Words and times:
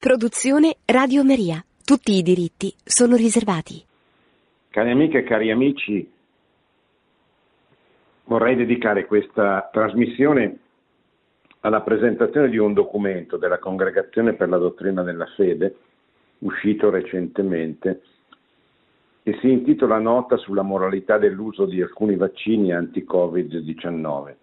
Produzione 0.00 0.76
Radio 0.86 1.22
Maria. 1.22 1.62
Tutti 1.84 2.12
i 2.12 2.22
diritti 2.22 2.72
sono 2.82 3.16
riservati. 3.16 3.84
Cari 4.70 4.90
amiche 4.92 5.18
e 5.18 5.24
cari 5.24 5.50
amici, 5.50 6.10
vorrei 8.24 8.56
dedicare 8.56 9.04
questa 9.04 9.68
trasmissione 9.70 10.58
alla 11.60 11.82
presentazione 11.82 12.48
di 12.48 12.56
un 12.56 12.72
documento 12.72 13.36
della 13.36 13.58
Congregazione 13.58 14.32
per 14.32 14.48
la 14.48 14.56
Dottrina 14.56 15.02
della 15.02 15.26
Fede, 15.36 15.76
uscito 16.38 16.88
recentemente, 16.88 18.00
e 19.22 19.36
si 19.42 19.50
intitola 19.50 19.98
Nota 19.98 20.38
sulla 20.38 20.62
moralità 20.62 21.18
dell'uso 21.18 21.66
di 21.66 21.82
alcuni 21.82 22.16
vaccini 22.16 22.72
anti-Covid-19. 22.72 24.34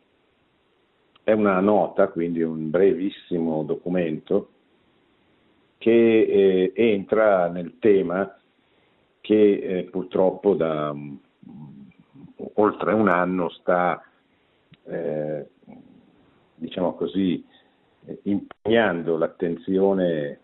È 1.23 1.31
una 1.31 1.59
nota, 1.61 2.09
quindi 2.09 2.43
un 2.43 2.69
brevissimo 2.69 3.63
documento, 3.63 4.49
che 5.77 5.91
eh, 5.91 6.71
entra 6.75 7.47
nel 7.49 7.77
tema 7.79 8.35
che 9.21 9.59
eh, 9.59 9.83
purtroppo 9.83 10.53
da 10.55 10.91
um, 10.91 11.19
oltre 12.53 12.93
un 12.93 13.07
anno 13.07 13.49
sta, 13.49 14.01
eh, 14.83 15.49
diciamo 16.55 16.93
così, 16.93 17.43
impegnando 18.23 19.17
l'attenzione 19.17 20.39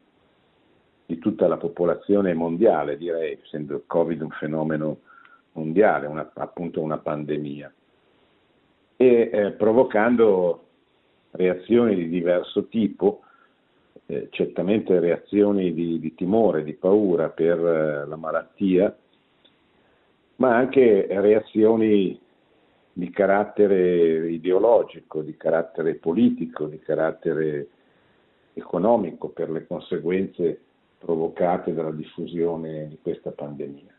di 1.05 1.17
tutta 1.19 1.47
la 1.47 1.57
popolazione 1.57 2.33
mondiale, 2.33 2.97
direi, 2.97 3.39
essendo 3.43 3.75
il 3.75 3.83
Covid 3.85 4.21
un 4.21 4.31
fenomeno 4.31 4.99
mondiale, 5.53 6.07
una, 6.07 6.29
appunto 6.33 6.81
una 6.81 6.97
pandemia, 6.97 7.71
e 8.95 9.29
eh, 9.31 9.51
provocando 9.51 10.67
reazioni 11.31 11.95
di 11.95 12.09
diverso 12.09 12.67
tipo, 12.67 13.22
eh, 14.05 14.27
certamente 14.31 14.99
reazioni 14.99 15.73
di, 15.73 15.99
di, 15.99 16.13
timore, 16.13 16.63
di 16.63 16.73
paura 16.73 17.29
per 17.29 17.57
eh, 17.57 18.05
la 18.05 18.15
malattia, 18.15 18.95
ma 20.37 20.55
anche 20.55 21.07
reazioni 21.09 22.19
di 22.91 23.09
carattere 23.09 24.29
ideologico, 24.29 25.21
di 25.21 25.35
carattere 25.35 25.95
politico, 25.95 26.65
di 26.65 26.79
carattere 26.79 27.67
economico 28.53 29.29
per 29.29 29.49
le 29.49 29.65
conseguenze 29.65 30.59
provocate 30.99 31.73
dalla 31.73 31.91
diffusione 31.91 32.87
di 32.87 32.97
questa 33.01 33.31
pandemia. 33.31 33.91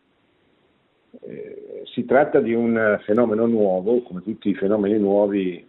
Eh, 1.21 1.83
si 1.85 2.05
tratta 2.05 2.41
di 2.41 2.55
un 2.55 3.01
fenomeno 3.05 3.47
nuovo, 3.47 4.03
come 4.03 4.23
tutti 4.23 4.49
i 4.49 4.55
fenomeni 4.55 4.99
nuovi, 4.99 5.67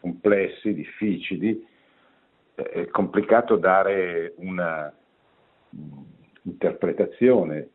complessi, 0.00 0.74
difficili, 0.74 1.66
è 2.62 2.86
complicato 2.88 3.56
dare 3.56 4.34
una 4.36 4.92
interpretazione 6.42 7.68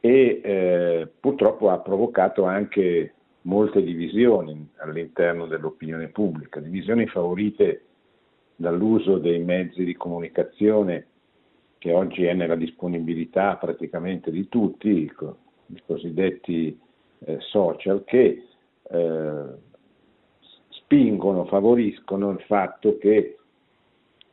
e 0.00 0.40
eh, 0.42 1.08
purtroppo 1.20 1.70
ha 1.70 1.78
provocato 1.78 2.44
anche 2.44 3.14
molte 3.42 3.82
divisioni 3.82 4.68
all'interno 4.76 5.46
dell'opinione 5.46 6.08
pubblica, 6.08 6.60
divisioni 6.60 7.06
favorite 7.06 7.84
dall'uso 8.56 9.18
dei 9.18 9.38
mezzi 9.38 9.84
di 9.84 9.94
comunicazione 9.94 11.06
che 11.78 11.92
oggi 11.92 12.24
è 12.24 12.34
nella 12.34 12.56
disponibilità 12.56 13.56
praticamente 13.56 14.30
di 14.30 14.48
tutti, 14.48 14.88
i 14.88 15.82
cosiddetti 15.86 16.78
eh, 17.20 17.38
social, 17.40 18.04
che 18.04 18.46
eh, 18.82 19.44
spingono, 20.68 21.46
favoriscono 21.46 22.30
il 22.30 22.40
fatto 22.42 22.98
che 22.98 23.39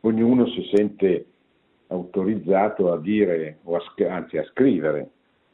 ognuno 0.08 0.48
si 0.48 0.70
sente 0.74 1.26
autorizzato 1.88 2.92
a 2.92 3.00
dire, 3.00 3.60
o 3.64 3.76
a, 3.76 3.82
anzi 4.10 4.38
a 4.38 4.44
scrivere 4.46 5.10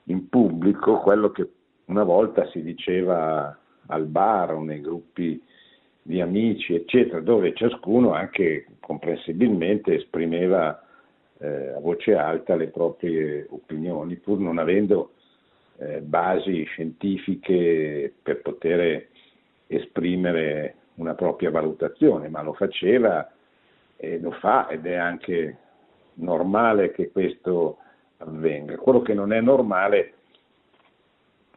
in 0.05 0.29
pubblico 0.29 0.99
quello 0.99 1.31
che 1.31 1.47
una 1.85 2.03
volta 2.03 2.47
si 2.47 2.61
diceva 2.63 3.57
al 3.87 4.05
bar 4.05 4.53
o 4.53 4.63
nei 4.63 4.81
gruppi 4.81 5.41
di 6.01 6.19
amici, 6.19 6.75
eccetera, 6.75 7.21
dove 7.21 7.53
ciascuno 7.53 8.13
anche 8.13 8.65
comprensibilmente 8.79 9.95
esprimeva 9.95 10.81
eh, 11.39 11.69
a 11.69 11.79
voce 11.79 12.15
alta 12.15 12.55
le 12.55 12.67
proprie 12.67 13.47
opinioni, 13.49 14.15
pur 14.15 14.39
non 14.39 14.57
avendo 14.57 15.13
eh, 15.77 16.01
basi 16.01 16.63
scientifiche 16.63 18.13
per 18.21 18.41
poter 18.41 19.07
esprimere 19.67 20.75
una 20.95 21.13
propria 21.13 21.49
valutazione, 21.49 22.27
ma 22.27 22.41
lo 22.41 22.53
faceva 22.53 23.29
e 24.03 24.19
lo 24.19 24.31
fa 24.31 24.67
ed 24.67 24.85
è 24.85 24.95
anche 24.95 25.57
normale 26.15 26.91
che 26.91 27.09
questo 27.09 27.77
avvenga. 28.17 28.75
Quello 28.75 29.01
che 29.01 29.13
non 29.13 29.31
è 29.31 29.39
normale 29.39 30.13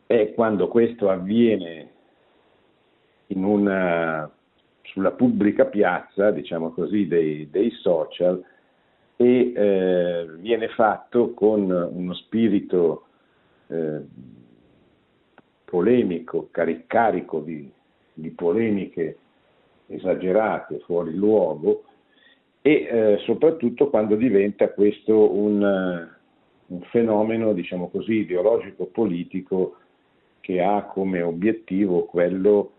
è 0.07 0.33
quando 0.33 0.69
questo 0.69 1.11
avviene 1.11 1.91
una, 3.27 4.31
sulla 4.83 5.11
pubblica 5.11 5.65
piazza, 5.65 6.31
diciamo 6.31 6.71
così, 6.71 7.09
dei, 7.09 7.51
dei 7.51 7.71
social 7.73 8.41
e 9.17 9.53
eh, 9.53 10.27
viene 10.37 10.69
fatto 10.69 11.35
con 11.35 11.69
uno 11.69 12.15
spirito 12.15 13.07
eh, 13.67 14.03
polemico, 15.65 16.49
carico 16.87 17.41
di, 17.41 17.69
di 18.13 18.31
polemiche 18.31 19.19
esagerate, 19.89 20.79
fuori 20.79 21.13
luogo, 21.13 21.83
e 22.67 22.89
eh, 22.91 23.19
soprattutto 23.19 23.89
quando 23.91 24.17
diventa 24.17 24.71
questo 24.71 25.33
un, 25.37 25.63
un 26.67 26.81
fenomeno, 26.91 27.53
diciamo 27.53 27.89
così, 27.91 28.15
ideologico-politico 28.15 29.77
che 30.41 30.61
ha 30.61 30.83
come 30.83 31.23
obiettivo 31.23 32.07
quello 32.07 32.73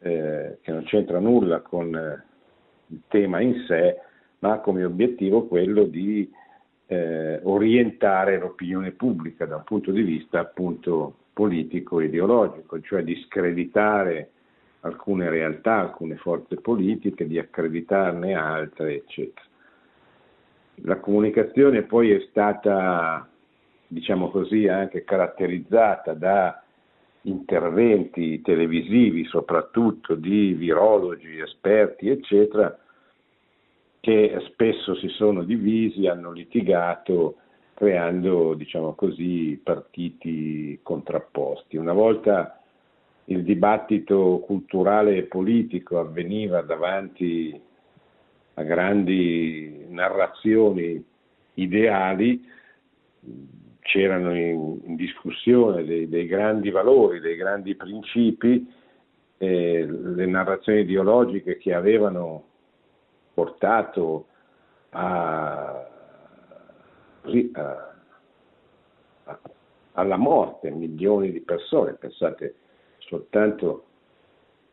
eh, 0.00 0.58
che 0.60 0.72
non 0.72 0.82
c'entra 0.82 1.20
nulla 1.20 1.60
con 1.60 1.94
eh, 1.94 2.24
il 2.88 3.02
tema 3.06 3.40
in 3.40 3.54
sé, 3.68 4.00
ma 4.40 4.54
ha 4.54 4.58
come 4.58 4.82
obiettivo 4.82 5.46
quello 5.46 5.84
di 5.84 6.28
eh, 6.86 7.38
orientare 7.44 8.36
l'opinione 8.36 8.90
pubblica 8.90 9.46
da 9.46 9.58
un 9.58 9.64
punto 9.64 9.92
di 9.92 10.02
vista 10.02 10.40
appunto 10.40 11.18
politico-ideologico, 11.34 12.80
cioè 12.80 13.04
di 13.04 13.14
screditare 13.26 14.30
alcune 14.80 15.28
realtà, 15.28 15.78
alcune 15.78 16.16
forze 16.16 16.56
politiche, 16.56 17.26
di 17.26 17.38
accreditarne 17.38 18.34
altre, 18.34 18.94
eccetera. 18.94 19.46
La 20.82 20.96
comunicazione 20.96 21.82
poi 21.82 22.12
è 22.12 22.20
stata, 22.30 23.28
diciamo 23.86 24.30
così, 24.30 24.66
anche 24.68 25.04
caratterizzata 25.04 26.14
da 26.14 26.62
interventi 27.22 28.40
televisivi, 28.40 29.24
soprattutto 29.24 30.14
di 30.14 30.54
virologi, 30.54 31.38
esperti, 31.38 32.08
eccetera, 32.08 32.78
che 34.00 34.42
spesso 34.46 34.94
si 34.94 35.08
sono 35.08 35.42
divisi, 35.42 36.06
hanno 36.06 36.32
litigato, 36.32 37.36
creando, 37.74 38.54
diciamo 38.54 38.94
così, 38.94 39.60
partiti 39.62 40.80
contrapposti. 40.82 41.76
Una 41.76 41.92
volta 41.92 42.59
il 43.30 43.44
dibattito 43.44 44.40
culturale 44.44 45.16
e 45.16 45.22
politico 45.22 46.00
avveniva 46.00 46.62
davanti 46.62 47.58
a 48.54 48.62
grandi 48.64 49.86
narrazioni 49.88 51.02
ideali, 51.54 52.44
c'erano 53.80 54.34
in, 54.34 54.80
in 54.84 54.96
discussione 54.96 55.84
dei, 55.84 56.08
dei, 56.08 56.26
grandi 56.26 56.70
valori, 56.70 57.20
dei 57.20 57.36
grandi 57.36 57.76
principi, 57.76 58.68
eh, 59.38 59.86
le 59.88 60.26
narrazioni 60.26 60.80
ideologiche 60.80 61.56
che 61.56 61.72
avevano 61.72 62.44
portato 63.32 64.26
a, 64.90 65.86
a, 67.22 67.94
a, 69.24 69.40
alla 69.92 70.16
morte 70.16 70.70
milioni 70.70 71.30
di 71.30 71.40
persone, 71.42 71.92
pensate 71.92 72.54
soltanto 73.10 73.84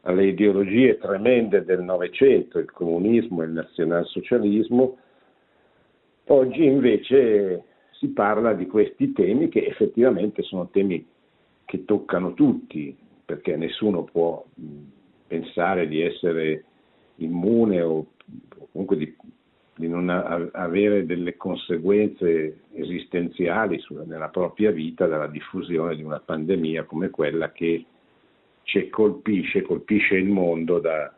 alle 0.01 0.27
ideologie 0.27 0.97
tremende 0.99 1.65
del 1.65 1.81
Novecento, 1.81 2.59
il 2.59 2.71
comunismo 2.71 3.41
e 3.41 3.47
il 3.47 3.51
nazionalsocialismo, 3.51 4.97
oggi 6.25 6.63
invece 6.63 7.63
si 7.91 8.09
parla 8.09 8.53
di 8.53 8.67
questi 8.67 9.11
temi 9.11 9.49
che 9.49 9.65
effettivamente 9.65 10.43
sono 10.43 10.69
temi 10.69 11.05
che 11.65 11.83
toccano 11.83 12.33
tutti, 12.35 12.95
perché 13.25 13.57
nessuno 13.57 14.03
può 14.03 14.45
pensare 15.25 15.87
di 15.87 16.01
essere 16.01 16.63
immune 17.15 17.81
o 17.81 18.05
comunque 18.71 18.95
di, 18.95 19.13
di 19.75 19.89
non 19.89 20.09
a, 20.09 20.47
avere 20.53 21.05
delle 21.05 21.35
conseguenze 21.35 22.59
esistenziali 22.73 23.79
su, 23.79 23.95
nella 24.05 24.29
propria 24.29 24.71
vita 24.71 25.07
dalla 25.07 25.27
diffusione 25.27 25.95
di 25.95 26.03
una 26.03 26.21
pandemia 26.23 26.83
come 26.83 27.09
quella 27.09 27.51
che 27.51 27.83
ci 28.67 28.89
colpisce, 28.89 29.61
colpisce 29.61 30.15
il 30.15 30.27
mondo 30.27 30.79
da, 30.79 31.11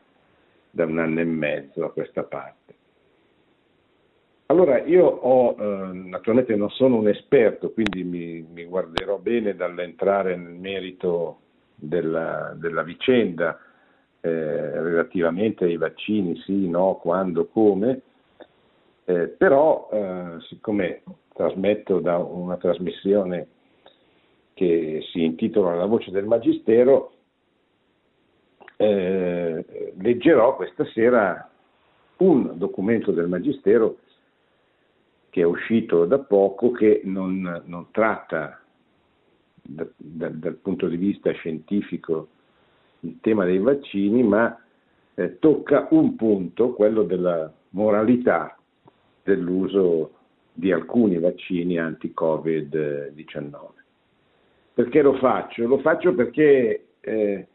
da 0.69 0.85
un 0.85 0.99
anno 0.99 1.19
e 1.19 1.25
mezzo 1.25 1.83
a 1.83 1.91
questa 1.91 2.23
parte. 2.23 2.75
Allora, 4.45 4.83
io 4.83 5.05
ho, 5.05 5.55
eh, 5.59 5.93
naturalmente 5.93 6.55
non 6.55 6.69
sono 6.69 6.97
un 6.97 7.07
esperto, 7.07 7.71
quindi 7.71 8.03
mi, 8.03 8.45
mi 8.51 8.65
guarderò 8.65 9.17
bene 9.17 9.55
dall'entrare 9.55 10.35
nel 10.35 10.59
merito 10.59 11.39
della, 11.73 12.53
della 12.55 12.83
vicenda 12.83 13.59
eh, 14.21 14.29
relativamente 14.29 15.65
ai 15.65 15.77
vaccini, 15.77 16.35
sì, 16.45 16.67
no, 16.67 16.99
quando, 17.01 17.47
come, 17.47 18.01
eh, 19.05 19.27
però 19.27 19.89
eh, 19.91 20.39
siccome 20.47 21.01
trasmetto 21.33 21.99
da 21.99 22.17
una 22.17 22.57
trasmissione 22.57 23.47
che 24.53 24.99
si 25.11 25.23
intitola 25.23 25.73
La 25.73 25.85
voce 25.85 26.11
del 26.11 26.25
Magistero, 26.25 27.13
eh, 28.81 29.93
leggerò 29.99 30.55
questa 30.55 30.85
sera 30.85 31.49
un 32.17 32.57
documento 32.57 33.11
del 33.11 33.27
Magistero 33.27 33.97
che 35.29 35.41
è 35.41 35.43
uscito 35.43 36.05
da 36.05 36.19
poco 36.19 36.71
che 36.71 37.01
non, 37.03 37.63
non 37.65 37.87
tratta 37.91 38.57
da, 39.61 39.85
da, 39.97 40.29
dal 40.29 40.55
punto 40.55 40.87
di 40.87 40.95
vista 40.95 41.29
scientifico 41.31 42.29
il 43.01 43.17
tema 43.19 43.43
dei 43.43 43.59
vaccini, 43.59 44.23
ma 44.23 44.57
eh, 45.15 45.39
tocca 45.39 45.87
un 45.91 46.15
punto, 46.15 46.71
quello 46.71 47.03
della 47.03 47.51
moralità 47.71 48.57
dell'uso 49.23 50.13
di 50.53 50.71
alcuni 50.71 51.19
vaccini 51.19 51.77
anti-Covid-19. 51.77 53.57
Perché 54.73 55.01
lo 55.01 55.15
faccio? 55.15 55.67
Lo 55.67 55.79
faccio 55.79 56.13
perché 56.15 56.85
eh, 57.01 57.47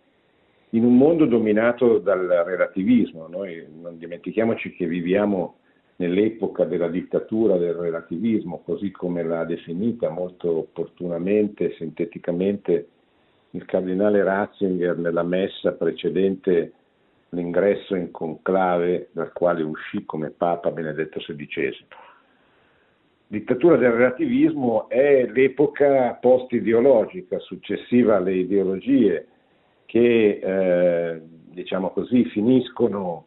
in 0.75 0.85
un 0.85 0.97
mondo 0.97 1.25
dominato 1.26 1.99
dal 1.99 2.26
relativismo, 2.26 3.29
noi 3.29 3.65
non 3.81 3.97
dimentichiamoci 3.97 4.75
che 4.75 4.87
viviamo 4.87 5.59
nell'epoca 5.97 6.65
della 6.65 6.88
dittatura 6.88 7.56
del 7.56 7.75
relativismo, 7.75 8.61
così 8.65 8.91
come 8.91 9.23
l'ha 9.23 9.44
definita 9.44 10.11
molto 10.11 10.59
opportunamente 10.59 11.67
e 11.67 11.75
sinteticamente 11.79 12.88
il 13.50 13.65
cardinale 13.67 14.25
Ratzinger 14.25 14.99
nella 14.99 15.23
messa 15.23 15.73
precedente 15.73 16.73
l'ingresso 17.29 17.94
in 17.94 18.11
conclave 18.11 19.11
dal 19.12 19.32
quale 19.32 19.62
uscì 19.62 20.05
come 20.05 20.31
Papa 20.31 20.73
Benedetto 20.73 21.21
XVI 21.21 21.87
dittatura 23.26 23.76
del 23.76 23.91
relativismo 23.91 24.88
è 24.88 25.26
l'epoca 25.26 26.17
post-ideologica 26.21 27.38
successiva 27.41 28.17
alle 28.17 28.35
ideologie 28.35 29.26
che, 29.86 30.40
eh, 30.42 31.22
diciamo 31.22 31.90
così, 31.90 32.25
finiscono 32.26 33.26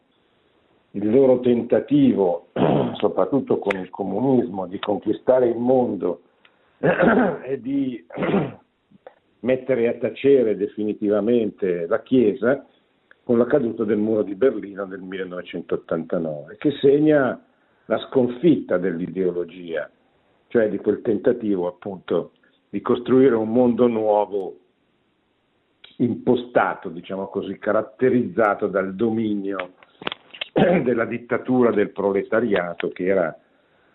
il 0.92 1.10
loro 1.10 1.40
tentativo, 1.40 2.48
soprattutto 2.94 3.58
con 3.58 3.78
il 3.78 3.90
comunismo, 3.90 4.66
di 4.66 4.78
conquistare 4.78 5.48
il 5.48 5.58
mondo 5.58 6.22
e 6.78 7.60
di 7.60 8.04
mettere 9.40 9.88
a 9.88 9.94
tacere 9.94 10.56
definitivamente 10.56 11.86
la 11.86 12.02
Chiesa 12.02 12.64
con 13.22 13.36
la 13.36 13.46
caduta 13.46 13.84
del 13.84 13.98
muro 13.98 14.22
di 14.22 14.34
Berlino 14.34 14.86
nel 14.86 15.00
1989, 15.00 16.56
che 16.56 16.70
segna 16.80 17.38
la 17.84 17.98
sconfitta 18.08 18.78
dell'ideologia, 18.78 19.90
cioè 20.48 20.68
di 20.68 20.78
quel 20.78 21.02
tentativo 21.02 21.66
appunto 21.66 22.32
di 22.70 22.80
costruire 22.80 23.34
un 23.34 23.50
mondo 23.50 23.86
nuovo 23.86 24.56
impostato, 26.00 26.88
diciamo 26.88 27.28
così, 27.28 27.58
caratterizzato 27.58 28.66
dal 28.66 28.94
dominio 28.94 29.74
della 30.52 31.04
dittatura 31.04 31.70
del 31.70 31.90
proletariato 31.90 32.88
che 32.88 33.06
era 33.06 33.36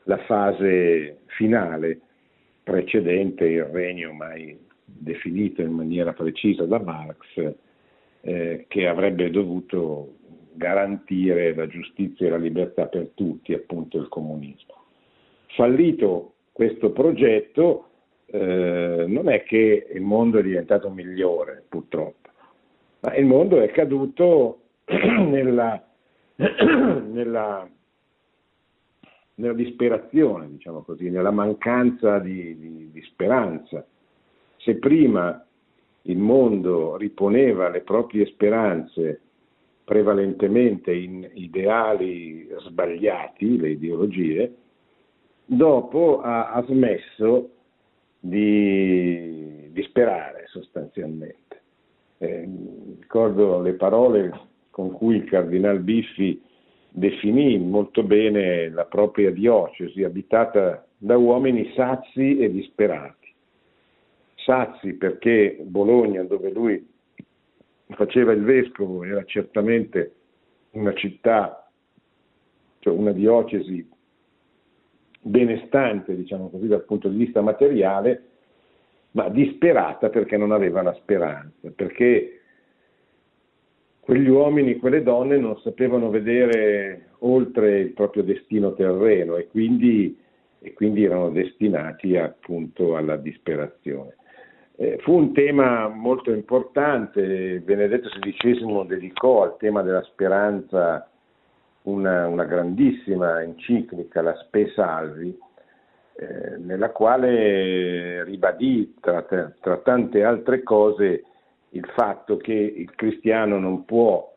la 0.04 0.18
fase 0.20 1.20
finale 1.28 2.00
precedente 2.64 3.46
il 3.46 3.66
regno 3.66 4.14
mai 4.14 4.58
definito 4.86 5.62
in 5.62 5.72
maniera 5.72 6.14
precisa 6.14 6.66
da 6.66 6.80
Marx 6.80 7.54
eh, 8.22 8.66
che 8.68 8.88
avrebbe 8.88 9.30
dovuto 9.30 10.16
garantire 10.54 11.54
la 11.56 11.68
giustizia 11.68 12.28
e 12.28 12.30
la 12.30 12.38
libertà 12.38 12.86
per 12.86 13.12
tutti, 13.16 13.54
appunto 13.54 13.98
il 13.98 14.08
comunismo. 14.08 14.84
Fallito 15.56 16.34
questo 16.52 16.92
progetto, 16.92 17.88
eh, 18.36 19.06
non 19.08 19.30
è 19.30 19.44
che 19.44 19.88
il 19.94 20.02
mondo 20.02 20.40
è 20.40 20.42
diventato 20.42 20.90
migliore, 20.90 21.64
purtroppo, 21.70 22.30
ma 23.02 23.16
il 23.16 23.26
mondo 23.26 23.62
è 23.62 23.70
caduto 23.70 24.62
nella, 24.90 25.80
nella, 26.36 27.70
nella 29.36 29.54
disperazione, 29.54 30.50
diciamo 30.50 30.82
così, 30.82 31.12
nella 31.12 31.30
mancanza 31.30 32.18
di, 32.18 32.58
di, 32.58 32.90
di 32.92 33.02
speranza. 33.04 33.86
Se 34.58 34.78
prima 34.78 35.46
il 36.04 36.18
mondo 36.18 36.98
riponeva 36.98 37.70
le 37.70 37.82
proprie 37.82 38.26
speranze 38.26 39.22
prevalentemente 39.84 40.92
in 40.92 41.30
ideali 41.36 42.50
sbagliati, 42.66 43.60
le 43.60 43.70
ideologie, 43.70 44.56
dopo 45.46 46.20
ha, 46.22 46.50
ha 46.50 46.64
smesso 46.64 47.50
di, 48.26 49.70
di, 49.74 49.84
sperare 49.84 50.46
sostanzialmente. 50.48 51.62
Eh, 52.20 52.48
ricordo 53.02 53.62
le 53.62 53.74
parole 53.74 54.32
con 54.70 54.92
cui 54.94 55.18
il 55.18 55.26
cardinal 55.26 55.80
Biffi 55.82 56.42
definì 56.90 57.58
molto 57.58 58.02
bene 58.04 58.70
la 58.70 58.86
propria 58.86 59.30
diocesi 59.30 60.04
abitata 60.04 60.88
da 60.98 61.18
uomini 61.18 61.74
sazi 61.76 62.38
e 62.38 62.50
disperati. 62.50 63.34
Sazi 64.36 64.94
perché 64.94 65.58
Bologna, 65.62 66.24
dove 66.24 66.50
lui 66.50 66.88
faceva 67.90 68.32
il 68.32 68.44
vescovo, 68.44 69.04
era 69.04 69.26
certamente 69.26 70.14
una 70.72 70.94
città, 70.94 71.70
cioè 72.80 72.94
una 72.94 73.12
diocesi 73.12 73.86
benestante, 75.24 76.16
diciamo 76.16 76.50
così, 76.50 76.68
dal 76.68 76.84
punto 76.84 77.08
di 77.10 77.18
vista 77.18 77.42
materiale, 77.42 78.24
ma 79.12 79.30
disperata 79.30 80.10
perché 80.10 80.38
non 80.38 80.52
aveva 80.52 80.82
la 80.82 80.94
speranza, 80.96 81.72
perché 81.76 82.40
quegli 84.00 84.28
uomini, 84.28 84.78
quelle 84.78 85.02
donne 85.02 85.38
non 85.38 85.58
sapevano 85.60 86.10
vedere 86.10 87.12
oltre 87.20 87.80
il 87.80 87.92
proprio 87.92 88.24
destino 88.24 88.74
terreno 88.74 89.38
e 89.38 89.48
quindi, 89.48 90.18
e 90.60 90.74
quindi 90.74 91.06
erano 91.06 91.30
destinati 91.30 92.18
appunto 92.18 92.98
alla 92.98 93.16
disperazione. 93.16 94.16
Eh, 94.76 94.98
fu 95.02 95.14
un 95.14 95.34
tema 95.34 95.88
molto 95.88 96.32
importante, 96.32 97.62
Benedetto 97.64 98.10
XVI 98.10 98.88
dedicò 98.88 99.44
al 99.44 99.58
tema 99.58 99.84
della 99.84 100.02
speranza 100.02 101.08
una, 101.84 102.28
una 102.28 102.46
grandissima 102.46 103.42
enciclica, 103.42 104.22
la 104.22 104.36
Spe 104.36 104.72
Salvi, 104.74 105.38
eh, 106.16 106.58
nella 106.58 106.92
quale 106.92 108.24
ribadì 108.24 108.96
tra, 109.00 109.24
tra, 109.24 109.78
tante 109.78 110.24
altre 110.24 110.62
cose 110.62 111.24
il 111.70 111.86
fatto 111.96 112.38
che 112.38 112.54
il 112.54 112.94
cristiano 112.94 113.58
non 113.58 113.84
può 113.84 114.32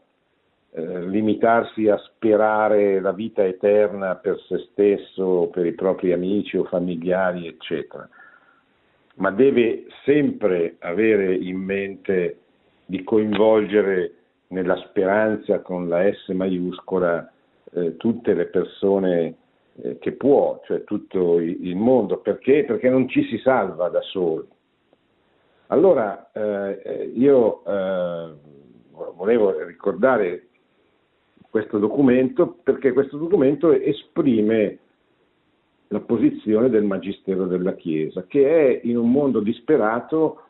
eh, 0.71 1.07
limitarsi 1.07 1.89
a 1.89 1.99
sperare 1.99 2.99
la 3.01 3.13
vita 3.13 3.45
eterna 3.45 4.17
per 4.17 4.41
se 4.49 4.69
stesso, 4.71 5.51
per 5.53 5.67
i 5.67 5.73
propri 5.73 6.13
amici 6.13 6.57
o 6.57 6.65
familiari, 6.65 7.47
eccetera, 7.47 8.09
ma 9.17 9.31
deve 9.31 9.85
sempre 10.05 10.77
avere 10.81 11.35
in 11.35 11.59
mente 11.59 12.39
di 12.87 13.05
coinvolgere 13.05 14.13
nella 14.49 14.77
speranza 14.77 15.61
con 15.61 15.89
la 15.89 16.11
S 16.11 16.29
maiuscola 16.29 17.33
eh, 17.73 17.97
tutte 17.97 18.35
le 18.35 18.47
persone 18.47 19.37
eh, 19.83 19.99
che 19.99 20.13
può, 20.13 20.61
cioè 20.65 20.85
tutto 20.85 21.39
il 21.39 21.77
mondo. 21.77 22.19
Perché? 22.19 22.65
Perché 22.65 22.89
non 22.89 23.09
ci 23.09 23.25
si 23.25 23.39
salva 23.39 23.89
da 23.89 24.01
soli. 24.03 24.47
Allora 25.69 26.31
eh, 26.33 27.11
io 27.15 27.65
eh, 27.65 28.33
volevo 29.15 29.65
ricordare 29.65 30.47
questo 31.51 31.79
documento 31.79 32.59
perché 32.63 32.93
questo 32.93 33.17
documento 33.17 33.73
esprime 33.73 34.79
la 35.89 36.01
posizione 36.01 36.69
del 36.69 36.85
Magistero 36.85 37.47
della 37.47 37.75
Chiesa, 37.75 38.25
che 38.27 38.81
è 38.81 38.81
in 38.87 38.97
un 38.97 39.11
mondo 39.11 39.41
disperato 39.41 40.43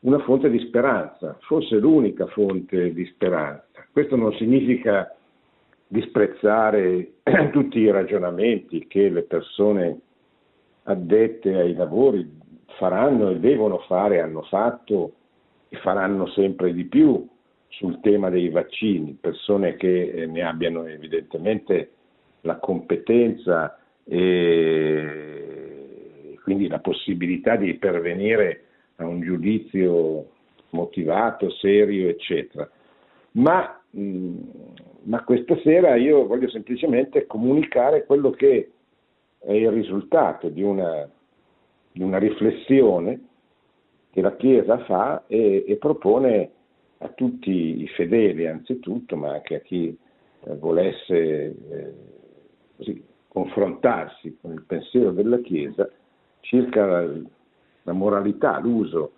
una 0.00 0.18
fonte 0.20 0.50
di 0.50 0.58
speranza, 0.60 1.36
forse 1.40 1.76
l'unica 1.76 2.26
fonte 2.26 2.92
di 2.92 3.04
speranza. 3.06 3.64
Questo 3.92 4.16
non 4.16 4.32
significa 4.34 5.14
disprezzare 5.90 7.14
tutti 7.50 7.80
i 7.80 7.90
ragionamenti 7.90 8.86
che 8.86 9.08
le 9.08 9.22
persone 9.22 9.98
addette 10.84 11.52
ai 11.52 11.74
lavori 11.74 12.38
faranno 12.78 13.30
e 13.30 13.40
devono 13.40 13.78
fare, 13.88 14.20
hanno 14.20 14.42
fatto 14.42 15.14
e 15.68 15.76
faranno 15.78 16.28
sempre 16.28 16.72
di 16.72 16.84
più 16.84 17.26
sul 17.68 17.98
tema 18.00 18.30
dei 18.30 18.50
vaccini, 18.50 19.18
persone 19.20 19.74
che 19.74 20.10
eh, 20.10 20.26
ne 20.26 20.42
abbiano 20.42 20.86
evidentemente 20.86 21.90
la 22.42 22.56
competenza 22.56 23.76
e 24.04 25.40
quindi 26.44 26.68
la 26.68 26.78
possibilità 26.78 27.56
di 27.56 27.74
pervenire 27.74 28.62
a 28.96 29.06
un 29.06 29.20
giudizio 29.20 30.30
motivato, 30.70 31.50
serio, 31.50 32.08
eccetera. 32.08 32.70
Ma, 33.32 33.80
mh, 33.90 34.34
ma 35.02 35.22
questa 35.24 35.56
sera 35.62 35.94
io 35.96 36.26
voglio 36.26 36.48
semplicemente 36.48 37.26
comunicare 37.26 38.04
quello 38.04 38.30
che 38.30 38.70
è 39.38 39.52
il 39.52 39.70
risultato 39.70 40.48
di 40.48 40.62
una, 40.62 41.08
di 41.92 42.02
una 42.02 42.18
riflessione 42.18 43.28
che 44.10 44.20
la 44.20 44.36
Chiesa 44.36 44.78
fa 44.84 45.24
e, 45.26 45.64
e, 45.66 45.76
propone 45.76 46.50
a 46.98 47.08
tutti 47.08 47.82
i 47.82 47.88
fedeli 47.88 48.46
anzitutto, 48.46 49.16
ma 49.16 49.32
anche 49.32 49.54
a 49.54 49.60
chi 49.60 49.96
eh, 50.44 50.56
volesse 50.56 51.16
eh, 51.16 51.94
così, 52.76 53.02
confrontarsi 53.28 54.36
con 54.40 54.52
il 54.52 54.64
pensiero 54.66 55.12
della 55.12 55.38
Chiesa 55.38 55.88
circa 56.40 56.84
la, 56.84 57.12
la 57.84 57.92
moralità, 57.92 58.58
l'uso, 58.58 59.12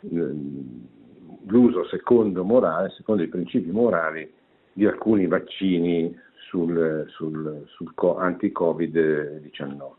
l'uso 0.00 1.84
secondo 1.88 2.44
morale, 2.44 2.90
secondo 2.90 3.22
i 3.22 3.28
principi 3.28 3.70
morali 3.70 4.32
di 4.76 4.84
alcuni 4.84 5.26
vaccini 5.26 6.14
sul, 6.34 7.06
sul, 7.08 7.64
sul 7.66 7.94
anti-Covid-19. 8.18 9.90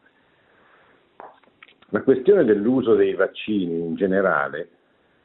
La 1.89 2.03
questione 2.03 2.43
dell'uso 2.43 2.93
dei 2.93 3.15
vaccini 3.15 3.79
in 3.79 3.95
generale 3.95 4.69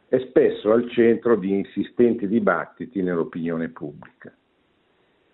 è 0.09 0.18
spesso 0.21 0.73
al 0.73 0.88
centro 0.88 1.37
di 1.37 1.50
insistenti 1.50 2.26
dibattiti 2.26 3.02
nell'opinione 3.02 3.68
pubblica. 3.68 4.32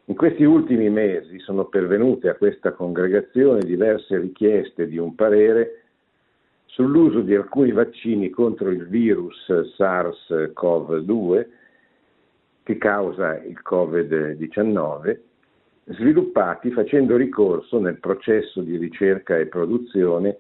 In 0.06 0.16
questi 0.16 0.42
ultimi 0.42 0.90
mesi 0.90 1.38
sono 1.38 1.66
pervenute 1.66 2.28
a 2.28 2.34
questa 2.34 2.72
congregazione 2.72 3.60
diverse 3.60 4.18
richieste 4.18 4.88
di 4.88 4.98
un 4.98 5.14
parere 5.14 5.82
sull'uso 6.64 7.20
di 7.20 7.37
alcuni 7.37 7.70
vaccini 7.70 8.30
contro 8.30 8.70
il 8.70 8.88
virus 8.88 9.48
SARS-CoV-2 9.76 11.57
che 12.68 12.76
causa 12.76 13.42
il 13.44 13.58
Covid-19, 13.66 15.18
sviluppati 15.87 16.70
facendo 16.70 17.16
ricorso 17.16 17.80
nel 17.80 17.98
processo 17.98 18.60
di 18.60 18.76
ricerca 18.76 19.38
e 19.38 19.46
produzione 19.46 20.37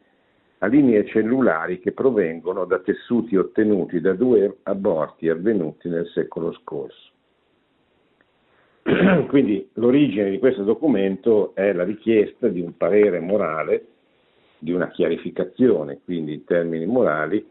a 0.58 0.66
linee 0.66 1.06
cellulari 1.06 1.80
che 1.80 1.92
provengono 1.92 2.66
da 2.66 2.80
tessuti 2.80 3.34
ottenuti 3.34 4.02
da 4.02 4.12
due 4.12 4.58
aborti 4.64 5.30
avvenuti 5.30 5.88
nel 5.88 6.06
secolo 6.08 6.52
scorso. 6.52 7.12
Quindi 9.28 9.66
l'origine 9.74 10.28
di 10.28 10.38
questo 10.38 10.64
documento 10.64 11.54
è 11.54 11.72
la 11.72 11.84
richiesta 11.84 12.48
di 12.48 12.60
un 12.60 12.76
parere 12.76 13.20
morale, 13.20 13.86
di 14.58 14.72
una 14.72 14.90
chiarificazione, 14.90 16.00
quindi 16.04 16.34
in 16.34 16.44
termini 16.44 16.84
morali, 16.84 17.42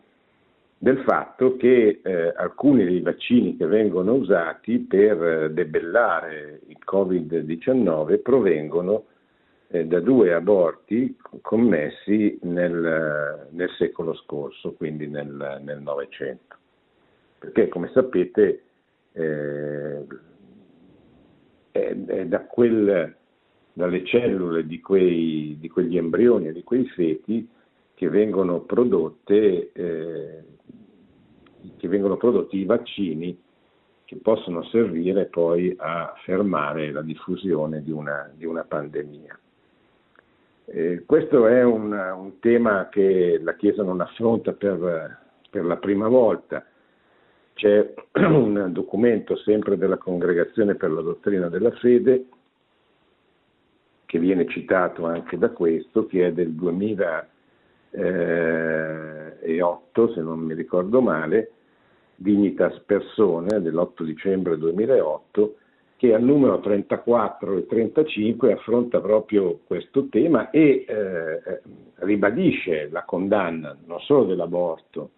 del 0.79 0.99
fatto 0.99 1.57
che 1.57 2.01
eh, 2.03 2.33
alcuni 2.35 2.85
dei 2.85 3.01
vaccini 3.01 3.57
che 3.57 3.65
vengono 3.65 4.13
usati 4.13 4.77
per 4.79 5.23
eh, 5.23 5.51
debellare 5.51 6.61
il 6.67 6.77
Covid-19 6.85 8.21
provengono 8.21 9.05
eh, 9.69 9.85
da 9.85 9.99
due 9.99 10.33
aborti 10.33 11.17
commessi 11.41 12.37
nel, 12.43 13.47
nel 13.49 13.69
secolo 13.77 14.13
scorso, 14.13 14.73
quindi 14.73 15.07
nel 15.07 15.79
Novecento. 15.81 16.55
Perché 17.39 17.67
come 17.67 17.89
sapete 17.93 18.61
eh, 19.13 20.05
è, 21.71 21.95
è 22.05 22.25
da 22.25 22.41
quel, 22.41 23.15
dalle 23.73 24.05
cellule 24.05 24.65
di, 24.65 24.79
quei, 24.79 25.57
di, 25.59 25.69
quegli 25.69 25.97
embrioni 25.97 26.47
e 26.47 26.53
di 26.53 26.63
quei 26.63 26.87
feti 26.89 27.47
che 27.97 28.09
vengono, 28.09 28.59
prodotte, 28.59 29.71
eh, 29.73 30.43
che 31.77 31.87
vengono 31.87 32.15
prodotti 32.15 32.57
i 32.57 32.63
vaccini 32.63 33.35
che 34.05 34.17
possono 34.17 34.63
servire 34.65 35.25
poi 35.25 35.73
a 35.75 36.13
fermare 36.23 36.91
la 36.91 37.01
diffusione 37.01 37.81
di 37.81 37.89
una, 37.89 38.31
di 38.35 38.45
una 38.45 38.63
pandemia. 38.65 39.39
Eh, 40.65 41.05
questo 41.07 41.47
è 41.47 41.63
un, 41.63 41.91
un, 41.91 42.37
tema 42.39 42.87
che 42.89 43.39
la 43.41 43.55
Chiesa 43.55 43.81
non 43.81 43.99
affronta 43.99 44.53
per, 44.53 45.17
per, 45.49 45.65
la 45.65 45.77
prima 45.77 46.07
volta. 46.07 46.63
C'è 47.53 47.95
un 48.13 48.69
documento 48.73 49.35
sempre 49.37 49.75
della 49.75 49.97
Congregazione 49.97 50.75
per 50.75 50.91
la 50.91 51.01
dottrina 51.01 51.49
della 51.49 51.71
fede, 51.71 52.27
che 54.05 54.19
viene 54.19 54.47
citato 54.47 55.07
anche 55.07 55.39
da 55.39 55.49
questo, 55.49 56.05
che 56.05 56.27
è 56.27 56.31
del 56.31 56.51
2008, 57.91 60.13
se 60.13 60.21
non 60.21 60.39
mi 60.39 60.53
ricordo 60.53 61.01
male, 61.01 61.51
Dignitas 62.15 62.79
Persone, 62.79 63.61
dell'8 63.61 64.03
dicembre 64.03 64.57
2008, 64.57 65.55
che 65.97 66.13
al 66.13 66.23
numero 66.23 66.59
34 66.59 67.57
e 67.57 67.65
35 67.65 68.53
affronta 68.53 69.01
proprio 69.01 69.59
questo 69.65 70.07
tema 70.09 70.51
e 70.51 70.85
eh, 70.87 71.61
ribadisce 71.95 72.87
la 72.91 73.03
condanna 73.03 73.75
non 73.85 73.99
solo 74.01 74.25
dell'aborto, 74.25 75.09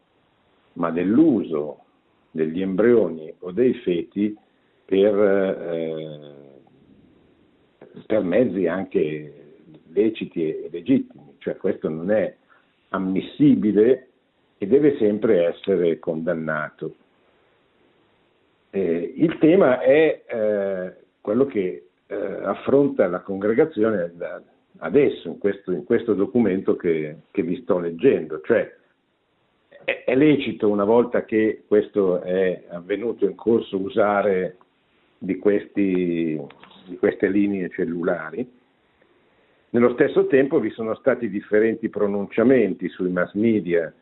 ma 0.74 0.90
dell'uso 0.90 1.84
degli 2.32 2.62
embrioni 2.62 3.34
o 3.40 3.52
dei 3.52 3.74
feti 3.76 4.36
per, 4.86 5.20
eh, 5.20 6.20
per 8.06 8.24
mezzi 8.24 8.68
anche 8.68 9.34
leciti 9.92 10.48
e 10.48 10.70
legittimi, 10.72 11.36
cioè 11.40 11.58
questo 11.58 11.90
non 11.90 12.12
è 12.12 12.36
ammissibile 12.90 14.08
e 14.58 14.68
deve 14.68 14.98
sempre 14.98 15.46
essere 15.48 16.00
condannato. 16.00 16.96
Eh, 18.72 19.14
il 19.16 19.38
tema 19.40 19.80
è 19.80 20.24
eh, 20.28 20.94
quello 21.22 21.46
che 21.46 21.88
eh, 22.06 22.16
affronta 22.16 23.08
la 23.08 23.22
congregazione 23.22 24.12
da, 24.16 24.42
adesso, 24.80 25.28
in 25.28 25.38
questo, 25.38 25.72
in 25.72 25.84
questo 25.84 26.14
documento 26.14 26.76
che, 26.76 27.18
che, 27.32 27.42
vi 27.42 27.62
sto 27.62 27.80
leggendo, 27.80 28.42
cioè 28.42 28.76
è, 29.84 30.04
è, 30.06 30.16
lecito 30.16 30.70
una 30.70 30.84
volta 30.84 31.26
che 31.26 31.64
questo 31.68 32.22
è 32.22 32.64
avvenuto 32.70 33.26
in 33.26 33.36
corso 33.36 33.78
usare 33.78 34.58
di, 35.18 35.38
questi, 35.38 36.40
di 36.86 36.98
queste 36.98 37.28
linee 37.28 37.70
cellulari. 37.70 38.58
Nello 39.72 39.94
stesso 39.94 40.26
tempo 40.26 40.60
vi 40.60 40.72
sono 40.72 40.96
stati 40.96 41.30
differenti 41.30 41.90
pronunciamenti 41.90 42.90
sui 42.90 43.12
mass 43.12 43.34
media 43.34 43.94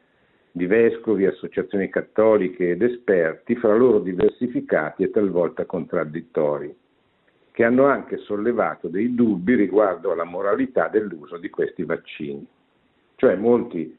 di 0.49 0.65
vescovi, 0.65 1.25
associazioni 1.25 1.89
cattoliche 1.89 2.71
ed 2.71 2.81
esperti, 2.81 3.55
fra 3.57 3.75
loro 3.75 3.99
diversificati 3.99 5.03
e 5.03 5.11
talvolta 5.11 5.65
contraddittori, 5.65 6.73
che 7.51 7.63
hanno 7.65 7.85
anche 7.85 8.17
sollevato 8.17 8.87
dei 8.87 9.13
dubbi 9.13 9.55
riguardo 9.55 10.13
alla 10.13 10.23
moralità 10.23 10.87
dell'uso 10.87 11.37
di 11.37 11.49
questi 11.49 11.83
vaccini. 11.83 12.47
Cioè 13.15 13.35
molti 13.35 13.95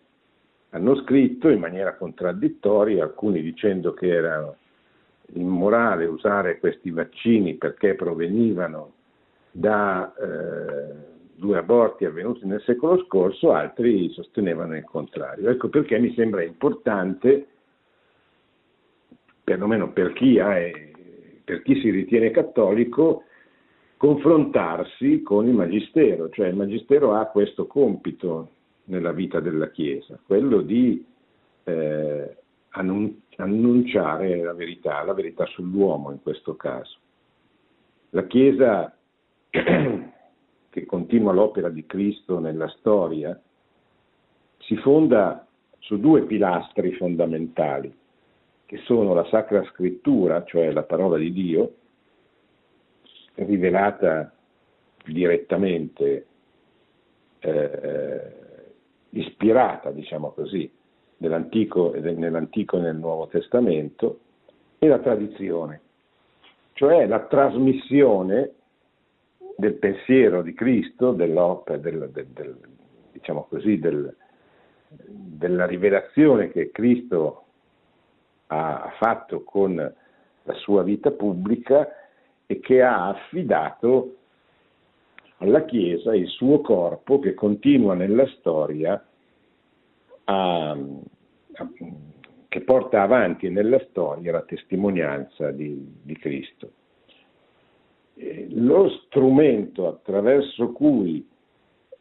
hanno 0.70 0.96
scritto 1.02 1.50
in 1.50 1.60
maniera 1.60 1.96
contraddittoria, 1.96 3.04
alcuni 3.04 3.42
dicendo 3.42 3.92
che 3.92 4.08
era 4.08 4.56
immorale 5.34 6.06
usare 6.06 6.58
questi 6.58 6.90
vaccini 6.90 7.56
perché 7.56 7.94
provenivano 7.94 8.92
da 9.50 10.12
eh, 10.14 11.16
due 11.38 11.56
aborti 11.56 12.04
avvenuti 12.04 12.44
nel 12.46 12.60
secolo 12.62 13.02
scorso, 13.04 13.52
altri 13.52 14.10
sostenevano 14.10 14.76
il 14.76 14.84
contrario. 14.84 15.48
Ecco 15.48 15.68
perché 15.68 15.98
mi 15.98 16.12
sembra 16.14 16.42
importante, 16.42 17.46
perlomeno 19.44 19.92
per 19.92 20.12
chi, 20.14 20.36
è, 20.36 20.90
per 21.44 21.62
chi 21.62 21.80
si 21.80 21.90
ritiene 21.90 22.32
cattolico, 22.32 23.22
confrontarsi 23.96 25.22
con 25.22 25.46
il 25.46 25.54
Magistero, 25.54 26.28
cioè 26.30 26.48
il 26.48 26.56
Magistero 26.56 27.14
ha 27.14 27.26
questo 27.26 27.66
compito 27.66 28.50
nella 28.84 29.12
vita 29.12 29.38
della 29.38 29.70
Chiesa, 29.70 30.18
quello 30.26 30.60
di 30.60 31.04
eh, 31.64 32.36
annunciare 32.70 34.42
la 34.42 34.54
verità, 34.54 35.02
la 35.04 35.14
verità 35.14 35.46
sull'uomo 35.46 36.10
in 36.10 36.20
questo 36.20 36.56
caso. 36.56 36.98
La 38.10 38.26
Chiesa 38.26 38.96
che 40.70 40.86
continua 40.86 41.32
l'opera 41.32 41.68
di 41.68 41.86
Cristo 41.86 42.38
nella 42.38 42.68
storia, 42.68 43.38
si 44.58 44.76
fonda 44.76 45.46
su 45.78 45.98
due 45.98 46.22
pilastri 46.22 46.92
fondamentali, 46.94 47.94
che 48.66 48.76
sono 48.84 49.14
la 49.14 49.24
Sacra 49.26 49.64
Scrittura, 49.64 50.44
cioè 50.44 50.70
la 50.70 50.82
parola 50.82 51.16
di 51.16 51.32
Dio, 51.32 51.74
rivelata 53.34 54.32
direttamente, 55.06 56.26
eh, 57.38 58.32
ispirata, 59.10 59.90
diciamo 59.90 60.32
così, 60.32 60.70
nell'Antico, 61.18 61.94
nell'Antico 61.94 62.76
e 62.76 62.80
nel 62.80 62.96
Nuovo 62.96 63.26
Testamento, 63.28 64.20
e 64.78 64.86
la 64.86 64.98
tradizione, 64.98 65.80
cioè 66.74 67.06
la 67.06 67.20
trasmissione 67.20 68.52
del 69.58 69.74
pensiero 69.74 70.40
di 70.40 70.54
Cristo, 70.54 71.10
dell'opera, 71.10 71.78
del, 71.78 72.10
del, 72.12 72.26
del, 72.28 72.56
diciamo 73.10 73.46
così, 73.48 73.80
della 73.80 75.66
rivelazione 75.66 76.48
che 76.52 76.70
Cristo 76.70 77.42
ha 78.46 78.94
fatto 78.98 79.42
con 79.42 79.74
la 79.74 80.54
sua 80.54 80.84
vita 80.84 81.10
pubblica 81.10 81.88
e 82.46 82.60
che 82.60 82.82
ha 82.82 83.08
affidato 83.08 84.18
alla 85.38 85.64
Chiesa 85.64 86.14
il 86.14 86.28
suo 86.28 86.60
corpo 86.60 87.18
che 87.18 87.34
continua 87.34 87.94
nella 87.94 88.28
storia 88.38 89.04
a, 90.22 90.70
a, 90.70 91.68
che 92.46 92.60
porta 92.60 93.02
avanti 93.02 93.50
nella 93.50 93.80
storia 93.90 94.30
la 94.30 94.42
testimonianza 94.42 95.50
di, 95.50 96.00
di 96.00 96.16
Cristo. 96.16 96.70
Lo 98.50 98.88
strumento 98.88 99.86
attraverso 99.86 100.72
cui 100.72 101.26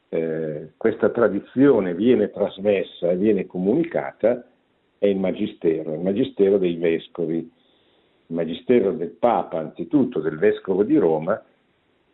eh, 0.09 0.69
questa 0.77 1.09
tradizione 1.09 1.93
viene 1.93 2.31
trasmessa 2.31 3.11
e 3.11 3.17
viene 3.17 3.45
comunicata 3.45 4.45
è 4.97 5.05
il 5.05 5.17
Magistero, 5.17 5.93
il 5.93 5.99
Magistero 5.99 6.57
dei 6.57 6.75
Vescovi, 6.75 7.37
il 7.37 8.35
Magistero 8.35 8.93
del 8.93 9.11
Papa 9.11 9.59
anzitutto, 9.59 10.19
del 10.19 10.37
Vescovo 10.37 10.83
di 10.83 10.97
Roma 10.97 11.41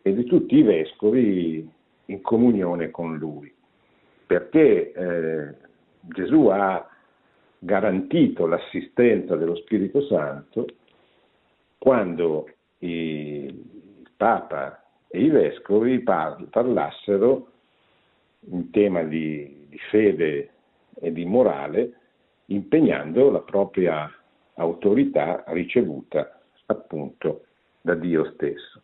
e 0.02 0.14
di 0.14 0.24
tutti 0.24 0.56
i 0.56 0.62
Vescovi 0.62 1.66
in 2.06 2.20
comunione 2.20 2.90
con 2.90 3.16
lui, 3.16 3.52
perché 4.26 4.92
eh, 4.92 5.54
Gesù 6.00 6.46
ha 6.46 6.86
garantito 7.58 8.46
l'assistenza 8.46 9.36
dello 9.36 9.56
Spirito 9.56 10.02
Santo 10.02 10.66
quando 11.78 12.48
il 12.78 13.73
Papa 14.24 14.82
e 15.06 15.20
i 15.20 15.28
Vescovi 15.28 16.00
parlassero 16.00 17.48
in 18.52 18.70
tema 18.70 19.02
di, 19.02 19.66
di 19.68 19.78
fede 19.90 20.48
e 20.98 21.12
di 21.12 21.26
morale, 21.26 21.92
impegnando 22.46 23.30
la 23.30 23.40
propria 23.40 24.10
autorità 24.54 25.44
ricevuta 25.48 26.40
appunto 26.64 27.44
da 27.82 27.94
Dio 27.96 28.32
stesso. 28.32 28.80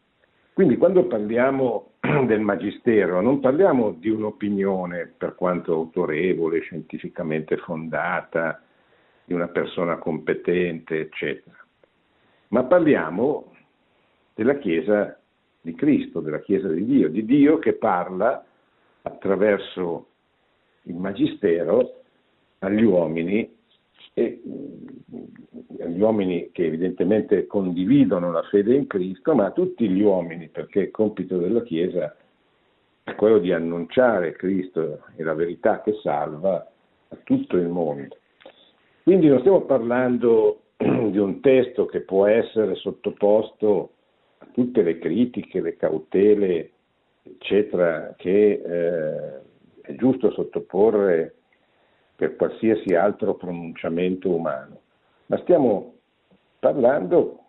Quindi 0.53 0.77
quando 0.77 1.07
parliamo 1.07 1.93
del 2.27 2.41
Magistero 2.41 3.23
non 3.23 3.41
parliamo 3.41 3.93
di 3.93 4.11
un'opinione 4.11 5.15
per 5.17 5.37
quanto 5.37 5.73
autorevole, 5.73 6.61
scientificamente 6.61 7.57
fondata, 7.57 8.61
di 9.25 9.33
una 9.33 9.49
persona 9.49 9.97
competente, 9.97 11.01
eccetera, 11.01 11.57
ma 12.49 12.63
parliamo 12.65 13.55
della 14.35 14.59
Chiesa 14.59 15.15
di 15.61 15.75
Cristo, 15.75 16.21
della 16.21 16.40
Chiesa 16.40 16.69
di 16.69 16.85
Dio, 16.85 17.09
di 17.09 17.25
Dio 17.25 17.59
che 17.59 17.75
parla 17.75 18.45
attraverso 19.02 20.07
il 20.85 20.95
Magistero 20.95 22.02
agli 22.61 22.83
uomini 22.83 23.57
e 24.14 24.43
agli 25.81 26.00
uomini 26.00 26.50
che 26.52 26.67
evidentemente 26.67 27.47
condividono 27.47 28.31
la 28.33 28.43
fede 28.45 28.75
in 28.75 28.87
Cristo, 28.87 29.35
ma 29.35 29.47
a 29.47 29.52
tutti 29.52 29.88
gli 29.88 30.02
uomini, 30.02 30.49
perché 30.49 30.81
il 30.81 30.90
compito 30.90 31.38
della 31.38 31.62
Chiesa 31.62 32.14
è 33.02 33.14
quello 33.14 33.38
di 33.38 33.52
annunciare 33.52 34.33
Cristo 34.33 35.05
e 35.17 35.23
la 35.23 35.35
verità 35.35 35.83
che 35.83 35.95
salva 36.02 36.67
a 37.09 37.17
tutto 37.25 37.57
il 37.57 37.69
mondo. 37.69 38.17
Quindi 39.02 39.29
non 39.29 39.40
stiamo 39.40 39.62
parlando 39.62 40.62
di 40.76 41.19
un 41.19 41.40
testo 41.40 41.87
che 41.87 42.00
può 42.00 42.26
essere 42.26 42.75
sottoposto 42.76 43.93
tutte 44.53 44.83
le 44.83 44.99
critiche, 44.99 45.61
le 45.61 45.77
cautele, 45.77 46.71
eccetera, 47.23 48.15
che 48.17 48.63
eh, 48.65 49.41
è 49.83 49.95
giusto 49.95 50.31
sottoporre 50.33 51.35
per 52.17 52.37
qualsiasi 52.37 52.95
altro 52.95 53.35
pronunciamento 53.35 54.31
umano, 54.31 54.81
ma 55.26 55.39
stiamo 55.39 55.95
parlando 56.59 57.45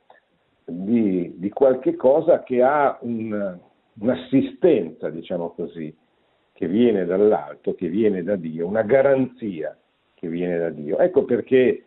di, 0.65 1.33
di 1.35 1.49
qualche 1.49 1.95
cosa 1.95 2.43
che 2.43 2.61
ha 2.61 2.97
un, 3.01 3.59
un'assistenza, 3.99 5.09
diciamo 5.09 5.49
così, 5.51 5.93
che 6.53 6.67
viene 6.67 7.05
dall'alto, 7.05 7.73
che 7.75 7.89
viene 7.89 8.23
da 8.23 8.35
Dio, 8.35 8.67
una 8.67 8.83
garanzia 8.83 9.77
che 10.13 10.27
viene 10.27 10.57
da 10.57 10.69
Dio. 10.69 10.99
Ecco 10.99 11.25
perché 11.25 11.83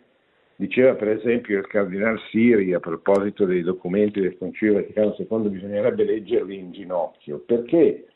diceva 0.57 0.95
per 0.95 1.09
esempio 1.09 1.59
il 1.59 1.67
cardinal 1.67 2.19
Siri 2.31 2.73
a 2.73 2.81
proposito 2.81 3.45
dei 3.45 3.63
documenti 3.63 4.21
del 4.21 4.39
Concilio 4.39 4.75
Vaticano 4.75 5.17
II 5.19 5.49
bisognerebbe 5.49 6.05
leggerli 6.05 6.57
in 6.57 6.73
ginocchio, 6.73 7.39
perché 7.45 8.07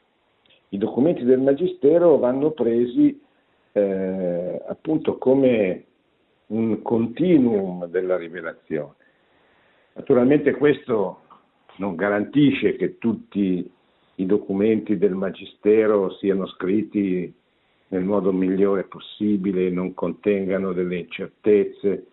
i 0.70 0.79
documenti 0.79 1.24
del 1.24 1.40
Magistero 1.40 2.18
vanno 2.18 2.51
presi 2.51 3.20
eh, 3.72 4.62
appunto 4.68 5.18
come 5.18 5.85
un 6.46 6.83
continuum 6.83 7.87
della 7.87 8.16
rivelazione. 8.16 8.94
Naturalmente 9.94 10.53
questo 10.53 11.22
non 11.77 11.96
garantisce 11.96 12.77
che 12.77 12.98
tutti 12.98 13.68
i 14.14 14.27
documenti 14.27 14.96
del 14.96 15.14
Magistero 15.14 16.12
siano 16.14 16.46
scritti 16.46 17.33
nel 17.88 18.05
modo 18.05 18.33
migliore 18.33 18.85
possibile, 18.85 19.70
non 19.70 19.94
contengano 19.94 20.72
delle 20.72 20.98
incertezze, 20.98 22.07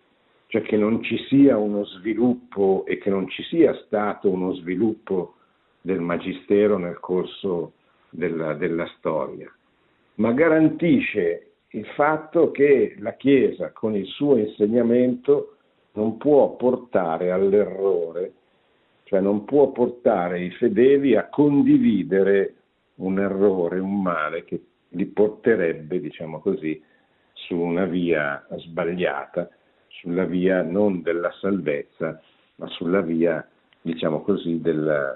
cioè 0.48 0.62
che 0.62 0.76
non 0.76 1.02
ci 1.02 1.18
sia 1.28 1.56
uno 1.56 1.84
sviluppo 1.84 2.84
e 2.86 2.98
che 2.98 3.10
non 3.10 3.28
ci 3.28 3.42
sia 3.44 3.74
stato 3.86 4.30
uno 4.30 4.54
sviluppo 4.54 5.34
del 5.80 6.00
Magistero 6.00 6.78
nel 6.78 6.98
corso 7.00 7.72
della, 8.10 8.54
della 8.54 8.86
storia, 8.98 9.52
ma 10.14 10.32
garantisce 10.32 11.50
il 11.70 11.86
fatto 11.94 12.50
che 12.50 12.96
la 12.98 13.14
Chiesa 13.14 13.72
con 13.72 13.94
il 13.94 14.06
suo 14.06 14.36
insegnamento 14.36 15.56
non 15.92 16.16
può 16.16 16.54
portare 16.56 17.30
all'errore, 17.30 18.32
cioè 19.04 19.20
non 19.20 19.44
può 19.44 19.70
portare 19.72 20.40
i 20.40 20.50
fedeli 20.50 21.16
a 21.16 21.28
condividere 21.28 22.54
un 22.96 23.18
errore, 23.18 23.78
un 23.78 24.00
male 24.00 24.44
che 24.44 24.60
li 24.90 25.06
porterebbe, 25.06 26.00
diciamo 26.00 26.40
così, 26.40 26.80
su 27.32 27.56
una 27.56 27.84
via 27.84 28.46
sbagliata, 28.56 29.48
sulla 30.00 30.24
via 30.24 30.62
non 30.62 31.02
della 31.02 31.30
salvezza, 31.40 32.20
ma 32.56 32.66
sulla 32.68 33.00
via, 33.00 33.46
diciamo 33.80 34.22
così, 34.22 34.60
del, 34.60 35.14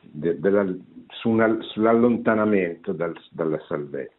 de, 0.00 0.38
della, 0.38 0.66
su 1.08 1.30
una, 1.30 1.56
sull'allontanamento 1.60 2.92
dal, 2.92 3.14
dalla 3.30 3.60
salvezza. 3.66 4.12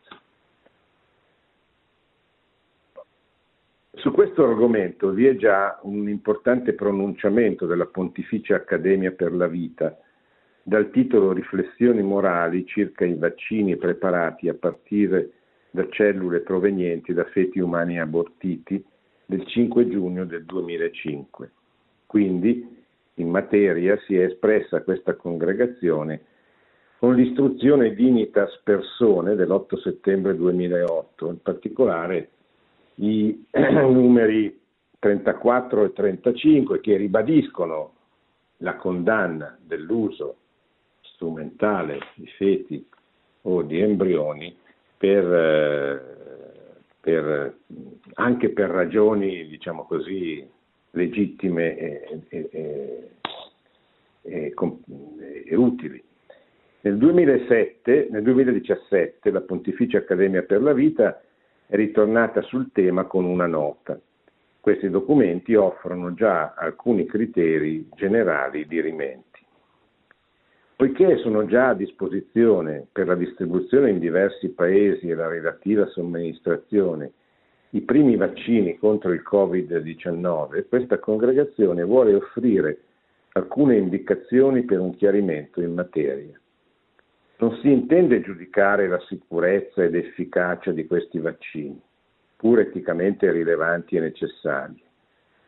Su 3.93 4.11
questo 4.11 4.43
argomento 4.43 5.09
vi 5.11 5.25
è 5.25 5.35
già 5.35 5.79
un 5.83 6.07
importante 6.09 6.73
pronunciamento 6.73 7.65
della 7.65 7.87
Pontificia 7.87 8.55
Accademia 8.55 9.11
per 9.11 9.33
la 9.33 9.47
Vita, 9.47 9.97
dal 10.61 10.89
titolo 10.91 11.31
Riflessioni 11.31 12.01
morali 12.01 12.65
circa 12.65 13.05
i 13.05 13.15
vaccini 13.15 13.77
preparati 13.77 14.49
a 14.49 14.53
partire 14.53 15.31
da 15.71 15.87
cellule 15.89 16.39
provenienti 16.39 17.13
da 17.13 17.23
feti 17.25 17.59
umani 17.59 17.99
abortiti 17.99 18.83
del 19.25 19.45
5 19.45 19.89
giugno 19.89 20.25
del 20.25 20.45
2005. 20.45 21.51
Quindi, 22.05 22.83
in 23.15 23.29
materia 23.29 23.97
si 24.05 24.15
è 24.15 24.23
espressa 24.23 24.83
questa 24.83 25.15
congregazione 25.15 26.21
con 26.99 27.15
l'istruzione 27.15 27.93
Dignitas 27.93 28.59
Persone 28.63 29.35
dell'8 29.35 29.79
settembre 29.79 30.35
2008, 30.35 31.29
in 31.29 31.41
particolare 31.41 32.29
i 32.95 33.45
numeri 33.51 34.59
34 34.99 35.83
e 35.83 35.93
35 35.93 36.79
che 36.79 36.95
ribadiscono 36.97 37.93
la 38.57 38.75
condanna 38.75 39.57
dell'uso 39.61 40.37
strumentale 41.01 41.99
di 42.15 42.27
feti 42.37 42.87
o 43.43 43.61
di 43.61 43.79
embrioni 43.79 44.55
per, 44.97 45.33
eh, 45.33 46.44
per, 47.05 47.57
anche 48.15 48.49
per 48.49 48.71
ragioni, 48.71 49.47
diciamo 49.47 49.83
così, 49.83 50.43
legittime 50.89 51.77
e, 51.77 52.21
e, 52.29 52.49
e, 54.23 54.53
e 55.45 55.55
utili. 55.55 56.03
Nel, 56.81 56.97
2007, 56.97 58.07
nel 58.09 58.23
2017 58.23 59.29
la 59.29 59.41
Pontificia 59.41 59.99
Accademia 59.99 60.41
per 60.41 60.63
la 60.63 60.73
Vita 60.73 61.21
è 61.67 61.75
ritornata 61.75 62.41
sul 62.41 62.71
tema 62.73 63.03
con 63.03 63.23
una 63.23 63.45
nota. 63.45 63.99
Questi 64.59 64.89
documenti 64.89 65.53
offrono 65.53 66.15
già 66.15 66.55
alcuni 66.55 67.05
criteri 67.05 67.87
generali 67.93 68.65
di 68.65 68.81
rimenti. 68.81 69.34
Poiché 70.77 71.17
sono 71.19 71.45
già 71.45 71.69
a 71.69 71.73
disposizione 71.73 72.85
per 72.91 73.07
la 73.07 73.15
distribuzione 73.15 73.91
in 73.91 73.99
diversi 73.99 74.49
paesi 74.49 75.07
e 75.07 75.15
la 75.15 75.27
relativa 75.27 75.87
somministrazione 75.87 77.13
i 77.69 77.81
primi 77.81 78.15
vaccini 78.15 78.77
contro 78.77 79.11
il 79.11 79.23
Covid-19, 79.29 80.67
questa 80.67 80.97
congregazione 80.99 81.83
vuole 81.83 82.13
offrire 82.13 82.79
alcune 83.33 83.77
indicazioni 83.77 84.63
per 84.63 84.79
un 84.79 84.95
chiarimento 84.95 85.61
in 85.61 85.73
materia. 85.73 86.39
Non 87.37 87.57
si 87.61 87.69
intende 87.69 88.21
giudicare 88.21 88.87
la 88.87 88.99
sicurezza 89.07 89.83
ed 89.83 89.95
efficacia 89.95 90.71
di 90.71 90.87
questi 90.87 91.19
vaccini, 91.19 91.79
pur 92.35 92.59
eticamente 92.59 93.29
rilevanti 93.29 93.97
e 93.97 94.01
necessari, 94.01 94.81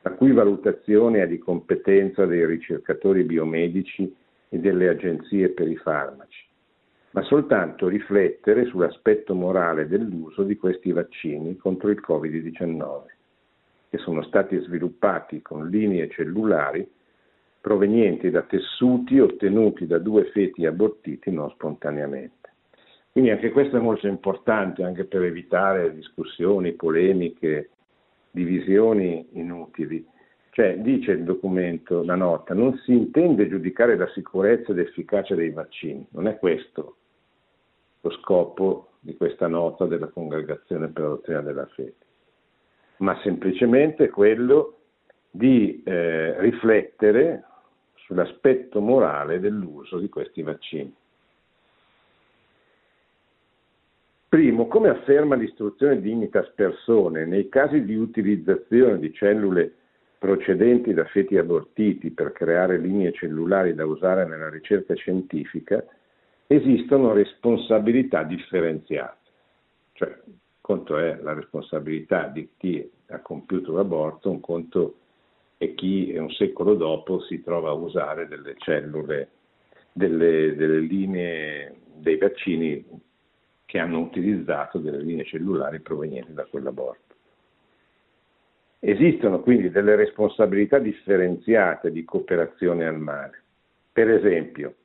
la 0.01 0.11
cui 0.11 0.31
valutazione 0.31 1.21
è 1.21 1.27
di 1.27 1.37
competenza 1.37 2.25
dei 2.25 2.45
ricercatori 2.45 3.23
biomedici 3.23 4.13
e 4.49 4.60
delle 4.60 4.88
agenzie 4.88 5.49
per 5.49 5.67
i 5.67 5.75
farmaci, 5.75 6.45
ma 7.12 7.21
soltanto 7.23 7.88
riflettere 7.88 8.65
sull'aspetto 8.65 9.33
morale 9.33 9.88
dell'uso 9.88 10.43
di 10.43 10.55
questi 10.57 10.91
vaccini 10.91 11.57
contro 11.57 11.89
il 11.89 12.03
Covid-19, 12.05 13.03
che 13.89 13.97
sono 13.97 14.23
stati 14.23 14.57
sviluppati 14.60 15.41
con 15.41 15.69
linee 15.69 16.10
cellulari 16.10 16.89
provenienti 17.60 18.29
da 18.29 18.43
tessuti 18.43 19.19
ottenuti 19.19 19.88
da 19.88 19.97
due 19.97 20.25
feti 20.31 20.65
abortiti 20.65 21.31
non 21.31 21.49
spontaneamente. 21.49 22.53
Quindi 23.12 23.31
anche 23.31 23.51
questo 23.51 23.77
è 23.77 23.79
molto 23.81 24.07
importante 24.07 24.83
anche 24.83 25.03
per 25.05 25.23
evitare 25.23 25.93
discussioni, 25.93 26.73
polemiche, 26.73 27.71
divisioni 28.31 29.27
inutili. 29.31 30.05
Cioè, 30.57 30.79
dice 30.79 31.11
il 31.11 31.23
documento, 31.23 32.03
la 32.03 32.15
nota, 32.15 32.55
non 32.55 32.75
si 32.79 32.91
intende 32.91 33.47
giudicare 33.47 33.95
la 33.95 34.07
sicurezza 34.07 34.71
ed 34.71 34.79
efficacia 34.79 35.35
dei 35.35 35.51
vaccini, 35.51 36.03
non 36.13 36.27
è 36.27 36.39
questo 36.39 36.95
lo 38.01 38.09
scopo 38.09 38.93
di 38.99 39.15
questa 39.15 39.45
nota 39.45 39.85
della 39.85 40.07
Congregazione 40.07 40.87
per 40.87 41.03
la 41.03 41.09
dottrina 41.09 41.41
della 41.41 41.67
fede, 41.67 41.93
ma 42.97 43.19
semplicemente 43.21 44.09
quello 44.09 44.79
di 45.29 45.83
eh, 45.85 46.41
riflettere 46.41 47.43
sull'aspetto 47.93 48.81
morale 48.81 49.39
dell'uso 49.39 49.99
di 49.99 50.09
questi 50.09 50.41
vaccini. 50.41 50.91
Primo, 54.27 54.65
come 54.65 54.89
afferma 54.89 55.35
l'istruzione 55.35 56.01
Dignitas 56.01 56.49
Persone, 56.55 57.25
nei 57.25 57.47
casi 57.47 57.83
di 57.83 57.93
utilizzazione 57.93 58.97
di 58.97 59.13
cellule 59.13 59.73
procedenti 60.17 60.93
da 60.93 61.06
feti 61.06 61.38
abortiti 61.38 62.12
per 62.12 62.32
creare 62.32 62.77
linee 62.77 63.12
cellulari 63.13 63.75
da 63.75 63.86
usare 63.86 64.25
nella 64.25 64.49
ricerca 64.49 64.95
scientifica, 64.95 65.86
esistono 66.47 67.13
responsabilità 67.13 68.23
differenziate. 68.23 69.30
Cioè, 69.93 70.17
conto 70.62 70.97
è 70.97 71.19
la 71.21 71.34
responsabilità 71.34 72.27
di 72.27 72.49
chi 72.58 72.89
ha 73.08 73.19
compiuto 73.19 73.73
l'aborto, 73.73 74.30
un 74.30 74.39
conto 74.39 74.95
e 75.58 75.73
chi 75.73 76.13
un 76.15 76.30
secolo 76.32 76.75
dopo 76.75 77.21
si 77.21 77.41
trova 77.41 77.69
a 77.69 77.73
usare 77.73 78.27
delle 78.27 78.56
cellule, 78.58 79.30
delle, 79.91 80.56
delle 80.56 80.80
linee 80.80 81.75
dei 81.95 82.17
vaccini 82.17 82.86
che 83.65 83.80
hanno 83.80 83.99
utilizzato 83.99 84.77
delle 84.77 85.01
linee 85.01 85.25
cellulari 85.25 85.80
provenienti 85.80 86.34
da 86.34 86.45
quell'aborto. 86.45 87.06
Esistono 88.79 89.39
quindi 89.39 89.71
delle 89.71 89.95
responsabilità 89.95 90.77
differenziate 90.77 91.91
di 91.91 92.03
cooperazione 92.03 92.85
al 92.85 92.99
male. 92.99 93.43
Per 93.91 94.09
esempio, 94.09 94.75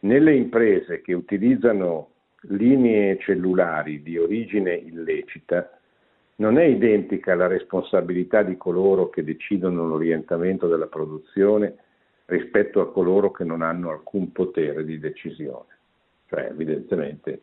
nelle 0.00 0.34
imprese 0.34 1.02
che 1.02 1.12
utilizzano 1.12 2.08
linee 2.44 3.18
cellulari 3.18 4.02
di 4.02 4.16
origine 4.16 4.74
illecita, 4.74 5.78
non 6.36 6.56
è 6.56 6.64
identica 6.64 7.34
la 7.34 7.46
responsabilità 7.46 8.42
di 8.42 8.56
coloro 8.56 9.10
che 9.10 9.22
decidono 9.22 9.86
l'orientamento 9.86 10.66
della 10.68 10.86
produzione 10.86 11.76
rispetto 12.24 12.80
a 12.80 12.90
coloro 12.90 13.30
che 13.30 13.44
non 13.44 13.60
hanno 13.60 13.90
alcun 13.90 14.32
potere 14.32 14.84
di 14.84 14.98
decisione. 14.98 15.76
Cioè, 16.28 16.48
evidentemente, 16.50 17.42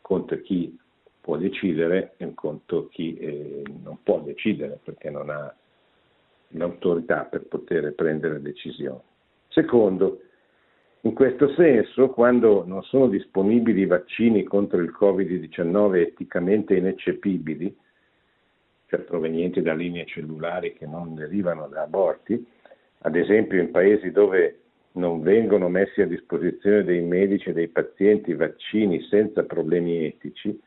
conto 0.00 0.40
chi 0.40 0.78
può 1.22 1.36
decidere 1.36 2.14
un 2.18 2.34
conto 2.34 2.88
chi 2.88 3.16
eh, 3.16 3.62
non 3.82 3.98
può 4.02 4.20
decidere 4.20 4.80
perché 4.82 5.08
non 5.08 5.30
ha 5.30 5.54
l'autorità 6.48 7.22
per 7.24 7.46
poter 7.46 7.94
prendere 7.94 8.42
decisioni. 8.42 9.00
Secondo, 9.48 10.20
in 11.02 11.14
questo 11.14 11.48
senso, 11.54 12.10
quando 12.10 12.64
non 12.66 12.82
sono 12.82 13.06
disponibili 13.08 13.86
vaccini 13.86 14.42
contro 14.42 14.80
il 14.80 14.94
Covid-19 14.98 15.94
eticamente 15.96 16.74
ineccepibili, 16.74 17.74
cioè 18.86 19.00
provenienti 19.00 19.62
da 19.62 19.74
linee 19.74 20.04
cellulari 20.06 20.74
che 20.74 20.86
non 20.86 21.14
derivano 21.14 21.68
da 21.68 21.82
aborti, 21.82 22.44
ad 23.04 23.16
esempio 23.16 23.60
in 23.60 23.70
paesi 23.70 24.10
dove 24.10 24.58
non 24.92 25.22
vengono 25.22 25.68
messi 25.68 26.02
a 26.02 26.06
disposizione 26.06 26.84
dei 26.84 27.00
medici 27.00 27.48
e 27.48 27.52
dei 27.52 27.68
pazienti 27.68 28.34
vaccini 28.34 29.00
senza 29.04 29.44
problemi 29.44 30.04
etici, 30.04 30.60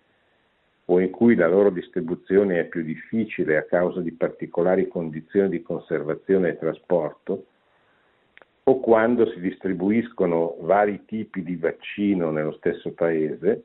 o 0.85 0.99
in 0.99 1.09
cui 1.09 1.35
la 1.35 1.47
loro 1.47 1.69
distribuzione 1.69 2.59
è 2.59 2.65
più 2.65 2.83
difficile 2.83 3.57
a 3.57 3.63
causa 3.63 4.01
di 4.01 4.11
particolari 4.11 4.87
condizioni 4.87 5.49
di 5.49 5.61
conservazione 5.61 6.49
e 6.49 6.57
trasporto, 6.57 7.45
o 8.67 8.79
quando 8.79 9.29
si 9.29 9.39
distribuiscono 9.39 10.57
vari 10.61 11.05
tipi 11.05 11.43
di 11.43 11.55
vaccino 11.55 12.31
nello 12.31 12.53
stesso 12.53 12.91
paese, 12.93 13.63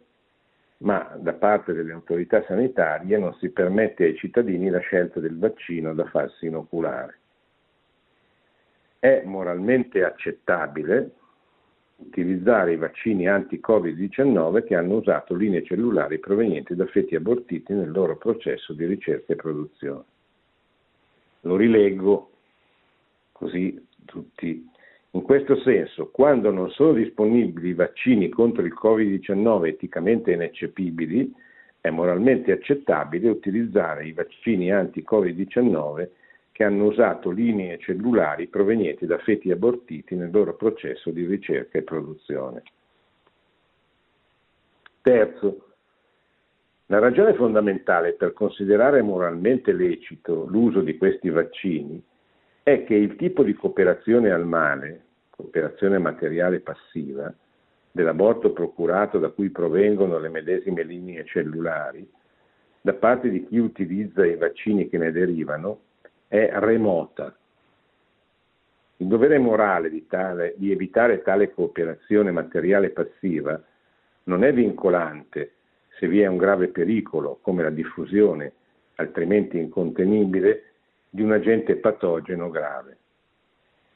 ma 0.78 1.14
da 1.18 1.34
parte 1.34 1.72
delle 1.72 1.92
autorità 1.92 2.42
sanitarie 2.44 3.18
non 3.18 3.34
si 3.34 3.50
permette 3.50 4.04
ai 4.04 4.16
cittadini 4.16 4.70
la 4.70 4.78
scelta 4.78 5.20
del 5.20 5.38
vaccino 5.38 5.94
da 5.94 6.04
farsi 6.06 6.46
inoculare. 6.46 7.18
È 8.98 9.22
moralmente 9.24 10.04
accettabile 10.04 11.12
utilizzare 12.00 12.72
i 12.72 12.76
vaccini 12.76 13.28
anti-Covid-19 13.28 14.64
che 14.64 14.74
hanno 14.74 14.96
usato 14.96 15.34
linee 15.34 15.64
cellulari 15.64 16.18
provenienti 16.18 16.74
da 16.74 16.86
feti 16.86 17.14
abortiti 17.14 17.72
nel 17.72 17.90
loro 17.90 18.16
processo 18.16 18.72
di 18.72 18.86
ricerca 18.86 19.32
e 19.32 19.36
produzione. 19.36 20.04
Lo 21.42 21.56
rileggo 21.56 22.30
così 23.32 23.86
tutti 24.04 24.68
in 25.12 25.22
questo 25.22 25.56
senso, 25.62 26.08
quando 26.10 26.52
non 26.52 26.70
sono 26.70 26.92
disponibili 26.92 27.74
vaccini 27.74 28.28
contro 28.28 28.64
il 28.64 28.72
Covid-19 28.80 29.66
eticamente 29.66 30.30
ineccepibili, 30.30 31.34
è 31.80 31.90
moralmente 31.90 32.52
accettabile 32.52 33.28
utilizzare 33.28 34.06
i 34.06 34.12
vaccini 34.12 34.70
anti-Covid-19 34.70 36.08
che 36.60 36.66
hanno 36.66 36.88
usato 36.88 37.30
linee 37.30 37.78
cellulari 37.78 38.46
provenienti 38.48 39.06
da 39.06 39.16
feti 39.16 39.50
abortiti 39.50 40.14
nel 40.14 40.30
loro 40.30 40.56
processo 40.56 41.08
di 41.08 41.24
ricerca 41.24 41.78
e 41.78 41.82
produzione. 41.82 42.62
Terzo, 45.00 45.68
la 46.84 46.98
ragione 46.98 47.32
fondamentale 47.32 48.12
per 48.12 48.34
considerare 48.34 49.00
moralmente 49.00 49.72
lecito 49.72 50.44
l'uso 50.50 50.82
di 50.82 50.98
questi 50.98 51.30
vaccini 51.30 51.98
è 52.62 52.84
che 52.84 52.94
il 52.94 53.16
tipo 53.16 53.42
di 53.42 53.54
cooperazione 53.54 54.30
al 54.30 54.44
male, 54.44 55.04
cooperazione 55.30 55.96
materiale 55.96 56.60
passiva, 56.60 57.32
dell'aborto 57.90 58.52
procurato 58.52 59.18
da 59.18 59.30
cui 59.30 59.48
provengono 59.48 60.18
le 60.18 60.28
medesime 60.28 60.82
linee 60.82 61.24
cellulari, 61.24 62.06
da 62.82 62.92
parte 62.92 63.30
di 63.30 63.46
chi 63.46 63.56
utilizza 63.56 64.26
i 64.26 64.36
vaccini 64.36 64.90
che 64.90 64.98
ne 64.98 65.10
derivano, 65.10 65.88
è 66.30 66.48
remota. 66.60 67.36
Il 68.98 69.08
dovere 69.08 69.38
morale 69.38 69.90
di, 69.90 70.06
tale, 70.06 70.54
di 70.56 70.70
evitare 70.70 71.22
tale 71.22 71.52
cooperazione 71.52 72.30
materiale 72.30 72.90
passiva 72.90 73.60
non 74.24 74.44
è 74.44 74.52
vincolante 74.52 75.54
se 75.98 76.06
vi 76.06 76.20
è 76.20 76.28
un 76.28 76.36
grave 76.36 76.68
pericolo, 76.68 77.40
come 77.42 77.64
la 77.64 77.70
diffusione, 77.70 78.52
altrimenti 78.94 79.58
incontenibile, 79.58 80.66
di 81.10 81.22
un 81.22 81.32
agente 81.32 81.74
patogeno 81.76 82.48
grave. 82.48 82.96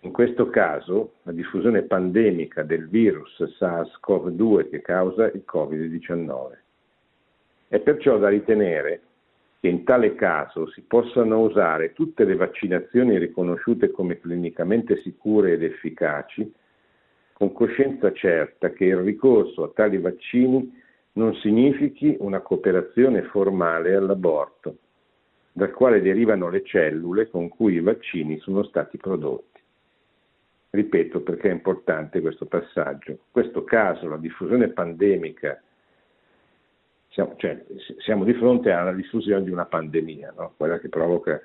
In 0.01 0.11
questo 0.11 0.51
caso 0.51 1.12
la 1.23 1.33
diffusione 1.33 1.83
pandemica 1.83 2.64
del 2.64 2.88
virus 2.88 3.40
SARS-CoV-2 3.61 4.70
che 4.70 4.83
causa 4.83 5.27
il 5.27 5.44
Covid-19. 5.47 6.51
È 7.68 7.79
perciò 7.79 8.18
da 8.18 8.29
ritenere 8.29 9.01
che 9.64 9.70
in 9.70 9.85
tale 9.85 10.14
caso 10.14 10.68
si 10.72 10.83
possano 10.83 11.40
usare 11.40 11.94
tutte 11.94 12.24
le 12.24 12.37
vaccinazioni 12.37 13.16
riconosciute 13.16 13.90
come 13.90 14.20
clinicamente 14.20 15.00
sicure 15.00 15.53
ed 15.53 15.62
efficaci, 15.62 16.53
con 17.33 17.50
coscienza 17.55 18.12
certa 18.12 18.72
che 18.72 18.85
il 18.85 18.98
ricorso 18.98 19.62
a 19.62 19.70
tali 19.74 19.96
vaccini 19.96 20.70
non 21.12 21.35
significhi 21.37 22.14
una 22.20 22.40
cooperazione 22.40 23.22
formale 23.22 23.94
all'aborto, 23.94 24.77
dal 25.53 25.70
quale 25.70 26.03
derivano 26.03 26.50
le 26.50 26.62
cellule 26.62 27.31
con 27.31 27.48
cui 27.48 27.77
i 27.77 27.81
vaccini 27.81 28.38
sono 28.40 28.64
stati 28.64 28.98
prodotti. 28.98 29.62
Ripeto 30.68 31.22
perché 31.22 31.48
è 31.48 31.53
importante 31.53 32.20
questo 32.20 32.44
passaggio. 32.44 33.12
In 33.12 33.18
questo 33.31 33.64
caso 33.64 34.11
la 34.11 34.18
diffusione 34.18 34.68
pandemica, 34.68 35.59
siamo, 37.14 37.35
cioè, 37.37 37.64
siamo 37.98 38.24
di 38.24 38.35
fronte 38.35 38.72
alla 38.72 38.92
diffusione 38.92 39.44
di 39.44 39.50
una 39.50 39.66
pandemia, 39.66 40.35
no? 40.37 40.55
quella 40.57 40.81
che 40.81 40.88
provoca 40.88 41.40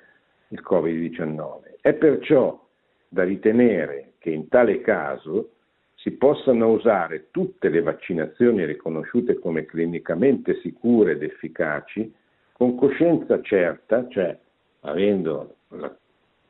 il 0.48 0.62
Covid-19. 0.68 1.80
È 1.80 1.94
perciò 1.94 2.60
da 3.08 3.22
ritenere 3.22 4.14
che 4.18 4.30
in 4.30 4.48
tale 4.48 4.80
caso 4.80 5.52
si 5.94 6.10
possano 6.12 6.70
usare 6.70 7.28
tutte 7.30 7.68
le 7.68 7.82
vaccinazioni 7.82 8.64
riconosciute 8.64 9.38
come 9.38 9.64
clinicamente 9.64 10.58
sicure 10.60 11.12
ed 11.12 11.22
efficaci 11.22 12.12
con 12.52 12.74
coscienza 12.76 13.40
certa, 13.40 14.08
cioè 14.08 14.36
avendo 14.80 15.56
la, 15.68 15.94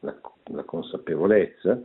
la, 0.00 0.18
la 0.44 0.64
consapevolezza 0.64 1.80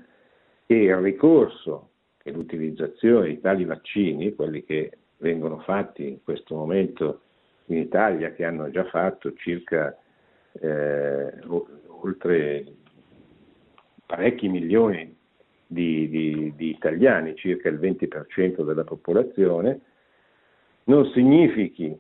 che 0.66 0.74
il 0.74 0.96
ricorso 0.98 1.90
e 2.24 2.32
l'utilizzazione 2.32 3.28
di 3.28 3.42
tali 3.42 3.66
vaccini, 3.66 4.34
quelli 4.34 4.64
che 4.64 4.98
vengono 5.18 5.60
fatti 5.60 6.08
in 6.08 6.24
questo 6.24 6.56
momento 6.56 7.22
in 7.66 7.78
Italia, 7.78 8.32
che 8.32 8.46
hanno 8.46 8.70
già 8.70 8.84
fatto 8.86 9.34
circa 9.34 9.98
eh, 10.54 11.34
oltre 11.88 12.66
parecchi 14.06 14.48
milioni 14.48 15.16
di, 15.66 16.08
di, 16.10 16.54
di 16.56 16.70
italiani, 16.70 17.36
circa 17.36 17.70
il 17.70 17.80
20% 17.80 18.64
della 18.64 18.84
popolazione, 18.84 19.80
non 20.86 21.06
significhi 21.12 21.98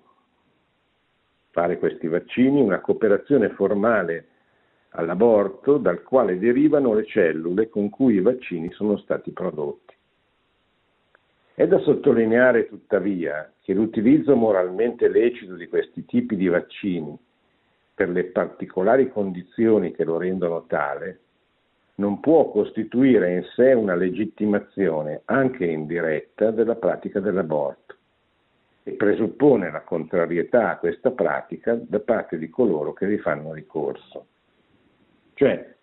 fare 1.50 1.80
questi 1.80 2.08
vaccini 2.08 2.62
una 2.62 2.82
cooperazione 2.82 3.50
formale 3.50 4.28
all'aborto 4.90 5.78
dal 5.78 6.04
quale 6.04 6.38
derivano 6.38 6.94
le 6.94 7.06
cellule 7.06 7.70
con 7.70 7.90
cui 7.90 8.16
i 8.16 8.22
vaccini 8.22 8.72
sono 8.72 8.98
stati 8.98 9.32
prodotti. 9.32 9.95
È 11.56 11.66
da 11.66 11.80
sottolineare 11.80 12.68
tuttavia 12.68 13.50
che 13.62 13.74
l'utilizzo 13.74 14.36
moralmente 14.36 15.08
lecito 15.08 15.56
di 15.56 15.68
questi 15.70 16.06
tipi 16.06 16.36
di 16.36 16.50
vaccini 16.50 17.18
per 17.94 18.10
le 18.10 18.26
particolari 18.26 19.10
condizioni 19.10 19.94
che 19.94 20.04
lo 20.04 20.18
rendono 20.18 20.66
tale 20.68 21.20
non 21.96 22.20
può 22.20 22.52
costituire 22.52 23.36
in 23.36 23.44
sé 23.56 23.72
una 23.72 23.96
legittimazione, 23.96 25.22
anche 25.26 25.66
indiretta, 25.66 26.52
della 26.52 26.76
pratica 26.76 27.22
dell'aborto 27.22 27.96
e 28.84 28.92
presuppone 28.92 29.72
la 29.72 29.82
contrarietà 29.82 30.72
a 30.72 30.78
questa 30.78 31.12
pratica 31.12 31.74
da 31.82 32.02
parte 32.02 32.38
di 32.38 32.50
coloro 32.50 32.92
che 32.92 33.08
vi 33.08 33.18
fanno 33.18 33.54
ricorso. 33.54 34.26
Cioè, 35.36 35.75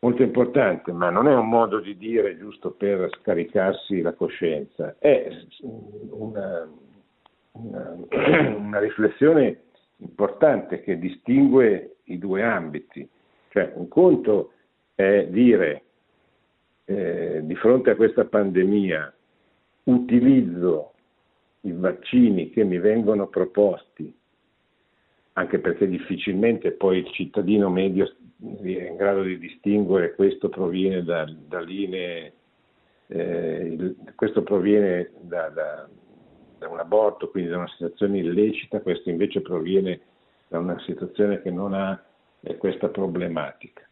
molto 0.00 0.22
importante, 0.22 0.92
ma 0.92 1.10
non 1.10 1.26
è 1.26 1.34
un 1.34 1.48
modo 1.48 1.80
di 1.80 1.96
dire 1.96 2.38
giusto 2.38 2.70
per 2.70 3.10
scaricarsi 3.20 4.00
la 4.00 4.12
coscienza, 4.12 4.96
è 4.98 5.28
una, 6.10 6.68
una, 7.52 7.96
una 8.56 8.78
riflessione 8.78 9.62
importante 9.96 10.82
che 10.82 10.98
distingue 10.98 11.96
i 12.04 12.18
due 12.18 12.42
ambiti. 12.42 13.08
Cioè, 13.48 13.72
un 13.74 13.88
conto 13.88 14.52
è 14.94 15.26
dire 15.28 15.82
eh, 16.84 17.40
di 17.42 17.54
fronte 17.56 17.90
a 17.90 17.96
questa 17.96 18.24
pandemia 18.24 19.12
utilizzo 19.84 20.92
i 21.62 21.72
vaccini 21.72 22.50
che 22.50 22.62
mi 22.62 22.78
vengono 22.78 23.26
proposti, 23.26 24.14
anche 25.32 25.58
perché 25.58 25.88
difficilmente 25.88 26.72
poi 26.72 26.98
il 26.98 27.10
cittadino 27.10 27.68
medio 27.68 28.12
è 28.40 28.88
in 28.88 28.96
grado 28.96 29.22
di 29.22 29.38
distinguere 29.38 30.14
questo 30.14 30.48
proviene 30.48 31.02
da, 31.02 31.24
da 31.24 31.60
linee, 31.60 32.32
eh, 33.08 33.94
questo 34.14 34.42
proviene 34.42 35.10
da, 35.20 35.48
da, 35.48 35.88
da 36.58 36.68
un 36.68 36.78
aborto, 36.78 37.30
quindi 37.30 37.50
da 37.50 37.58
una 37.58 37.68
situazione 37.68 38.18
illecita, 38.18 38.80
questo 38.80 39.10
invece 39.10 39.40
proviene 39.40 40.00
da 40.46 40.58
una 40.58 40.78
situazione 40.80 41.42
che 41.42 41.50
non 41.50 41.74
ha 41.74 42.00
eh, 42.40 42.56
questa 42.56 42.88
problematica. 42.88 43.86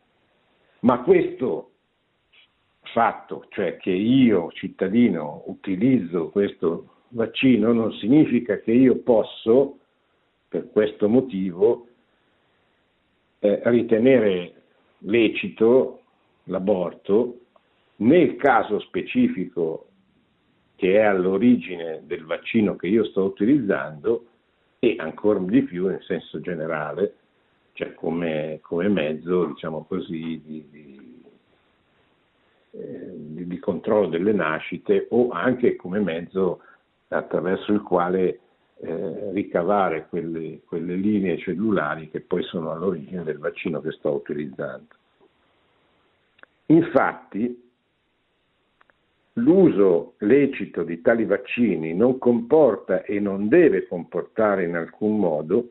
Ma 0.81 1.03
questo 1.03 1.73
fatto, 2.93 3.47
cioè 3.49 3.77
che 3.77 3.91
io 3.91 4.51
cittadino 4.53 5.43
utilizzo 5.47 6.31
questo 6.31 7.03
vaccino, 7.09 7.73
non 7.73 7.93
significa 7.95 8.59
che 8.61 8.71
io 8.73 8.99
posso, 8.99 9.79
per 10.49 10.71
questo 10.71 11.09
motivo, 11.09 11.89
eh, 13.38 13.61
ritenere 13.64 14.53
lecito 14.99 16.01
l'aborto 16.44 17.40
nel 17.96 18.37
caso 18.37 18.79
specifico 18.81 19.88
che 20.77 20.94
è 20.94 21.03
all'origine 21.03 22.03
del 22.05 22.25
vaccino 22.25 22.77
che 22.77 22.87
io 22.87 23.05
sto 23.05 23.25
utilizzando 23.25 24.27
e 24.79 24.96
ancora 24.99 25.38
di 25.38 25.62
più 25.62 25.90
in 25.90 26.01
senso 26.03 26.40
generale 26.40 27.14
cioè 27.77 27.92
come, 27.92 28.59
come 28.62 28.88
mezzo, 28.88 29.44
diciamo 29.44 29.85
così, 29.87 30.40
di, 30.42 30.66
di, 30.70 31.22
eh, 32.70 33.12
di, 33.44 33.59
controllo 33.59 34.09
delle 34.09 34.33
nascite 34.33 35.07
o 35.11 35.29
anche 35.29 35.77
come 35.77 36.01
mezzo 36.01 36.61
attraverso 37.09 37.72
il 37.72 37.83
quale 37.83 38.40
eh, 38.79 39.33
ricavare 39.33 40.07
quelle, 40.09 40.61
quelle 40.67 40.95
linee 40.97 41.39
cellulari 41.39 42.11
che 42.11 42.21
poi 42.21 42.43
sono 42.43 42.73
all'origine 42.73 43.23
del 43.23 43.39
vaccino 43.39 43.81
che 43.81 43.93
sto 43.93 44.12
utilizzando. 44.12 44.95
Infatti, 46.67 47.65
l'uso 49.35 50.15
lecito 50.19 50.83
di 50.83 51.01
tali 51.01 51.25
vaccini 51.25 51.95
non 51.95 52.19
comporta 52.19 53.03
e 53.03 53.19
non 53.21 53.49
deve 53.49 53.87
comportare 53.87 54.65
in 54.65 54.75
alcun 54.75 55.19
modo 55.19 55.71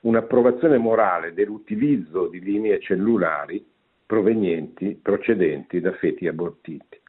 un'approvazione 0.00 0.78
morale 0.78 1.34
dell'utilizzo 1.34 2.28
di 2.28 2.40
linee 2.40 2.80
cellulari 2.80 3.64
provenienti, 4.06 4.98
procedenti 5.00 5.80
da 5.80 5.92
feti 5.92 6.26
abortiti. 6.26 7.00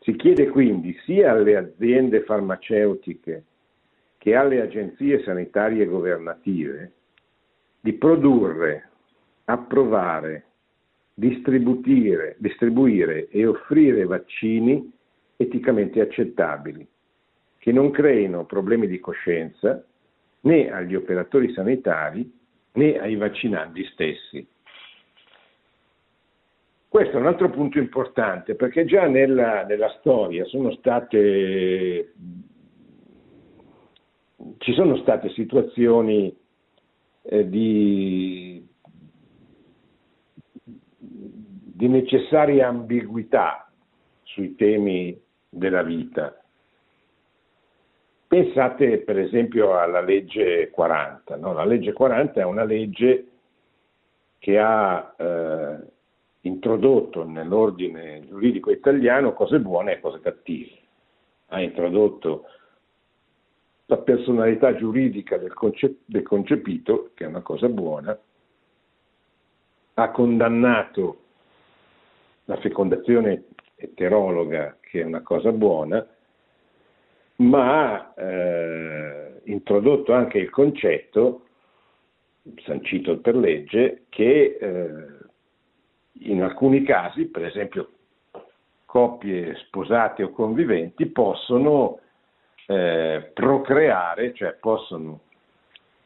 Si 0.00 0.16
chiede 0.16 0.48
quindi 0.48 0.96
sia 1.04 1.32
alle 1.32 1.56
aziende 1.56 2.22
farmaceutiche 2.22 3.44
che 4.22 4.36
alle 4.36 4.60
agenzie 4.60 5.20
sanitarie 5.24 5.84
governative 5.84 6.92
di 7.80 7.92
produrre, 7.94 8.90
approvare, 9.46 10.44
distribuire, 11.12 12.36
distribuire 12.38 13.26
e 13.30 13.44
offrire 13.46 14.04
vaccini 14.04 14.92
eticamente 15.36 16.00
accettabili, 16.00 16.86
che 17.58 17.72
non 17.72 17.90
creino 17.90 18.44
problemi 18.44 18.86
di 18.86 19.00
coscienza 19.00 19.84
né 20.42 20.70
agli 20.70 20.94
operatori 20.94 21.52
sanitari 21.52 22.32
né 22.74 23.00
ai 23.00 23.16
vaccinandi 23.16 23.84
stessi. 23.86 24.46
Questo 26.86 27.16
è 27.16 27.20
un 27.20 27.26
altro 27.26 27.50
punto 27.50 27.78
importante 27.78 28.54
perché 28.54 28.84
già 28.84 29.08
nella, 29.08 29.64
nella 29.64 29.88
storia 29.98 30.44
sono 30.44 30.70
state, 30.74 32.12
ci 34.58 34.72
sono 34.72 34.96
state 34.96 35.30
situazioni 35.30 36.36
eh, 37.22 37.48
di, 37.48 38.66
di 40.96 41.88
necessaria 41.88 42.68
ambiguità 42.68 43.70
sui 44.22 44.54
temi 44.54 45.20
della 45.48 45.82
vita 45.82 46.36
Pensate 48.32 49.00
per 49.00 49.18
esempio 49.18 49.78
alla 49.78 50.00
legge 50.00 50.70
40. 50.70 51.36
No? 51.36 51.52
La 51.52 51.66
legge 51.66 51.92
40 51.92 52.40
è 52.40 52.44
una 52.44 52.64
legge 52.64 53.26
che 54.38 54.58
ha 54.58 55.14
eh, 55.18 55.76
introdotto 56.40 57.24
nell'ordine 57.24 58.24
giuridico 58.26 58.70
italiano 58.70 59.34
cose 59.34 59.60
buone 59.60 59.92
e 59.92 60.00
cose 60.00 60.20
cattive. 60.20 60.78
Ha 61.48 61.60
introdotto 61.60 62.44
la 63.86 63.98
personalità 63.98 64.74
giuridica 64.74 65.36
del, 65.36 65.52
conce- 65.52 65.98
del 66.04 66.22
concepito, 66.22 67.10
che 67.14 67.24
è 67.24 67.28
una 67.28 67.42
cosa 67.42 67.68
buona, 67.68 68.18
ha 69.94 70.10
condannato 70.10 71.20
la 72.44 72.56
fecondazione 72.58 73.44
eterologa, 73.74 74.78
che 74.80 75.00
è 75.00 75.04
una 75.04 75.22
cosa 75.22 75.52
buona, 75.52 76.06
ma 77.36 77.92
ha 77.92 78.14
eh, 78.16 79.40
introdotto 79.44 80.12
anche 80.12 80.38
il 80.38 80.50
concetto, 80.50 81.46
sancito 82.64 83.18
per 83.18 83.36
legge, 83.36 84.04
che 84.08 84.56
eh, 84.60 85.06
in 86.24 86.42
alcuni 86.42 86.82
casi, 86.82 87.26
per 87.26 87.44
esempio 87.44 87.90
coppie 88.84 89.54
sposate 89.56 90.22
o 90.22 90.30
conviventi, 90.30 91.06
possono 91.06 92.00
eh, 92.66 93.30
procreare, 93.34 94.34
cioè 94.34 94.52
possono 94.54 95.20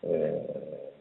eh, 0.00 0.92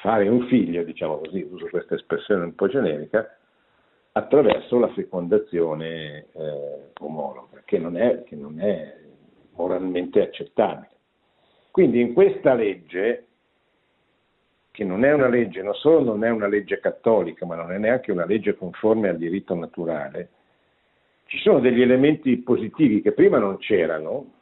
fare 0.00 0.28
un 0.28 0.46
figlio, 0.46 0.82
diciamo 0.82 1.18
così, 1.18 1.46
uso 1.50 1.68
questa 1.68 1.94
espressione 1.94 2.44
un 2.44 2.54
po' 2.54 2.68
generica, 2.68 3.36
attraverso 4.12 4.78
la 4.78 4.88
fecondazione 4.88 6.26
eh, 6.32 6.90
omologa, 6.98 7.62
che 7.64 7.78
non 7.78 7.96
è, 7.96 8.24
che 8.24 8.36
non 8.36 8.60
è 8.60 8.96
moralmente 9.52 10.20
accettabile. 10.20 10.88
Quindi 11.70 12.00
in 12.00 12.12
questa 12.12 12.54
legge, 12.54 13.26
che 14.72 14.84
non 14.84 15.04
è 15.04 15.12
una 15.12 15.28
legge, 15.28 15.62
non 15.62 15.74
solo 15.74 16.02
non 16.02 16.24
è 16.24 16.30
una 16.30 16.48
legge 16.48 16.80
cattolica, 16.80 17.46
ma 17.46 17.54
non 17.54 17.72
è 17.72 17.78
neanche 17.78 18.10
una 18.10 18.26
legge 18.26 18.56
conforme 18.56 19.08
al 19.08 19.18
diritto 19.18 19.54
naturale, 19.54 20.30
ci 21.26 21.38
sono 21.38 21.60
degli 21.60 21.80
elementi 21.80 22.36
positivi 22.38 23.00
che 23.02 23.12
prima 23.12 23.38
non 23.38 23.58
c'erano 23.58 24.38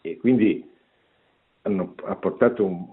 e 0.00 0.16
quindi 0.16 0.68
hanno 1.62 1.94
portato 2.18 2.64
un, 2.64 2.86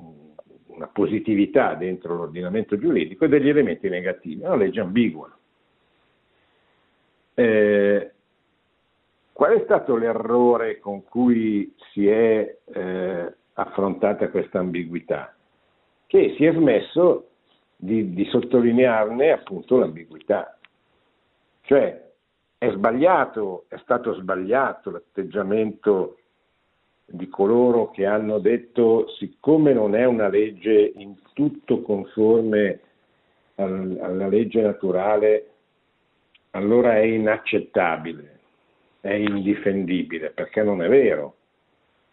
una 0.68 0.88
positività 0.88 1.74
dentro 1.76 2.16
l'ordinamento 2.16 2.78
giuridico 2.78 3.26
e 3.26 3.30
degli 3.30 3.50
elementi 3.50 3.90
negativi. 3.90 4.42
È 4.42 4.48
una 4.48 4.56
legge 4.56 4.80
ambigua. 4.80 5.36
Eh, 7.34 8.12
qual 9.32 9.54
è 9.54 9.64
stato 9.64 9.96
l'errore 9.96 10.80
con 10.80 11.04
cui 11.04 11.74
si 11.92 12.08
è 12.08 12.58
eh, 12.66 13.36
affrontata 13.54 14.30
questa 14.30 14.60
ambiguità? 14.60 15.36
Che 16.06 16.34
si 16.36 16.46
è 16.46 16.54
smesso 16.54 17.30
di, 17.76 18.14
di 18.14 18.26
sottolinearne 18.26 19.32
appunto 19.32 19.78
l'ambiguità. 19.78 20.58
Cioè 21.62 22.06
è 22.58 22.72
sbagliato, 22.72 23.66
è 23.68 23.78
stato 23.78 24.16
sbagliato 24.16 24.90
l'atteggiamento 24.90 26.18
di 27.10 27.30
coloro 27.30 27.90
che 27.92 28.06
hanno 28.06 28.38
detto 28.40 29.08
siccome 29.18 29.72
non 29.72 29.96
è 29.96 30.04
una 30.04 30.28
legge 30.28 30.92
in 30.96 31.16
tutto 31.34 31.82
conforme 31.82 32.82
al, 33.56 33.98
alla 34.02 34.28
legge 34.28 34.62
naturale, 34.62 35.50
allora 36.52 36.98
è 36.98 37.04
inaccettabile, 37.04 38.40
è 39.00 39.14
indifendibile, 39.14 40.32
perché 40.32 40.64
non 40.64 40.84
è 40.84 40.90
vero. 40.90 41.36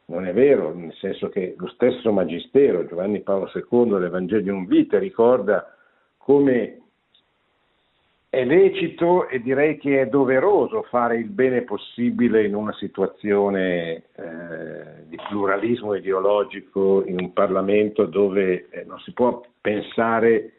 Non 0.07 0.27
è 0.27 0.35
vero, 0.35 0.75
nel 0.75 0.93
senso 0.95 1.31
che 1.31 1.55
lo 1.57 1.67
stesso 1.69 2.13
Magistero, 2.13 2.87
Giovanni 2.87 3.21
Paolo 3.21 3.51
II 3.55 3.89
dell'Evangelium 3.89 4.67
Vitae, 4.67 4.99
ricorda 4.99 5.75
come 6.19 6.83
è 8.35 8.45
lecito 8.45 9.29
e 9.29 9.41
direi 9.41 9.79
che 9.79 10.01
è 10.01 10.07
doveroso 10.07 10.83
fare 10.83 11.17
il 11.17 11.29
bene 11.29 11.63
possibile 11.63 12.45
in 12.45 12.55
una 12.55 12.73
situazione 12.75 14.03
eh, 14.15 15.07
di 15.07 15.17
pluralismo 15.29 15.95
ideologico 15.95 17.05
in 17.07 17.21
un 17.21 17.33
Parlamento 17.33 18.07
dove 18.07 18.69
eh, 18.71 18.85
non 18.85 18.99
si 19.01 19.13
può 19.13 19.41
pensare 19.61 20.53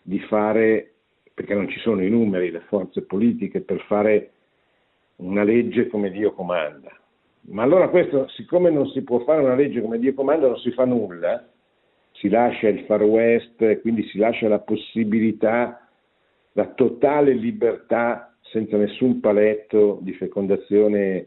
di 0.00 0.18
fare, 0.20 0.92
perché 1.34 1.54
non 1.54 1.68
ci 1.68 1.78
sono 1.80 2.02
i 2.02 2.08
numeri, 2.08 2.50
le 2.50 2.62
forze 2.66 3.02
politiche 3.02 3.60
per 3.60 3.80
fare 3.82 4.30
una 5.16 5.42
legge 5.42 5.88
come 5.88 6.10
Dio 6.10 6.32
comanda. 6.32 6.90
Ma 7.50 7.62
allora 7.62 7.88
questo, 7.88 8.26
siccome 8.28 8.70
non 8.70 8.88
si 8.88 9.02
può 9.02 9.20
fare 9.20 9.42
una 9.42 9.54
legge 9.54 9.82
come 9.82 9.98
Dio 9.98 10.14
comanda, 10.14 10.46
non 10.46 10.58
si 10.58 10.70
fa 10.72 10.84
nulla, 10.84 11.46
si 12.12 12.28
lascia 12.28 12.68
il 12.68 12.84
far 12.86 13.02
west, 13.02 13.80
quindi 13.80 14.02
si 14.08 14.18
lascia 14.18 14.48
la 14.48 14.58
possibilità 14.58 15.87
la 16.52 16.66
totale 16.68 17.32
libertà 17.32 18.36
senza 18.42 18.76
nessun 18.76 19.20
paletto 19.20 19.98
di 20.00 20.12
fecondazione 20.14 21.26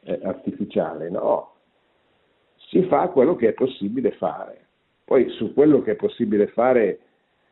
eh, 0.00 0.20
artificiale, 0.22 1.10
no, 1.10 1.52
si 2.68 2.82
fa 2.84 3.08
quello 3.08 3.36
che 3.36 3.48
è 3.48 3.52
possibile 3.52 4.12
fare. 4.12 4.66
Poi 5.04 5.28
su 5.30 5.52
quello 5.52 5.82
che 5.82 5.92
è 5.92 5.96
possibile 5.96 6.46
fare 6.48 6.98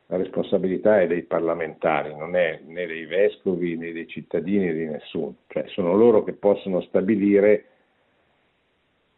la 0.07 0.16
responsabilità 0.16 1.01
è 1.01 1.07
dei 1.07 1.22
parlamentari, 1.22 2.14
non 2.14 2.37
è 2.37 2.61
né 2.66 2.87
dei 2.87 3.07
vescovi 3.07 3.77
né 3.77 3.92
dei 3.92 4.07
cittadini 4.07 4.66
né 4.66 4.75
di 4.75 4.87
nessuno, 4.87 5.37
cioè 5.48 5.64
sono 5.68 5.94
loro 5.94 6.22
che 6.22 6.33
possono 6.35 6.81
stabilire 6.83 7.66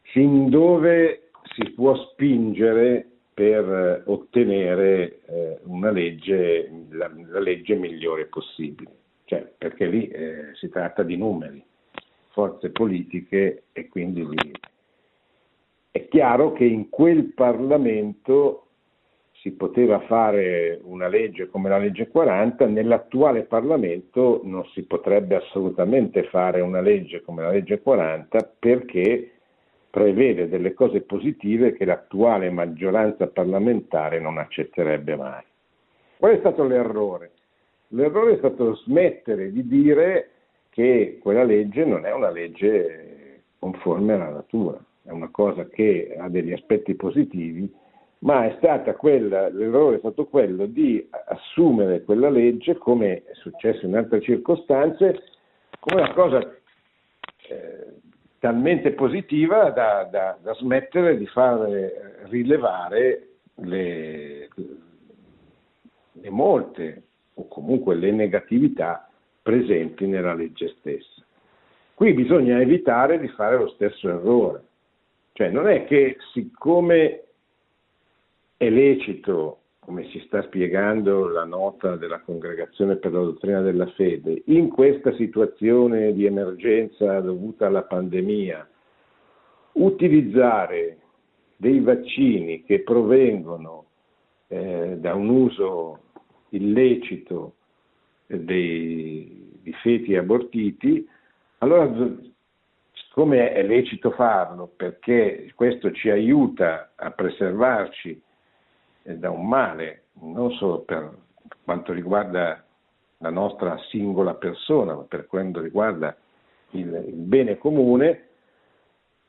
fin 0.02 0.48
dove 0.50 1.30
si 1.54 1.70
può 1.70 1.96
spingere 1.96 3.08
per 3.34 3.68
eh, 3.68 4.02
ottenere 4.06 5.20
eh, 5.26 5.58
una 5.64 5.90
legge, 5.90 6.70
la, 6.90 7.10
la, 7.28 7.40
legge 7.40 7.74
migliore 7.74 8.26
possibile, 8.26 8.90
cioè, 9.24 9.52
perché 9.58 9.86
lì 9.86 10.06
eh, 10.08 10.54
si 10.54 10.68
tratta 10.68 11.02
di 11.02 11.16
numeri, 11.16 11.62
forze 12.30 12.70
politiche 12.70 13.64
e 13.72 13.88
quindi 13.88 14.26
di... 14.26 14.52
è 15.90 16.06
chiaro 16.08 16.52
che 16.52 16.64
in 16.64 16.88
quel 16.88 17.32
Parlamento 17.34 18.60
si 19.44 19.50
poteva 19.50 20.00
fare 20.00 20.80
una 20.84 21.08
legge 21.08 21.50
come 21.50 21.68
la 21.68 21.76
legge 21.76 22.08
40, 22.08 22.66
nell'attuale 22.66 23.42
Parlamento 23.42 24.40
non 24.44 24.64
si 24.68 24.84
potrebbe 24.84 25.34
assolutamente 25.34 26.22
fare 26.24 26.62
una 26.62 26.80
legge 26.80 27.20
come 27.20 27.42
la 27.42 27.50
legge 27.50 27.82
40 27.82 28.54
perché 28.58 29.33
prevede 29.94 30.48
delle 30.48 30.74
cose 30.74 31.02
positive 31.02 31.72
che 31.72 31.84
l'attuale 31.84 32.50
maggioranza 32.50 33.28
parlamentare 33.28 34.18
non 34.18 34.38
accetterebbe 34.38 35.14
mai. 35.14 35.44
Qual 36.16 36.34
è 36.34 36.38
stato 36.40 36.64
l'errore? 36.64 37.30
L'errore 37.90 38.32
è 38.32 38.38
stato 38.38 38.74
smettere 38.74 39.52
di 39.52 39.64
dire 39.68 40.30
che 40.70 41.20
quella 41.22 41.44
legge 41.44 41.84
non 41.84 42.04
è 42.06 42.12
una 42.12 42.30
legge 42.30 43.42
conforme 43.60 44.14
alla 44.14 44.30
natura, 44.30 44.76
è 45.04 45.12
una 45.12 45.28
cosa 45.30 45.68
che 45.68 46.16
ha 46.18 46.28
degli 46.28 46.52
aspetti 46.52 46.96
positivi, 46.96 47.72
ma 48.18 48.52
quella, 48.96 49.48
l'errore 49.48 49.94
è 49.94 49.98
stato 50.00 50.26
quello 50.26 50.66
di 50.66 51.08
assumere 51.26 52.02
quella 52.02 52.30
legge, 52.30 52.74
come 52.78 53.22
è 53.26 53.34
successo 53.34 53.86
in 53.86 53.94
altre 53.94 54.20
circostanze, 54.22 55.22
come 55.78 56.00
una 56.00 56.12
cosa 56.14 56.52
eh, 57.48 58.02
talmente 58.44 58.90
positiva 58.92 59.70
da, 59.70 60.04
da, 60.04 60.36
da 60.42 60.52
smettere 60.56 61.16
di 61.16 61.26
far 61.28 61.66
rilevare 62.28 63.28
le, 63.54 64.50
le 66.12 66.28
molte 66.28 67.02
o 67.32 67.48
comunque 67.48 67.94
le 67.94 68.10
negatività 68.10 69.08
presenti 69.40 70.06
nella 70.06 70.34
legge 70.34 70.74
stessa. 70.78 71.24
Qui 71.94 72.12
bisogna 72.12 72.60
evitare 72.60 73.18
di 73.18 73.28
fare 73.28 73.56
lo 73.56 73.68
stesso 73.68 74.10
errore, 74.10 74.62
cioè 75.32 75.48
non 75.48 75.66
è 75.66 75.86
che 75.86 76.18
siccome 76.34 77.22
è 78.58 78.68
lecito 78.68 79.60
come 79.84 80.08
si 80.08 80.18
sta 80.26 80.42
spiegando 80.42 81.28
la 81.28 81.44
nota 81.44 81.96
della 81.96 82.20
Congregazione 82.20 82.96
per 82.96 83.12
la 83.12 83.20
Dottrina 83.20 83.60
della 83.60 83.86
Fede, 83.88 84.42
in 84.46 84.70
questa 84.70 85.12
situazione 85.14 86.12
di 86.12 86.24
emergenza 86.24 87.20
dovuta 87.20 87.66
alla 87.66 87.82
pandemia, 87.82 88.68
utilizzare 89.72 90.98
dei 91.56 91.80
vaccini 91.80 92.64
che 92.64 92.80
provengono 92.80 93.86
eh, 94.48 94.96
da 94.98 95.14
un 95.14 95.28
uso 95.28 96.00
illecito 96.50 97.54
dei, 98.26 99.58
di 99.62 99.72
feti 99.82 100.16
abortiti, 100.16 101.06
allora 101.58 101.92
siccome 102.92 103.52
è 103.52 103.62
lecito 103.62 104.10
farlo 104.10 104.72
perché 104.74 105.52
questo 105.54 105.92
ci 105.92 106.10
aiuta 106.10 106.92
a 106.94 107.10
preservarci 107.10 108.20
da 109.04 109.30
un 109.30 109.46
male, 109.46 110.04
non 110.20 110.50
solo 110.52 110.80
per 110.80 111.10
quanto 111.62 111.92
riguarda 111.92 112.64
la 113.18 113.30
nostra 113.30 113.76
singola 113.90 114.34
persona, 114.34 114.94
ma 114.94 115.02
per 115.02 115.26
quanto 115.26 115.60
riguarda 115.60 116.16
il, 116.70 117.04
il 117.06 117.14
bene 117.14 117.58
comune, 117.58 118.28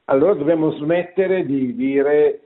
allora 0.05 0.33
dobbiamo 0.33 0.71
smettere 0.71 1.45
di 1.45 1.75
dire 1.75 2.39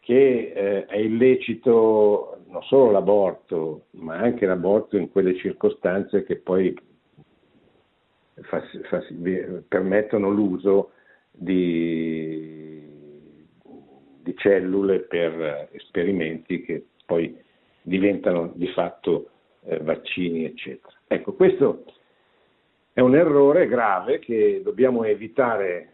che 0.00 0.52
eh, 0.54 0.86
è 0.86 0.96
illecito 0.96 2.38
non 2.46 2.62
solo 2.62 2.90
l'aborto, 2.90 3.84
ma 3.92 4.16
anche 4.16 4.46
l'aborto 4.46 4.96
in 4.96 5.10
quelle 5.10 5.36
circostanze 5.36 6.24
che 6.24 6.36
poi 6.36 6.76
fa, 8.42 8.60
fa, 8.88 9.02
permettono 9.68 10.30
l'uso 10.30 10.92
di, 11.30 12.59
di 14.22 14.34
cellule 14.36 15.00
per 15.00 15.68
esperimenti 15.72 16.62
che 16.62 16.84
poi 17.04 17.36
diventano 17.82 18.52
di 18.54 18.68
fatto 18.68 19.30
eh, 19.64 19.78
vaccini, 19.78 20.44
eccetera. 20.44 20.94
Ecco, 21.06 21.32
questo 21.34 21.84
è 22.92 23.00
un 23.00 23.14
errore 23.16 23.66
grave 23.66 24.18
che 24.18 24.60
dobbiamo 24.62 25.04
evitare 25.04 25.92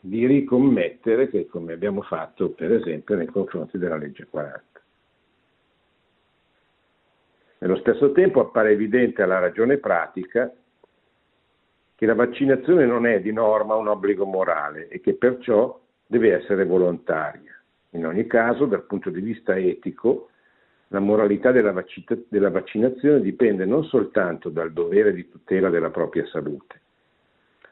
di 0.00 0.26
ricommettere, 0.26 1.28
che 1.28 1.46
come 1.46 1.72
abbiamo 1.72 2.02
fatto 2.02 2.50
per 2.50 2.72
esempio 2.72 3.16
nei 3.16 3.26
confronti 3.26 3.78
della 3.78 3.96
legge 3.96 4.26
40. 4.26 4.62
Nello 7.58 7.76
stesso 7.76 8.12
tempo 8.12 8.40
appare 8.40 8.70
evidente 8.70 9.22
alla 9.22 9.38
ragione 9.38 9.78
pratica 9.78 10.52
che 11.94 12.06
la 12.06 12.14
vaccinazione 12.14 12.84
non 12.84 13.06
è 13.06 13.20
di 13.20 13.32
norma 13.32 13.74
un 13.74 13.88
obbligo 13.88 14.26
morale 14.26 14.88
e 14.88 15.00
che 15.00 15.14
perciò 15.14 15.80
deve 16.06 16.34
essere 16.34 16.64
volontaria. 16.64 17.55
In 17.96 18.04
ogni 18.04 18.26
caso, 18.26 18.66
dal 18.66 18.84
punto 18.84 19.08
di 19.08 19.20
vista 19.20 19.56
etico, 19.56 20.28
la 20.88 21.00
moralità 21.00 21.50
della, 21.50 21.72
vac- 21.72 22.24
della 22.28 22.50
vaccinazione 22.50 23.22
dipende 23.22 23.64
non 23.64 23.84
soltanto 23.84 24.50
dal 24.50 24.70
dovere 24.72 25.14
di 25.14 25.28
tutela 25.30 25.70
della 25.70 25.88
propria 25.88 26.26
salute, 26.26 26.80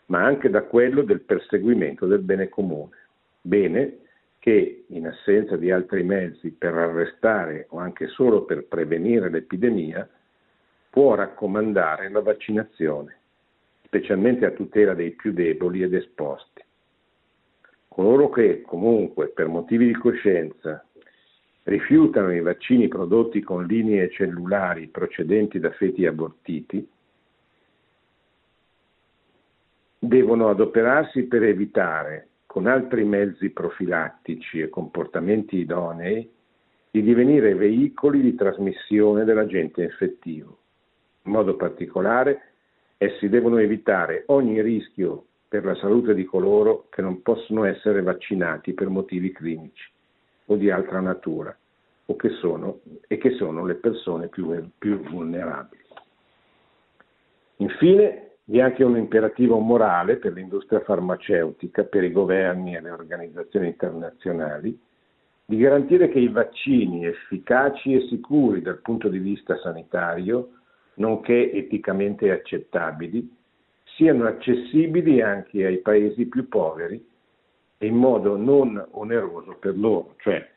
ma 0.06 0.24
anche 0.24 0.48
da 0.48 0.62
quello 0.62 1.02
del 1.02 1.20
perseguimento 1.20 2.06
del 2.06 2.20
bene 2.20 2.48
comune. 2.48 2.96
Bene 3.42 3.98
che, 4.38 4.84
in 4.88 5.06
assenza 5.06 5.56
di 5.56 5.70
altri 5.70 6.02
mezzi 6.02 6.50
per 6.50 6.72
arrestare 6.72 7.66
o 7.68 7.78
anche 7.78 8.08
solo 8.08 8.44
per 8.44 8.64
prevenire 8.64 9.28
l'epidemia, 9.28 10.08
può 10.88 11.14
raccomandare 11.14 12.08
la 12.08 12.20
vaccinazione. 12.20 13.18
specialmente 13.94 14.44
a 14.44 14.50
tutela 14.50 14.92
dei 14.92 15.12
più 15.12 15.32
deboli 15.32 15.82
ed 15.84 15.94
esposti. 15.94 16.63
Coloro 17.94 18.28
che 18.28 18.62
comunque 18.62 19.28
per 19.28 19.46
motivi 19.46 19.86
di 19.86 19.94
coscienza 19.94 20.84
rifiutano 21.62 22.34
i 22.34 22.40
vaccini 22.40 22.88
prodotti 22.88 23.40
con 23.40 23.66
linee 23.66 24.10
cellulari 24.10 24.88
procedenti 24.88 25.60
da 25.60 25.70
feti 25.70 26.04
abortiti 26.04 26.88
devono 29.96 30.48
adoperarsi 30.48 31.22
per 31.28 31.44
evitare, 31.44 32.30
con 32.46 32.66
altri 32.66 33.04
mezzi 33.04 33.50
profilattici 33.50 34.58
e 34.58 34.70
comportamenti 34.70 35.58
idonei, 35.58 36.28
di 36.90 37.00
divenire 37.00 37.54
veicoli 37.54 38.22
di 38.22 38.34
trasmissione 38.34 39.22
dell'agente 39.22 39.84
infettivo. 39.84 40.58
In 41.22 41.30
modo 41.30 41.54
particolare, 41.54 42.54
essi 42.98 43.28
devono 43.28 43.58
evitare 43.58 44.24
ogni 44.26 44.60
rischio 44.60 45.26
per 45.54 45.64
la 45.64 45.76
salute 45.76 46.14
di 46.14 46.24
coloro 46.24 46.88
che 46.90 47.00
non 47.00 47.22
possono 47.22 47.62
essere 47.62 48.02
vaccinati 48.02 48.72
per 48.72 48.88
motivi 48.88 49.30
clinici 49.30 49.88
o 50.46 50.56
di 50.56 50.68
altra 50.68 50.98
natura 50.98 51.56
o 52.06 52.16
che 52.16 52.30
sono, 52.40 52.80
e 53.06 53.18
che 53.18 53.30
sono 53.36 53.64
le 53.64 53.74
persone 53.74 54.26
più, 54.26 54.52
più 54.76 54.98
vulnerabili. 54.98 55.84
Infine, 57.58 58.32
vi 58.46 58.58
è 58.58 58.62
anche 58.62 58.82
un 58.82 58.96
imperativo 58.96 59.56
morale 59.60 60.16
per 60.16 60.32
l'industria 60.32 60.80
farmaceutica, 60.80 61.84
per 61.84 62.02
i 62.02 62.10
governi 62.10 62.74
e 62.74 62.80
le 62.80 62.90
organizzazioni 62.90 63.68
internazionali, 63.68 64.76
di 65.44 65.56
garantire 65.56 66.08
che 66.08 66.18
i 66.18 66.28
vaccini 66.28 67.06
efficaci 67.06 67.94
e 67.94 68.08
sicuri 68.08 68.60
dal 68.60 68.80
punto 68.80 69.08
di 69.08 69.18
vista 69.18 69.56
sanitario, 69.58 70.50
nonché 70.94 71.52
eticamente 71.52 72.32
accettabili, 72.32 73.42
siano 73.96 74.26
accessibili 74.26 75.20
anche 75.20 75.64
ai 75.64 75.78
paesi 75.78 76.26
più 76.26 76.48
poveri 76.48 77.04
e 77.78 77.86
in 77.86 77.94
modo 77.94 78.36
non 78.36 78.84
oneroso 78.92 79.56
per 79.58 79.76
loro, 79.76 80.14
cioè 80.18 80.48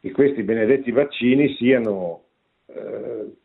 che 0.00 0.10
questi 0.10 0.42
benedetti 0.42 0.90
vaccini 0.90 1.54
siano 1.54 2.24
eh, 2.66 3.36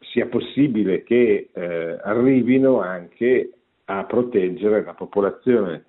sia 0.00 0.26
possibile 0.26 1.02
che 1.04 1.50
eh, 1.52 1.98
arrivino 2.02 2.80
anche 2.80 3.50
a 3.86 4.04
proteggere 4.04 4.84
la 4.84 4.94
popolazione 4.94 5.84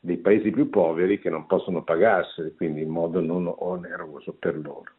dei 0.00 0.16
paesi 0.16 0.50
più 0.50 0.70
poveri 0.70 1.18
che 1.20 1.30
non 1.30 1.46
possono 1.46 1.82
pagarseli, 1.82 2.54
quindi 2.54 2.82
in 2.82 2.88
modo 2.88 3.20
non 3.20 3.52
oneroso 3.58 4.34
per 4.38 4.56
loro. 4.56 4.90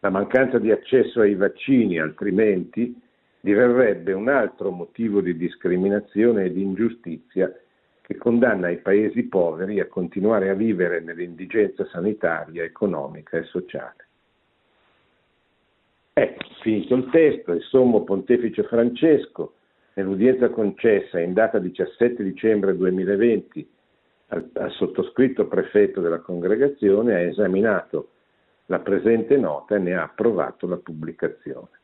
La 0.00 0.10
mancanza 0.10 0.58
di 0.58 0.70
accesso 0.70 1.20
ai 1.20 1.34
vaccini 1.34 1.98
altrimenti 1.98 3.00
diverrebbe 3.44 4.14
un 4.14 4.28
altro 4.28 4.70
motivo 4.70 5.20
di 5.20 5.36
discriminazione 5.36 6.44
e 6.44 6.52
di 6.52 6.62
ingiustizia 6.62 7.54
che 8.00 8.16
condanna 8.16 8.70
i 8.70 8.78
paesi 8.78 9.24
poveri 9.24 9.80
a 9.80 9.86
continuare 9.86 10.48
a 10.48 10.54
vivere 10.54 11.00
nell'indigenza 11.00 11.84
sanitaria, 11.88 12.64
economica 12.64 13.36
e 13.36 13.42
sociale. 13.44 14.06
Ecco, 16.14 16.42
finito 16.62 16.94
il 16.94 17.10
testo, 17.10 17.52
il 17.52 17.60
sommo 17.64 18.02
pontefice 18.02 18.62
Francesco, 18.62 19.56
nell'udienza 19.92 20.48
concessa 20.48 21.20
in 21.20 21.34
data 21.34 21.58
17 21.58 22.22
dicembre 22.22 22.74
2020 22.74 23.68
al, 24.28 24.48
al 24.54 24.70
sottoscritto 24.70 25.48
prefetto 25.48 26.00
della 26.00 26.20
congregazione, 26.20 27.14
ha 27.14 27.20
esaminato 27.20 28.08
la 28.66 28.78
presente 28.78 29.36
nota 29.36 29.76
e 29.76 29.80
ne 29.80 29.94
ha 29.94 30.04
approvato 30.04 30.66
la 30.66 30.78
pubblicazione. 30.78 31.82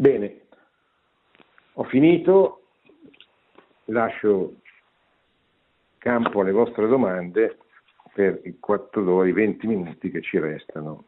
Bene, 0.00 0.42
ho 1.72 1.82
finito, 1.82 2.66
lascio 3.86 4.60
campo 5.98 6.40
alle 6.40 6.52
vostre 6.52 6.86
domande 6.86 7.58
per 8.14 8.40
i 8.44 8.60
4 8.60 9.12
ore, 9.12 9.30
i 9.30 9.32
20 9.32 9.66
minuti 9.66 10.08
che 10.12 10.22
ci 10.22 10.38
restano. 10.38 11.06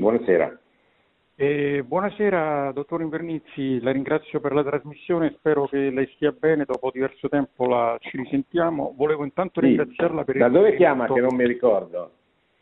Buonasera. 0.00 0.58
Eh, 1.36 1.82
buonasera, 1.86 2.70
dottor 2.72 3.00
Invernizzi, 3.00 3.80
la 3.80 3.92
ringrazio 3.92 4.40
per 4.40 4.52
la 4.52 4.62
trasmissione, 4.62 5.32
spero 5.38 5.66
che 5.66 5.88
lei 5.90 6.06
stia 6.14 6.32
bene, 6.32 6.64
dopo 6.66 6.90
diverso 6.90 7.28
tempo 7.30 7.66
la, 7.66 7.96
ci 8.00 8.16
risentiamo. 8.18 8.92
Volevo 8.96 9.24
intanto 9.24 9.60
Sì. 9.60 9.68
ringraziarla 9.68 10.24
per 10.24 10.36
Da 10.36 10.46
il 10.46 10.52
dove 10.52 10.76
chiama 10.76 11.06
che 11.06 11.20
non 11.20 11.34
mi 11.34 11.46
ricordo? 11.46 12.10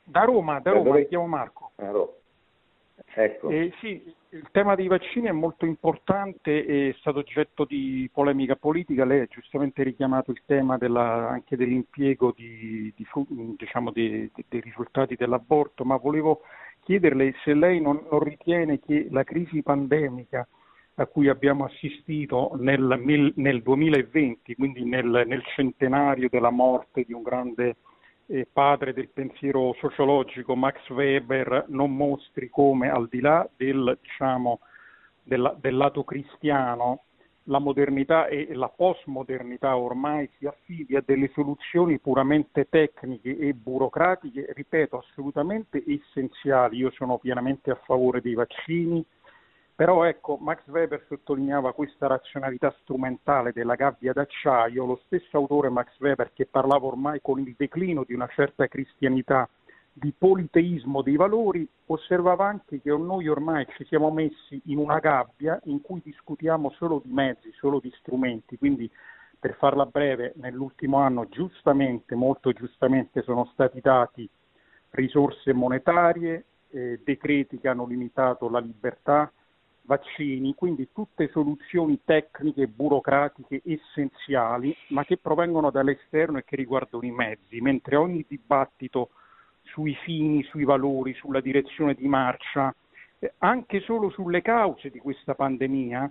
Da 0.04 0.22
Roma, 0.24 0.54
da 0.54 0.60
Da 0.60 0.70
Roma, 0.72 0.84
dove- 0.84 0.98
mi 1.00 1.08
chiamo 1.08 1.26
Marco. 1.26 1.72
Ah, 1.76 1.90
Ro- 1.90 2.12
Ecco. 3.14 3.48
Eh, 3.48 3.72
sì, 3.80 4.12
il 4.30 4.48
tema 4.52 4.74
dei 4.74 4.86
vaccini 4.86 5.26
è 5.28 5.32
molto 5.32 5.64
importante, 5.64 6.64
è 6.90 6.94
stato 6.98 7.18
oggetto 7.20 7.64
di 7.64 8.08
polemica 8.12 8.54
politica, 8.54 9.04
lei 9.04 9.20
ha 9.20 9.26
giustamente 9.26 9.82
richiamato 9.82 10.30
il 10.30 10.42
tema 10.44 10.76
della- 10.78 11.28
anche 11.28 11.56
dell'impiego 11.56 12.32
di, 12.36 12.92
di 12.96 13.06
diciamo, 13.56 13.90
dei, 13.92 14.30
dei 14.48 14.60
risultati 14.60 15.14
dell'aborto, 15.16 15.84
ma 15.84 15.96
volevo 15.96 16.42
chiederle 16.88 17.34
se 17.44 17.52
lei 17.52 17.82
non, 17.82 18.02
non 18.10 18.20
ritiene 18.20 18.80
che 18.80 19.08
la 19.10 19.22
crisi 19.22 19.62
pandemica 19.62 20.48
a 20.94 21.06
cui 21.06 21.28
abbiamo 21.28 21.66
assistito 21.66 22.52
nel, 22.58 23.32
nel 23.36 23.62
2020, 23.62 24.54
quindi 24.54 24.84
nel, 24.86 25.24
nel 25.26 25.42
centenario 25.54 26.30
della 26.30 26.48
morte 26.48 27.04
di 27.06 27.12
un 27.12 27.22
grande 27.22 27.76
eh, 28.24 28.48
padre 28.50 28.94
del 28.94 29.10
pensiero 29.10 29.74
sociologico 29.78 30.56
Max 30.56 30.88
Weber 30.88 31.66
non 31.68 31.94
mostri 31.94 32.48
come 32.48 32.88
al 32.88 33.06
di 33.10 33.20
là 33.20 33.46
del, 33.54 33.98
diciamo, 34.00 34.60
della- 35.22 35.54
del 35.60 35.76
lato 35.76 36.04
cristiano 36.04 37.02
la 37.48 37.58
modernità 37.58 38.26
e 38.26 38.48
la 38.52 38.68
postmodernità 38.68 39.76
ormai 39.76 40.28
si 40.38 40.46
affidi 40.46 40.96
a 40.96 41.02
delle 41.04 41.30
soluzioni 41.32 41.98
puramente 41.98 42.68
tecniche 42.68 43.36
e 43.36 43.54
burocratiche, 43.54 44.52
ripeto, 44.54 44.98
assolutamente 44.98 45.82
essenziali. 45.86 46.76
Io 46.76 46.90
sono 46.90 47.18
pienamente 47.18 47.70
a 47.70 47.80
favore 47.84 48.20
dei 48.20 48.34
vaccini, 48.34 49.04
però 49.74 50.04
ecco, 50.04 50.36
Max 50.36 50.66
Weber 50.66 51.04
sottolineava 51.08 51.72
questa 51.72 52.06
razionalità 52.06 52.74
strumentale 52.82 53.52
della 53.52 53.76
gabbia 53.76 54.12
d'acciaio, 54.12 54.84
lo 54.84 55.00
stesso 55.04 55.36
autore 55.38 55.70
Max 55.70 55.98
Weber 56.00 56.32
che 56.34 56.46
parlava 56.46 56.86
ormai 56.86 57.20
con 57.22 57.38
il 57.38 57.54
declino 57.56 58.04
di 58.04 58.12
una 58.12 58.28
certa 58.28 58.66
cristianità 58.66 59.48
di 59.98 60.14
politeismo 60.16 61.02
dei 61.02 61.16
valori, 61.16 61.68
osservava 61.86 62.46
anche 62.46 62.80
che 62.80 62.90
noi 62.90 63.28
ormai 63.28 63.66
ci 63.76 63.84
siamo 63.84 64.10
messi 64.10 64.60
in 64.66 64.78
una 64.78 64.98
gabbia 64.98 65.60
in 65.64 65.80
cui 65.80 66.00
discutiamo 66.02 66.70
solo 66.70 67.02
di 67.04 67.12
mezzi, 67.12 67.50
solo 67.54 67.80
di 67.80 67.92
strumenti, 67.98 68.56
quindi 68.56 68.90
per 69.38 69.54
farla 69.56 69.86
breve, 69.86 70.32
nell'ultimo 70.36 70.98
anno 70.98 71.28
giustamente, 71.28 72.14
molto 72.14 72.52
giustamente 72.52 73.22
sono 73.22 73.48
stati 73.52 73.80
dati 73.80 74.28
risorse 74.90 75.52
monetarie, 75.52 76.44
eh, 76.70 77.00
decreti 77.04 77.58
che 77.58 77.68
hanno 77.68 77.86
limitato 77.86 78.48
la 78.48 78.58
libertà, 78.58 79.30
vaccini, 79.82 80.54
quindi 80.54 80.88
tutte 80.92 81.30
soluzioni 81.30 82.00
tecniche 82.04 82.66
burocratiche 82.66 83.62
essenziali, 83.64 84.76
ma 84.88 85.04
che 85.04 85.16
provengono 85.16 85.70
dall'esterno 85.70 86.38
e 86.38 86.44
che 86.44 86.56
riguardano 86.56 87.04
i 87.04 87.10
mezzi, 87.10 87.60
mentre 87.60 87.96
ogni 87.96 88.24
dibattito 88.28 89.10
sui 89.72 89.94
fini, 89.94 90.42
sui 90.44 90.64
valori, 90.64 91.14
sulla 91.14 91.40
direzione 91.40 91.94
di 91.94 92.06
marcia, 92.06 92.74
eh, 93.18 93.32
anche 93.38 93.80
solo 93.80 94.10
sulle 94.10 94.42
cause 94.42 94.90
di 94.90 94.98
questa 94.98 95.34
pandemia, 95.34 96.10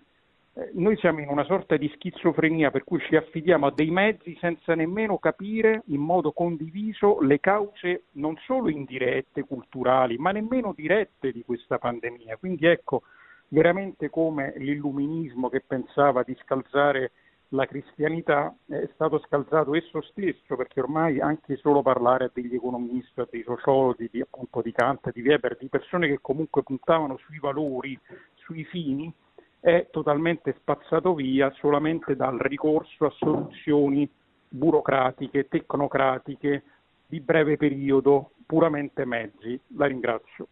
eh, 0.53 0.71
noi 0.73 0.97
siamo 0.97 1.19
in 1.19 1.29
una 1.29 1.43
sorta 1.43 1.77
di 1.77 1.87
schizofrenia 1.93 2.71
per 2.71 2.83
cui 2.83 2.99
ci 2.99 3.15
affidiamo 3.15 3.67
a 3.67 3.71
dei 3.71 3.91
mezzi 3.91 4.35
senza 4.39 4.73
nemmeno 4.73 5.17
capire 5.19 5.83
in 5.87 6.01
modo 6.01 6.31
condiviso 6.31 7.19
le 7.21 7.39
cause 7.39 8.05
non 8.13 8.35
solo 8.45 8.69
indirette, 8.69 9.43
culturali, 9.43 10.17
ma 10.17 10.31
nemmeno 10.31 10.73
dirette 10.75 11.31
di 11.31 11.43
questa 11.45 11.77
pandemia. 11.77 12.37
Quindi 12.37 12.65
ecco, 12.65 13.03
veramente 13.49 14.09
come 14.09 14.53
l'illuminismo 14.57 15.49
che 15.49 15.61
pensava 15.65 16.23
di 16.23 16.35
scalzare 16.41 17.11
la 17.49 17.65
cristianità 17.65 18.53
è 18.67 18.89
stato 18.93 19.19
scalzato 19.19 19.73
esso 19.73 20.01
stesso, 20.01 20.55
perché 20.55 20.81
ormai 20.81 21.19
anche 21.19 21.55
solo 21.57 21.81
parlare 21.81 22.25
a 22.25 22.31
degli 22.33 22.55
economisti, 22.55 23.21
a 23.21 23.27
dei 23.29 23.43
sociologi, 23.43 24.09
di, 24.11 24.19
appunto 24.19 24.61
di 24.61 24.71
Kant, 24.71 25.11
di 25.11 25.21
Weber, 25.21 25.55
di 25.57 25.67
persone 25.67 26.07
che 26.07 26.19
comunque 26.19 26.63
puntavano 26.63 27.17
sui 27.17 27.39
valori, 27.39 27.97
sui 28.35 28.65
fini, 28.65 29.11
è 29.59 29.87
totalmente 29.91 30.55
spazzato 30.59 31.13
via 31.13 31.49
solamente 31.51 32.15
dal 32.15 32.37
ricorso 32.37 33.05
a 33.05 33.11
soluzioni 33.11 34.09
burocratiche, 34.49 35.47
tecnocratiche, 35.47 36.63
di 37.07 37.19
breve 37.21 37.55
periodo, 37.57 38.31
puramente 38.45 39.05
mezzi. 39.05 39.59
La 39.75 39.85
ringrazio. 39.85 40.47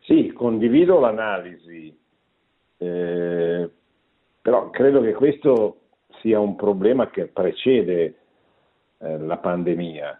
Sì, 0.00 0.32
condivido 0.32 0.98
l'analisi, 0.98 1.94
eh, 2.78 3.70
però 4.48 4.70
credo 4.70 5.02
che 5.02 5.12
questo 5.12 5.80
sia 6.22 6.40
un 6.40 6.56
problema 6.56 7.10
che 7.10 7.26
precede 7.26 8.14
eh, 8.96 9.18
la 9.18 9.36
pandemia, 9.36 10.18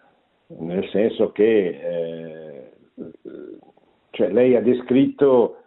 nel 0.59 0.87
senso 0.91 1.33
che 1.33 2.71
eh, 2.95 3.13
cioè 4.11 4.29
lei 4.29 4.55
ha 4.55 4.61
descritto 4.61 5.63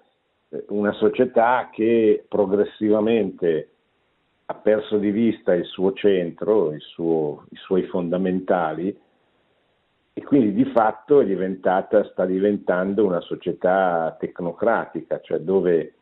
eh, 0.49 0.63
una 0.67 0.91
società 0.91 1.71
che 1.71 2.23
progressivamente 2.29 3.69
ha 4.45 4.53
perso 4.53 4.99
di 4.99 5.09
vista 5.09 5.55
il 5.55 5.65
suo 5.65 5.93
centro, 5.93 6.71
il 6.71 6.81
suo, 6.81 7.45
i 7.49 7.55
suoi 7.55 7.81
fondamentali 7.87 8.95
e 10.13 10.23
quindi 10.23 10.53
di 10.53 10.65
fatto 10.65 11.23
diventata, 11.23 12.03
sta 12.11 12.27
diventando 12.27 13.07
una 13.07 13.21
società 13.21 14.15
tecnocratica, 14.19 15.19
cioè 15.19 15.39
dove 15.39 15.95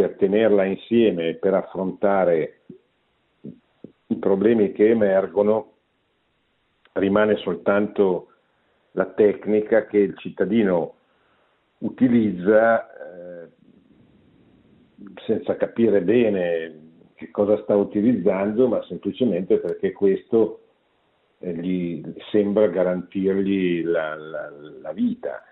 per 0.00 0.16
tenerla 0.16 0.64
insieme, 0.64 1.34
per 1.34 1.52
affrontare 1.52 2.60
i 4.06 4.16
problemi 4.16 4.72
che 4.72 4.88
emergono, 4.88 5.72
rimane 6.92 7.36
soltanto 7.36 8.28
la 8.92 9.04
tecnica 9.04 9.84
che 9.84 9.98
il 9.98 10.16
cittadino 10.16 10.94
utilizza 11.78 12.86
eh, 12.86 13.48
senza 15.26 15.56
capire 15.56 16.00
bene 16.00 16.78
che 17.14 17.30
cosa 17.30 17.60
sta 17.62 17.76
utilizzando, 17.76 18.68
ma 18.68 18.82
semplicemente 18.84 19.58
perché 19.58 19.92
questo 19.92 20.62
eh, 21.40 21.52
gli 21.52 22.02
sembra 22.30 22.68
garantirgli 22.68 23.84
la, 23.84 24.14
la, 24.16 24.50
la, 24.80 24.92
vita. 24.92 25.44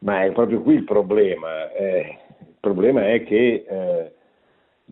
Ma 0.00 0.22
è 0.22 0.32
proprio 0.32 0.60
qui 0.60 0.74
il 0.74 0.84
problema. 0.84 1.72
Eh, 1.72 2.18
problema 2.74 3.08
è 3.08 3.22
che 3.22 3.64
eh, 3.68 4.12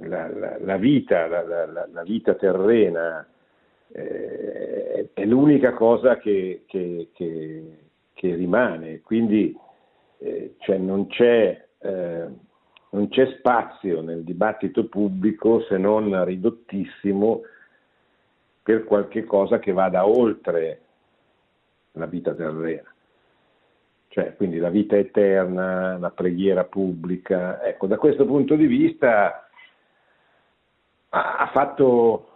la, 0.06 0.58
la, 0.58 0.76
vita, 0.76 1.26
la, 1.26 2.02
vita 2.02 2.34
terrena 2.34 3.26
eh, 3.92 5.10
è 5.12 5.24
l'unica 5.24 5.72
cosa 5.72 6.18
che, 6.18 6.62
che, 6.66 7.08
che, 7.12 7.78
che 8.12 8.34
rimane, 8.34 9.00
quindi 9.00 9.56
eh, 10.18 10.54
cioè 10.58 10.78
non 10.78 11.06
c'è 11.08 11.64
eh, 11.78 12.26
non 12.94 13.08
c'è 13.08 13.26
spazio 13.38 14.00
nel 14.02 14.22
dibattito 14.22 14.86
pubblico 14.86 15.62
se 15.62 15.76
non 15.76 16.24
ridottissimo 16.24 17.42
per 18.62 18.84
qualche 18.84 19.24
cosa 19.24 19.58
che 19.58 19.72
vada 19.72 20.06
oltre 20.06 20.80
la 21.92 22.06
vita 22.06 22.32
terrena. 22.34 22.93
Cioè, 24.14 24.36
quindi 24.36 24.58
la 24.58 24.68
vita 24.68 24.96
eterna, 24.96 25.98
la 25.98 26.10
preghiera 26.10 26.62
pubblica. 26.62 27.60
Ecco, 27.64 27.88
da 27.88 27.96
questo 27.96 28.24
punto 28.24 28.54
di 28.54 28.66
vista 28.66 29.48
ha 31.08 31.50
fatto 31.52 32.28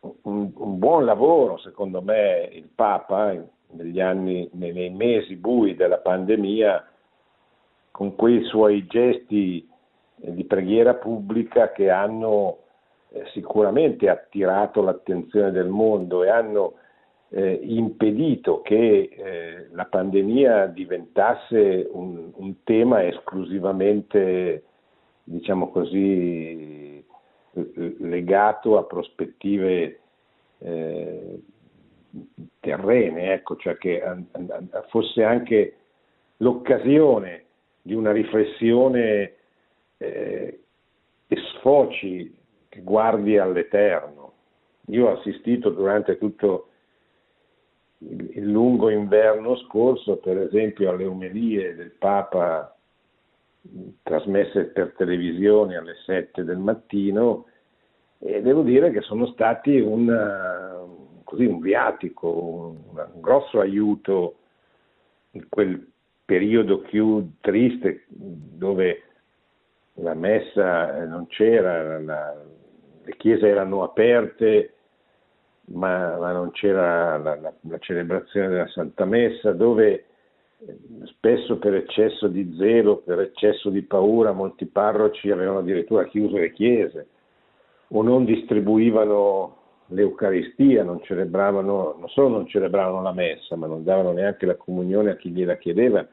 un, 0.00 0.50
un 0.54 0.78
buon 0.78 1.04
lavoro, 1.04 1.58
secondo 1.58 2.00
me, 2.00 2.48
il 2.50 2.70
Papa 2.74 3.34
negli 3.72 4.00
anni, 4.00 4.48
nei 4.52 4.88
mesi 4.88 5.36
bui 5.36 5.76
della 5.76 5.98
pandemia 5.98 6.88
con 7.90 8.16
quei 8.16 8.42
suoi 8.44 8.86
gesti 8.86 9.68
eh, 10.18 10.32
di 10.32 10.44
preghiera 10.44 10.94
pubblica 10.94 11.72
che 11.72 11.90
hanno 11.90 12.56
eh, 13.10 13.26
sicuramente 13.32 14.08
attirato 14.08 14.80
l'attenzione 14.80 15.50
del 15.50 15.68
mondo 15.68 16.24
e 16.24 16.30
hanno 16.30 16.76
eh, 17.34 17.60
impedito 17.62 18.60
che 18.60 19.08
eh, 19.10 19.68
la 19.72 19.86
pandemia 19.86 20.66
diventasse 20.66 21.88
un, 21.90 22.30
un, 22.34 22.62
tema 22.62 23.04
esclusivamente, 23.06 24.64
diciamo 25.24 25.70
così, 25.70 27.02
legato 27.98 28.76
a 28.76 28.84
prospettive 28.84 30.00
eh, 30.58 31.40
terrene, 32.60 33.32
ecco, 33.32 33.56
cioè 33.56 33.78
che 33.78 34.02
fosse 34.88 35.24
anche 35.24 35.76
l'occasione 36.38 37.44
di 37.80 37.94
una 37.94 38.12
riflessione 38.12 39.34
eh, 39.96 40.60
che 41.26 41.36
sfoci, 41.56 42.34
che 42.68 42.80
guardi 42.82 43.38
all'eterno. 43.38 44.32
Io 44.88 45.08
ho 45.08 45.18
assistito 45.18 45.70
durante 45.70 46.18
tutto 46.18 46.66
il 48.34 48.50
lungo 48.50 48.90
inverno 48.90 49.56
scorso, 49.56 50.16
per 50.16 50.38
esempio, 50.38 50.90
alle 50.90 51.04
omelie 51.04 51.74
del 51.74 51.92
Papa 51.92 52.74
trasmesse 54.02 54.64
per 54.66 54.94
televisione 54.96 55.76
alle 55.76 55.94
7 56.04 56.42
del 56.42 56.58
mattino 56.58 57.46
e 58.18 58.42
devo 58.42 58.62
dire 58.62 58.90
che 58.90 59.00
sono 59.02 59.26
stati 59.26 59.78
un, 59.78 61.20
così, 61.22 61.44
un 61.44 61.60
viatico, 61.60 62.28
un, 62.28 62.76
un 63.14 63.20
grosso 63.20 63.60
aiuto 63.60 64.36
in 65.32 65.46
quel 65.48 65.86
periodo 66.24 66.80
più 66.80 67.34
triste 67.40 68.04
dove 68.08 69.02
la 69.94 70.14
messa 70.14 71.04
non 71.04 71.26
c'era, 71.26 72.00
la, 72.00 72.34
le 73.04 73.16
chiese 73.16 73.48
erano 73.48 73.82
aperte, 73.82 74.71
ma, 75.66 76.16
ma 76.18 76.32
non 76.32 76.50
c'era 76.50 77.16
la, 77.18 77.36
la, 77.36 77.52
la, 77.60 77.78
celebrazione 77.78 78.48
della 78.48 78.68
Santa 78.68 79.04
Messa, 79.04 79.52
dove 79.52 80.06
spesso 81.04 81.58
per 81.58 81.74
eccesso 81.74 82.28
di 82.28 82.54
zelo, 82.56 82.98
per 82.98 83.20
eccesso 83.20 83.70
di 83.70 83.82
paura, 83.82 84.32
molti 84.32 84.66
parroci 84.66 85.30
avevano 85.30 85.58
addirittura 85.58 86.06
chiuso 86.06 86.36
le 86.36 86.52
chiese 86.52 87.06
o 87.88 88.02
non 88.02 88.24
distribuivano 88.24 89.56
l'Eucaristia, 89.88 90.82
non 90.82 91.02
celebravano, 91.02 91.96
non 91.98 92.08
solo 92.08 92.28
non 92.28 92.46
celebravano 92.46 93.02
la 93.02 93.12
messa, 93.12 93.56
ma 93.56 93.66
non 93.66 93.84
davano 93.84 94.12
neanche 94.12 94.46
la 94.46 94.56
comunione 94.56 95.10
a 95.10 95.16
chi 95.16 95.30
gliela 95.30 95.56
chiedeva, 95.56 96.06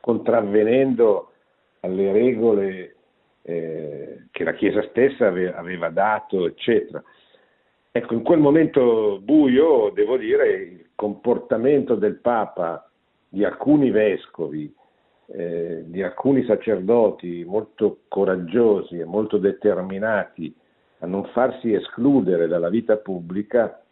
contravvenendo 0.00 1.30
alle 1.80 2.12
regole 2.12 2.96
eh, 3.42 4.26
che 4.30 4.44
la 4.44 4.52
Chiesa 4.52 4.82
stessa 4.88 5.28
ave, 5.28 5.52
aveva 5.54 5.88
dato, 5.88 6.46
eccetera. 6.46 7.02
Ecco, 7.94 8.14
in 8.14 8.22
quel 8.22 8.38
momento 8.38 9.20
buio, 9.20 9.90
devo 9.90 10.16
dire, 10.16 10.48
il 10.50 10.86
comportamento 10.94 11.94
del 11.94 12.16
Papa, 12.16 12.90
di 13.28 13.44
alcuni 13.44 13.90
vescovi, 13.90 14.74
eh, 15.26 15.84
di 15.84 16.02
alcuni 16.02 16.42
sacerdoti 16.44 17.44
molto 17.44 18.00
coraggiosi 18.08 18.98
e 18.98 19.04
molto 19.04 19.36
determinati 19.36 20.54
a 21.00 21.06
non 21.06 21.24
farsi 21.32 21.74
escludere 21.74 22.46
dalla 22.46 22.70
vita 22.70 22.96
pubblica 22.96 23.82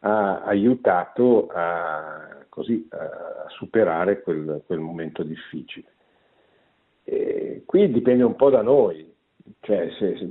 ha 0.00 0.42
aiutato 0.42 1.48
a, 1.48 2.44
così, 2.48 2.86
a 2.90 3.46
superare 3.48 4.22
quel, 4.22 4.62
quel, 4.66 4.78
momento 4.78 5.24
difficile. 5.24 5.88
E 7.02 7.62
qui 7.66 7.90
dipende 7.90 8.22
un 8.22 8.36
po' 8.36 8.50
da 8.50 8.62
noi, 8.62 9.12
cioè 9.60 9.90
se, 9.98 10.16
se, 10.16 10.28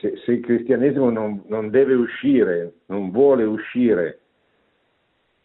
se 0.00 0.32
il 0.32 0.40
cristianesimo 0.40 1.10
non, 1.10 1.42
non 1.46 1.70
deve 1.70 1.94
uscire, 1.94 2.74
non 2.86 3.10
vuole 3.10 3.44
uscire 3.44 4.20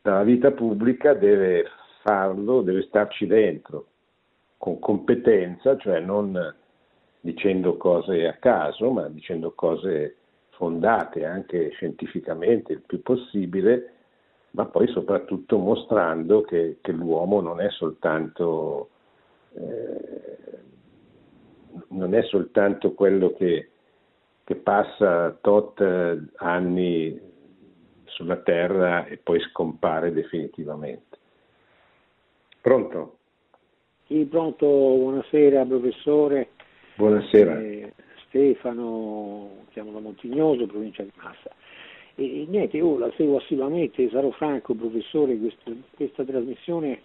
dalla 0.01 0.23
vita 0.23 0.51
pubblica, 0.51 1.13
deve 1.13 1.65
farlo, 2.01 2.61
deve 2.61 2.83
starci 2.83 3.27
dentro 3.27 3.87
con 4.57 4.79
competenza, 4.79 5.77
cioè 5.77 5.99
non 5.99 6.53
dicendo 7.21 7.77
cose 7.77 8.27
a 8.27 8.33
caso, 8.33 8.91
ma 8.91 9.07
dicendo 9.07 9.53
cose 9.53 10.15
fondate 10.49 11.25
anche 11.25 11.69
scientificamente 11.71 12.73
il 12.73 12.81
più 12.85 13.01
possibile, 13.01 13.93
ma 14.51 14.65
poi 14.65 14.87
soprattutto 14.87 15.57
mostrando 15.57 16.41
che, 16.41 16.79
che 16.81 16.91
l'uomo 16.91 17.39
non 17.39 17.61
è 17.61 17.69
soltanto, 17.69 18.89
eh, 19.53 20.57
non 21.89 22.13
è 22.13 22.23
soltanto 22.23 22.93
quello 22.93 23.33
che, 23.33 23.69
che 24.49 24.55
passa 24.55 25.37
tot 25.41 25.79
anni 26.37 27.21
sulla 28.05 28.37
Terra 28.37 29.05
e 29.05 29.17
poi 29.17 29.39
scompare 29.41 30.11
definitivamente. 30.11 31.17
Pronto? 32.59 33.17
Sì, 34.07 34.25
pronto, 34.25 34.65
buonasera 34.65 35.63
professore. 35.65 36.49
Buonasera. 36.95 37.59
Eh, 37.59 37.93
Stefano, 38.25 39.65
chiamo 39.69 39.91
da 39.91 39.99
Montignoso, 39.99 40.65
provincia 40.65 41.03
di 41.03 41.11
Massa. 41.21 41.51
E, 42.15 42.47
niente, 42.49 42.77
io 42.77 42.97
la 42.97 43.11
seguo 43.15 43.37
assiduamente, 43.37 44.09
sarò 44.09 44.31
franco 44.31 44.73
professore, 44.73 45.37
questo, 45.37 45.71
questa 45.93 46.23
trasmissione 46.23 47.01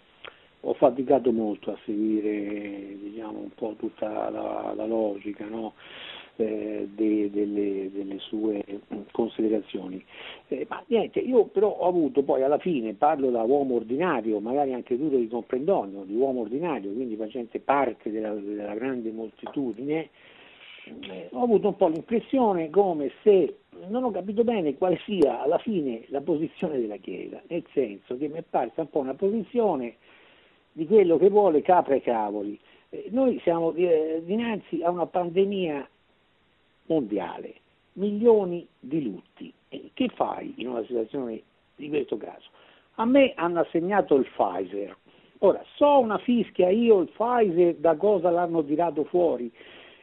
ho 0.60 0.72
faticato 0.72 1.30
molto 1.30 1.72
a 1.72 1.78
seguire 1.84 2.96
diciamo, 3.02 3.38
un 3.38 3.50
po' 3.54 3.74
tutta 3.78 4.30
la, 4.30 4.72
la 4.74 4.86
logica, 4.86 5.44
no? 5.44 5.74
Eh, 6.36 6.88
de, 6.94 7.30
delle, 7.30 7.90
delle, 7.92 8.18
sue 8.18 8.64
considerazioni. 9.12 10.04
Eh, 10.48 10.66
ma 10.68 10.82
niente, 10.86 11.20
io 11.20 11.44
però 11.46 11.68
ho 11.68 11.86
avuto 11.86 12.22
poi 12.22 12.42
alla 12.42 12.58
fine, 12.58 12.94
parlo 12.94 13.30
da 13.30 13.42
uomo 13.42 13.76
ordinario, 13.76 14.40
magari 14.40 14.72
anche 14.72 14.96
duro 14.96 15.16
di 15.16 15.28
comprendonio, 15.28 16.02
di 16.02 16.14
uomo 16.14 16.40
ordinario, 16.40 16.92
quindi 16.92 17.16
facente 17.16 17.60
parte 17.60 18.10
della, 18.10 18.32
della 18.32 18.74
grande 18.74 19.10
moltitudine, 19.10 20.10
eh, 20.84 21.28
ho 21.32 21.42
avuto 21.42 21.68
un 21.68 21.76
po' 21.76 21.88
l'impressione 21.88 22.68
come 22.70 23.10
se 23.22 23.58
non 23.88 24.04
ho 24.04 24.10
capito 24.10 24.44
bene 24.44 24.76
quale 24.76 24.98
sia 25.04 25.40
alla 25.42 25.58
fine 25.58 26.04
la 26.08 26.20
posizione 26.20 26.78
della 26.78 26.96
Chiesa, 26.96 27.40
nel 27.48 27.64
senso 27.72 28.16
che 28.16 28.28
mi 28.28 28.38
è 28.38 28.42
parsa 28.42 28.82
un 28.82 28.90
po' 28.90 29.00
una 29.00 29.14
posizione 29.14 29.96
di 30.72 30.86
quello 30.86 31.16
che 31.16 31.30
vuole 31.30 31.62
capra 31.62 31.94
e 31.94 32.02
cavoli. 32.02 32.58
Eh, 32.90 33.06
noi 33.10 33.40
siamo 33.42 33.72
eh, 33.74 34.22
dinanzi 34.24 34.82
a 34.82 34.90
una 34.90 35.06
pandemia 35.06 35.88
mondiale, 36.86 37.54
milioni 37.94 38.66
di 38.78 39.02
lutti. 39.02 39.52
E 39.68 39.90
che 39.94 40.08
fai 40.14 40.54
in 40.56 40.68
una 40.68 40.84
situazione 40.84 41.42
di 41.76 41.88
questo 41.88 42.16
caso? 42.16 42.48
A 42.94 43.04
me 43.04 43.32
hanno 43.36 43.60
assegnato 43.60 44.14
il 44.16 44.26
Pfizer. 44.34 44.96
Ora, 45.38 45.62
so 45.74 45.98
una 45.98 46.18
fischia 46.18 46.70
io 46.70 47.00
il 47.00 47.10
Pfizer 47.10 47.74
da 47.76 47.96
cosa 47.96 48.30
l'hanno 48.30 48.64
tirato 48.64 49.04
fuori, 49.04 49.52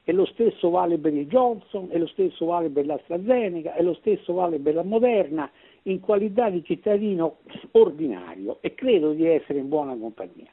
e 0.03 0.13
lo 0.13 0.25
stesso 0.25 0.69
vale 0.69 0.97
per 0.97 1.13
il 1.13 1.27
Johnson, 1.27 1.87
e 1.91 1.99
lo 1.99 2.07
stesso 2.07 2.45
vale 2.45 2.69
per 2.69 2.85
l'AstraZeneca, 2.85 3.75
e 3.75 3.83
lo 3.83 3.93
stesso 3.93 4.33
vale 4.33 4.59
per 4.59 4.73
la 4.73 4.83
Moderna, 4.83 5.49
in 5.83 5.99
qualità 5.99 6.49
di 6.49 6.63
cittadino 6.63 7.37
ordinario 7.71 8.57
e 8.61 8.75
credo 8.75 9.13
di 9.13 9.25
essere 9.25 9.59
in 9.59 9.69
buona 9.69 9.95
compagnia. 9.95 10.49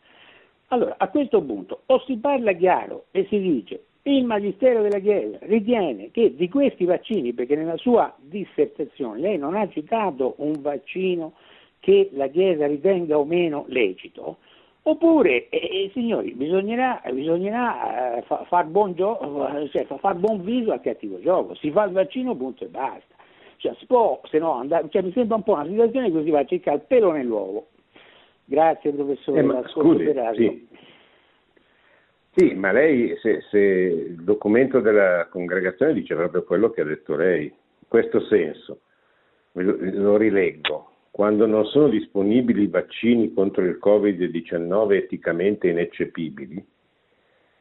Allora, 0.68 0.94
a 0.98 1.08
questo 1.08 1.42
punto, 1.42 1.82
o 1.86 2.00
si 2.06 2.16
parla 2.16 2.52
chiaro 2.52 3.06
e 3.10 3.26
si 3.28 3.38
dice 3.38 3.84
il 4.16 4.24
Magistero 4.24 4.82
della 4.82 4.98
Chiesa 4.98 5.38
ritiene 5.42 6.10
che 6.10 6.34
di 6.34 6.48
questi 6.48 6.84
vaccini, 6.84 7.32
perché 7.32 7.56
nella 7.56 7.76
sua 7.76 8.14
dissertazione 8.18 9.20
lei 9.20 9.38
non 9.38 9.54
ha 9.54 9.68
citato 9.68 10.34
un 10.38 10.60
vaccino 10.60 11.32
che 11.80 12.08
la 12.12 12.28
Chiesa 12.28 12.66
ritenga 12.66 13.18
o 13.18 13.24
meno 13.24 13.64
lecito, 13.68 14.38
oppure, 14.82 15.48
eh, 15.48 15.90
signori, 15.92 16.32
bisognerà, 16.32 17.02
bisognerà 17.12 18.16
eh, 18.16 18.22
fa, 18.22 18.44
far, 18.48 18.66
buon 18.66 18.94
gio- 18.94 19.68
cioè, 19.70 19.84
far 19.98 20.14
buon 20.14 20.42
viso 20.42 20.72
al 20.72 20.80
cattivo 20.80 21.20
gioco, 21.20 21.54
si 21.54 21.70
fa 21.70 21.84
il 21.84 21.92
vaccino 21.92 22.34
punto 22.34 22.64
e 22.64 22.68
basta. 22.68 23.14
Cioè, 23.56 23.74
si 23.78 23.86
può, 23.86 24.20
se 24.24 24.38
no, 24.38 24.52
andare, 24.52 24.86
cioè, 24.90 25.02
mi 25.02 25.12
sembra 25.12 25.36
un 25.36 25.42
po' 25.42 25.54
una 25.54 25.66
situazione 25.66 26.12
così 26.12 26.30
va 26.30 26.38
a 26.40 26.44
cercare 26.44 26.76
il 26.76 26.84
pelo 26.86 27.10
nell'uovo. 27.10 27.66
Grazie 28.44 28.92
professore. 28.92 29.40
Eh, 29.40 29.42
ma, 29.42 29.62
scusi, 29.68 30.12
sì. 30.36 30.68
Sì, 32.34 32.54
ma 32.54 32.72
lei, 32.72 33.16
se, 33.20 33.40
se, 33.50 33.58
il 33.58 34.22
documento 34.22 34.80
della 34.80 35.26
congregazione 35.30 35.92
dice 35.92 36.14
proprio 36.14 36.44
quello 36.44 36.70
che 36.70 36.82
ha 36.82 36.84
detto 36.84 37.16
lei, 37.16 37.44
in 37.44 37.88
questo 37.88 38.20
senso, 38.26 38.80
lo, 39.52 39.76
lo 39.80 40.16
rileggo, 40.16 40.92
quando 41.10 41.46
non 41.46 41.64
sono 41.66 41.88
disponibili 41.88 42.68
vaccini 42.68 43.32
contro 43.32 43.64
il 43.64 43.78
Covid-19 43.82 44.92
eticamente 44.92 45.68
ineccepibili, 45.68 46.64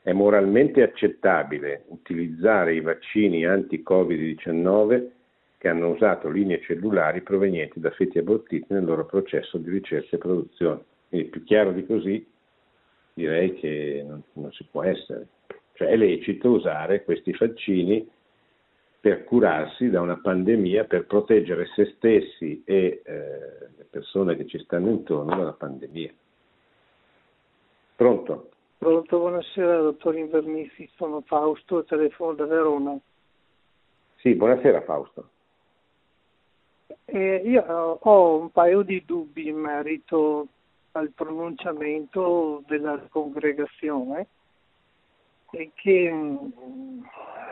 è 0.04 0.14
moralmente 0.14 0.84
accettabile 0.84 1.84
utilizzare 1.88 2.76
i 2.76 2.82
vaccini 2.82 3.46
anti-Covid-19 3.46 5.08
che 5.58 5.68
hanno 5.68 5.90
usato 5.90 6.30
linee 6.30 6.62
cellulari 6.62 7.22
provenienti 7.22 7.80
da 7.80 7.90
feti 7.92 8.20
abortiti 8.20 8.68
nel 8.70 8.86
loro 8.86 9.06
processo 9.06 9.58
di 9.58 9.70
ricerca 9.70 10.16
e 10.16 10.20
produzione. 10.20 10.82
Quindi 11.10 11.30
più 11.30 11.44
chiaro 11.44 11.72
di 11.72 11.86
così 11.86 12.26
direi 13.18 13.56
che 13.56 14.04
non, 14.08 14.22
non 14.34 14.52
si 14.52 14.64
può 14.70 14.84
essere. 14.84 15.28
Cioè 15.74 15.88
è 15.88 15.96
lecito 15.96 16.52
usare 16.52 17.04
questi 17.04 17.36
vaccini 17.38 18.08
per 19.00 19.24
curarsi 19.24 19.90
da 19.90 20.02
una 20.02 20.20
pandemia, 20.20 20.86
per 20.86 21.06
proteggere 21.06 21.68
se 21.76 21.94
stessi 21.96 22.62
e 22.64 23.02
eh, 23.04 23.70
le 23.76 23.88
persone 23.90 24.36
che 24.36 24.46
ci 24.46 24.60
stanno 24.60 24.90
intorno 24.90 25.36
dalla 25.36 25.54
pandemia. 25.54 26.12
Pronto? 27.96 28.50
Pronto, 28.78 29.18
buonasera 29.18 29.82
dottor 29.82 30.16
Invernissi, 30.16 30.88
sono 30.96 31.22
Fausto, 31.22 31.84
telefono 31.84 32.34
da 32.34 32.46
Verona. 32.46 33.00
Sì, 34.18 34.36
buonasera 34.36 34.82
Fausto. 34.82 35.30
Eh, 37.06 37.42
io 37.46 37.64
ho 38.00 38.40
un 38.40 38.52
paio 38.52 38.82
di 38.84 39.04
dubbi 39.06 39.48
in 39.48 39.58
merito 39.58 40.48
al 40.98 41.12
pronunciamento 41.12 42.64
della 42.68 42.98
congregazione 43.10 44.28
e 45.52 45.72
che 45.76 46.12
mm, 46.12 47.02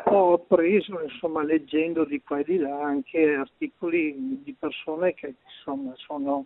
ho 0.05 0.33
appreso 0.33 1.01
insomma 1.01 1.43
leggendo 1.43 2.03
di 2.05 2.21
qua 2.21 2.39
e 2.39 2.43
di 2.43 2.57
là 2.57 2.83
anche 2.83 3.35
articoli 3.35 4.41
di 4.43 4.53
persone 4.57 5.13
che 5.13 5.35
insomma 5.43 5.93
sono 5.95 6.45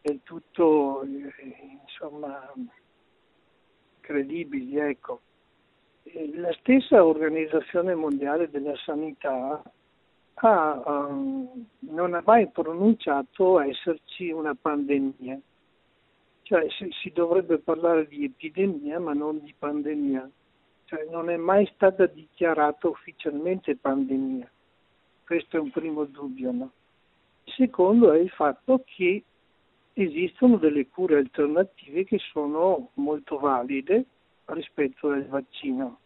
del 0.00 0.20
tutto 0.24 1.02
eh, 1.02 1.78
insomma 1.82 2.52
credibili 4.00 4.76
ecco. 4.78 5.20
La 6.34 6.52
stessa 6.58 7.04
organizzazione 7.04 7.94
mondiale 7.94 8.50
della 8.50 8.74
sanità 8.84 9.62
ha, 10.34 10.82
um, 10.84 11.66
non 11.78 12.14
ha 12.14 12.22
mai 12.26 12.48
pronunciato 12.48 13.60
esserci 13.60 14.32
una 14.32 14.52
pandemia 14.60 15.38
cioè 16.52 16.68
si, 16.68 16.90
si 17.00 17.10
dovrebbe 17.14 17.60
parlare 17.60 18.06
di 18.06 18.24
epidemia 18.24 19.00
ma 19.00 19.14
non 19.14 19.40
di 19.40 19.54
pandemia. 19.58 20.30
Cioè, 20.84 21.06
non 21.10 21.30
è 21.30 21.36
mai 21.38 21.66
stata 21.74 22.04
dichiarata 22.04 22.88
ufficialmente 22.88 23.74
pandemia. 23.74 24.50
Questo 25.24 25.56
è 25.56 25.60
un 25.60 25.70
primo 25.70 26.04
dubbio. 26.04 26.52
No? 26.52 26.70
Il 27.44 27.54
secondo 27.54 28.12
è 28.12 28.18
il 28.18 28.28
fatto 28.28 28.82
che 28.84 29.22
esistono 29.94 30.58
delle 30.58 30.88
cure 30.88 31.16
alternative 31.16 32.04
che 32.04 32.18
sono 32.18 32.90
molto 32.94 33.38
valide 33.38 34.04
rispetto 34.44 35.08
al 35.08 35.24
vaccino. 35.24 36.00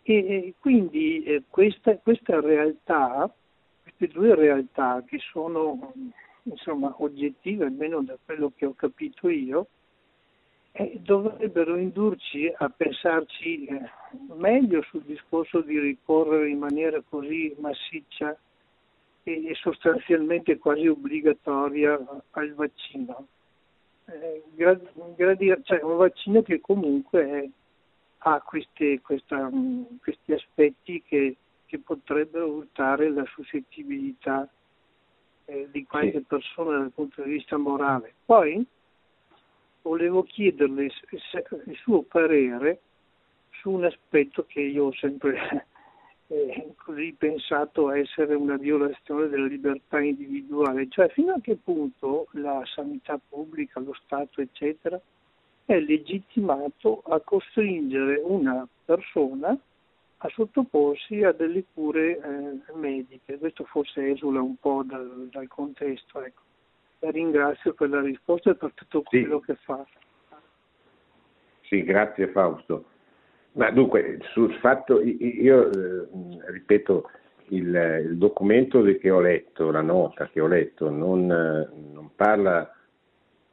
E 0.00 0.54
quindi 0.60 1.24
eh, 1.24 1.42
questa, 1.50 1.98
questa 1.98 2.40
realtà, 2.40 3.30
queste 3.82 4.08
due 4.08 4.34
realtà 4.34 5.04
che 5.06 5.18
sono 5.18 5.92
insomma, 6.44 6.94
oggettive, 6.98 7.66
almeno 7.66 8.02
da 8.02 8.16
quello 8.24 8.52
che 8.54 8.66
ho 8.66 8.74
capito 8.74 9.28
io, 9.28 9.66
eh, 10.72 10.98
dovrebbero 11.02 11.76
indurci 11.76 12.52
a 12.56 12.68
pensarci 12.68 13.64
eh, 13.66 13.90
meglio 14.34 14.82
sul 14.82 15.02
discorso 15.02 15.60
di 15.60 15.78
ricorrere 15.78 16.48
in 16.48 16.58
maniera 16.58 17.00
così 17.08 17.54
massiccia 17.58 18.36
e, 19.22 19.46
e 19.46 19.54
sostanzialmente 19.54 20.58
quasi 20.58 20.86
obbligatoria 20.88 21.98
al 22.32 22.54
vaccino. 22.54 23.26
Eh, 24.06 24.42
grad, 24.54 24.90
grad, 25.14 25.62
cioè 25.62 25.82
un 25.82 25.96
vaccino 25.96 26.42
che 26.42 26.60
comunque 26.60 27.30
è, 27.30 27.48
ha 28.18 28.40
queste, 28.40 29.00
questa, 29.00 29.50
questi 30.02 30.32
aspetti 30.32 31.02
che, 31.06 31.36
che 31.66 31.78
potrebbero 31.78 32.46
urtare 32.48 33.10
la 33.10 33.24
suscettibilità 33.26 34.48
eh, 35.46 35.68
di 35.70 35.84
qualche 35.84 36.18
sì. 36.18 36.24
persona 36.26 36.78
dal 36.78 36.92
punto 36.92 37.22
di 37.22 37.30
vista 37.30 37.56
morale. 37.56 38.14
Poi 38.24 38.64
volevo 39.82 40.22
chiederle 40.22 40.84
il 40.84 41.76
suo 41.76 42.02
parere 42.02 42.80
su 43.50 43.70
un 43.70 43.84
aspetto 43.84 44.44
che 44.46 44.60
io 44.60 44.86
ho 44.86 44.92
sempre 44.94 45.66
eh, 46.28 46.74
così 46.76 47.14
pensato 47.16 47.90
essere 47.90 48.34
una 48.34 48.56
violazione 48.56 49.28
della 49.28 49.46
libertà 49.46 50.00
individuale, 50.00 50.88
cioè 50.88 51.08
fino 51.08 51.32
a 51.32 51.40
che 51.40 51.56
punto 51.56 52.26
la 52.32 52.62
sanità 52.64 53.20
pubblica, 53.28 53.80
lo 53.80 53.94
Stato, 53.94 54.40
eccetera, 54.40 55.00
è 55.66 55.78
legittimato 55.78 57.02
a 57.06 57.20
costringere 57.20 58.20
una 58.22 58.66
persona 58.84 59.58
a 60.18 60.28
sottoporsi 60.28 61.22
a 61.22 61.32
delle 61.32 61.64
cure 61.72 62.18
eh, 62.18 62.72
mediche. 62.74 63.38
Questo 63.38 63.64
forse 63.64 64.10
esula 64.10 64.40
un 64.40 64.56
po' 64.56 64.82
dal, 64.84 65.28
dal 65.30 65.48
contesto. 65.48 66.22
Ecco. 66.22 66.42
La 67.00 67.10
ringrazio 67.10 67.74
per 67.74 67.90
la 67.90 68.00
risposta 68.00 68.50
e 68.50 68.54
per 68.54 68.72
tutto 68.74 69.02
quello 69.02 69.40
sì. 69.40 69.46
che 69.46 69.58
fa. 69.62 69.86
Sì, 71.62 71.82
grazie 71.82 72.28
Fausto. 72.28 72.84
Ma 73.52 73.70
dunque, 73.70 74.18
sul 74.32 74.52
fatto, 74.54 75.00
io 75.00 75.70
eh, 75.70 76.08
ripeto, 76.46 77.10
il, 77.48 78.02
il, 78.04 78.16
documento 78.16 78.82
che 78.82 79.10
ho 79.10 79.20
letto, 79.20 79.70
la 79.70 79.82
nota 79.82 80.28
che 80.28 80.40
ho 80.40 80.46
letto, 80.46 80.90
non, 80.90 81.26
non 81.26 82.10
parla 82.16 82.72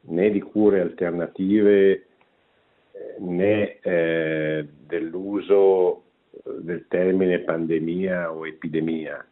né 0.03 0.31
di 0.31 0.41
cure 0.41 0.81
alternative 0.81 1.91
eh, 1.91 3.15
né 3.19 3.79
eh, 3.79 4.67
dell'uso 4.87 6.03
del 6.43 6.85
termine 6.87 7.39
pandemia 7.39 8.31
o 8.31 8.45
epidemia, 8.45 9.25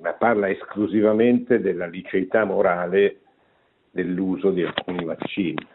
ma 0.00 0.12
parla 0.12 0.48
esclusivamente 0.48 1.60
della 1.60 1.86
liceità 1.86 2.44
morale 2.44 3.20
dell'uso 3.90 4.50
di 4.50 4.62
alcuni 4.62 5.04
vaccini. 5.04 5.66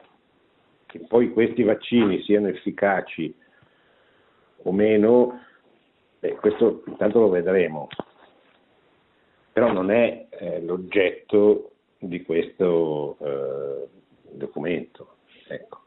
Che 0.85 0.99
poi 1.07 1.31
questi 1.31 1.63
vaccini 1.63 2.21
siano 2.23 2.47
efficaci 2.47 3.33
o 4.63 4.71
meno 4.71 5.39
Beh, 6.19 6.35
questo 6.35 6.83
intanto 6.87 7.19
lo 7.21 7.29
vedremo, 7.29 7.87
però 9.53 9.71
non 9.71 9.89
è 9.89 10.27
eh, 10.29 10.61
l'oggetto 10.61 11.71
di 11.97 12.23
questo 12.23 13.15
eh, 13.21 13.87
documento. 14.31 15.15
Ecco. 15.47 15.79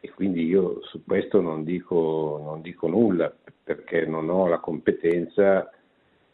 E 0.00 0.10
quindi 0.10 0.44
io 0.44 0.80
su 0.82 1.02
questo 1.04 1.40
non 1.40 1.64
dico, 1.64 2.40
non 2.42 2.60
dico 2.60 2.86
nulla 2.86 3.34
perché 3.64 4.06
non 4.06 4.28
ho 4.30 4.46
la 4.46 4.58
competenza 4.58 5.70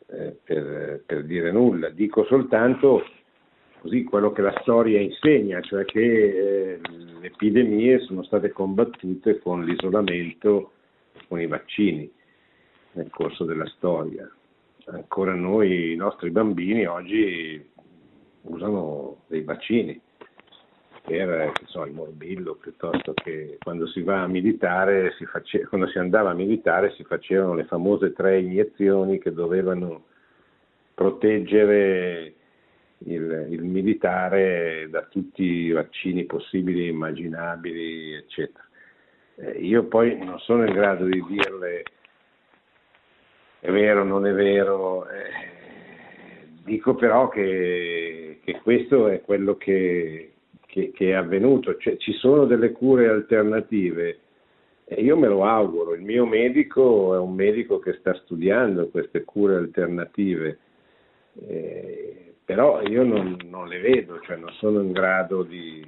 eh, 0.06 0.36
per, 0.42 1.02
per, 1.06 1.24
dire 1.24 1.50
nulla, 1.50 1.88
dico 1.88 2.24
soltanto 2.24 3.02
così 3.80 4.04
quello 4.04 4.32
che 4.32 4.42
la 4.42 4.58
storia 4.60 5.00
insegna, 5.00 5.60
cioè 5.60 5.84
che 5.84 6.00
eh, 6.00 6.80
le 7.20 7.26
epidemie 7.26 8.00
sono 8.00 8.22
state 8.22 8.50
combattute 8.50 9.38
con 9.38 9.64
l'isolamento, 9.64 10.72
con 11.28 11.40
i 11.40 11.46
vaccini 11.46 12.10
nel 12.92 13.10
corso 13.10 13.44
della 13.44 13.66
storia. 13.66 14.30
Ancora 14.86 15.34
noi, 15.34 15.92
i 15.92 15.96
nostri 15.96 16.30
bambini 16.30 16.86
oggi 16.86 17.62
usano 18.42 19.22
dei 19.26 19.42
vaccini 19.42 20.00
per 21.04 21.52
so, 21.66 21.84
il 21.84 21.92
morbillo 21.92 22.54
piuttosto 22.54 23.12
che 23.14 23.58
quando 23.62 23.86
si 23.86 24.02
va 24.02 24.22
a 24.22 24.26
militare, 24.26 25.12
si 25.18 25.26
face, 25.26 25.66
quando 25.66 25.86
si 25.88 25.98
andava 25.98 26.30
a 26.30 26.34
militare 26.34 26.92
si 26.92 27.04
facevano 27.04 27.54
le 27.54 27.64
famose 27.64 28.12
tre 28.12 28.40
iniezioni 28.40 29.18
che 29.18 29.32
dovevano 29.32 30.04
proteggere 30.94 32.34
il, 32.98 33.46
il 33.50 33.62
militare 33.64 34.88
da 34.88 35.02
tutti 35.02 35.42
i 35.42 35.70
vaccini 35.70 36.24
possibili, 36.24 36.88
immaginabili, 36.88 38.14
eccetera. 38.14 38.64
Eh, 39.36 39.58
io 39.60 39.84
poi 39.84 40.16
non 40.24 40.38
sono 40.38 40.64
in 40.64 40.72
grado 40.72 41.04
di 41.04 41.22
dirle 41.28 41.82
è 43.64 43.70
vero, 43.70 44.04
non 44.04 44.26
è 44.26 44.32
vero, 44.34 45.08
eh, 45.08 46.48
dico 46.64 46.94
però 46.94 47.30
che, 47.30 48.40
che, 48.44 48.60
questo 48.62 49.08
è 49.08 49.22
quello 49.22 49.56
che, 49.56 50.33
che, 50.74 50.90
che 50.90 51.10
è 51.10 51.12
avvenuto, 51.12 51.76
cioè, 51.76 51.96
ci 51.98 52.12
sono 52.14 52.46
delle 52.46 52.72
cure 52.72 53.08
alternative. 53.08 54.18
E 54.86 55.00
io 55.02 55.16
me 55.16 55.28
lo 55.28 55.44
auguro, 55.44 55.94
il 55.94 56.02
mio 56.02 56.26
medico 56.26 57.14
è 57.14 57.18
un 57.18 57.32
medico 57.32 57.78
che 57.78 57.92
sta 57.94 58.12
studiando 58.14 58.88
queste 58.88 59.22
cure 59.22 59.54
alternative, 59.54 60.58
eh, 61.46 62.34
però 62.44 62.82
io 62.82 63.04
non, 63.04 63.36
non, 63.44 63.68
le 63.68 63.78
vedo, 63.78 64.20
cioè 64.22 64.36
non 64.36 64.52
sono 64.54 64.82
in 64.82 64.90
grado 64.90 65.44
di, 65.44 65.86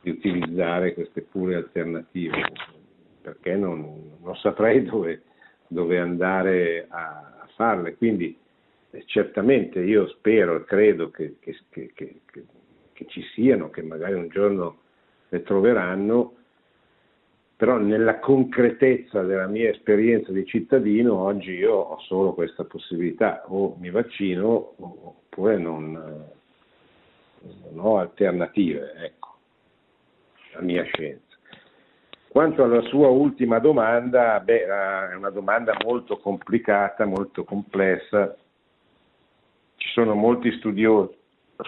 di 0.00 0.10
utilizzare 0.10 0.94
queste 0.94 1.26
cure 1.26 1.56
alternative 1.56 2.50
perché 3.20 3.54
non, 3.54 4.16
non 4.22 4.34
saprei 4.36 4.82
dove 4.82 5.22
dove 5.66 5.98
andare 5.98 6.86
a, 6.88 7.38
a 7.42 7.48
farle. 7.56 7.96
Quindi 7.96 8.36
eh, 8.90 9.04
certamente 9.06 9.80
io 9.80 10.06
spero 10.08 10.56
e 10.56 10.64
credo 10.64 11.10
che, 11.10 11.36
che, 11.40 11.56
che, 11.70 11.92
che, 11.94 12.20
ci 13.06 13.22
siano, 13.34 13.70
che 13.70 13.82
magari 13.82 14.14
un 14.14 14.28
giorno 14.28 14.78
le 15.28 15.42
troveranno, 15.42 16.34
però 17.56 17.76
nella 17.76 18.18
concretezza 18.18 19.22
della 19.22 19.46
mia 19.46 19.70
esperienza 19.70 20.32
di 20.32 20.44
cittadino 20.44 21.16
oggi 21.16 21.52
io 21.52 21.74
ho 21.74 21.98
solo 22.00 22.34
questa 22.34 22.64
possibilità, 22.64 23.44
o 23.46 23.76
mi 23.78 23.90
vaccino 23.90 24.74
oppure 24.76 25.58
non, 25.58 25.92
non 27.42 27.78
ho 27.78 27.98
alternative, 27.98 28.92
ecco, 28.96 29.36
la 30.54 30.60
mia 30.62 30.82
scienza. 30.84 31.22
Quanto 32.28 32.64
alla 32.64 32.80
sua 32.82 33.08
ultima 33.08 33.60
domanda, 33.60 34.40
beh, 34.40 34.62
eh, 34.62 35.10
è 35.12 35.14
una 35.14 35.30
domanda 35.30 35.72
molto 35.84 36.18
complicata, 36.18 37.04
molto 37.04 37.44
complessa. 37.44 38.36
Ci 39.76 39.88
sono 39.90 40.14
molti 40.14 40.50
studiosi, 40.58 41.14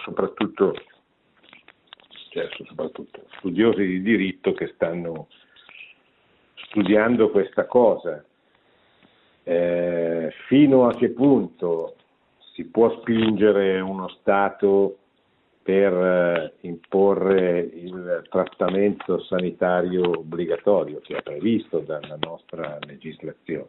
soprattutto, 0.03 0.73
cioè, 2.29 2.47
soprattutto 2.65 3.23
studiosi 3.37 3.85
di 3.85 4.01
diritto 4.01 4.53
che 4.53 4.71
stanno 4.75 5.27
studiando 6.53 7.29
questa 7.29 7.65
cosa. 7.65 8.23
Eh, 9.43 10.33
fino 10.47 10.87
a 10.87 10.95
che 10.95 11.09
punto 11.09 11.95
si 12.53 12.65
può 12.65 12.99
spingere 12.99 13.79
uno 13.79 14.09
Stato 14.09 14.97
per 15.67 15.93
eh, 15.93 16.53
imporre 16.61 17.59
il 17.59 18.23
trattamento 18.29 19.21
sanitario 19.23 20.19
obbligatorio 20.19 20.99
che 20.99 21.17
è 21.17 21.21
previsto 21.21 21.79
dalla 21.79 22.17
nostra 22.19 22.77
legislazione. 22.85 23.67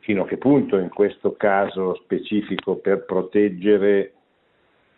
Fino 0.00 0.22
a 0.22 0.26
che 0.26 0.36
punto 0.36 0.76
in 0.76 0.88
questo 0.88 1.34
caso 1.36 1.94
specifico 2.02 2.76
per 2.76 3.04
proteggere 3.04 4.12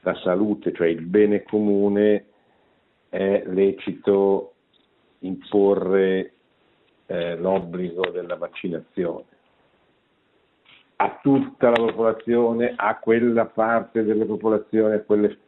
la 0.07 0.15
salute, 0.23 0.73
cioè 0.73 0.87
il 0.87 1.03
bene 1.03 1.43
comune, 1.43 2.27
è 3.09 3.43
lecito 3.47 4.53
imporre 5.21 6.33
eh, 7.07 7.37
l'obbligo 7.37 8.09
della 8.11 8.37
vaccinazione 8.37 9.25
a 10.99 11.19
tutta 11.21 11.71
la 11.71 11.77
popolazione, 11.77 12.73
a 12.75 12.99
quella 12.99 13.45
parte 13.47 14.03
della 14.03 14.25
popolazione, 14.25 14.95
a 14.95 15.01
quelle 15.01 15.39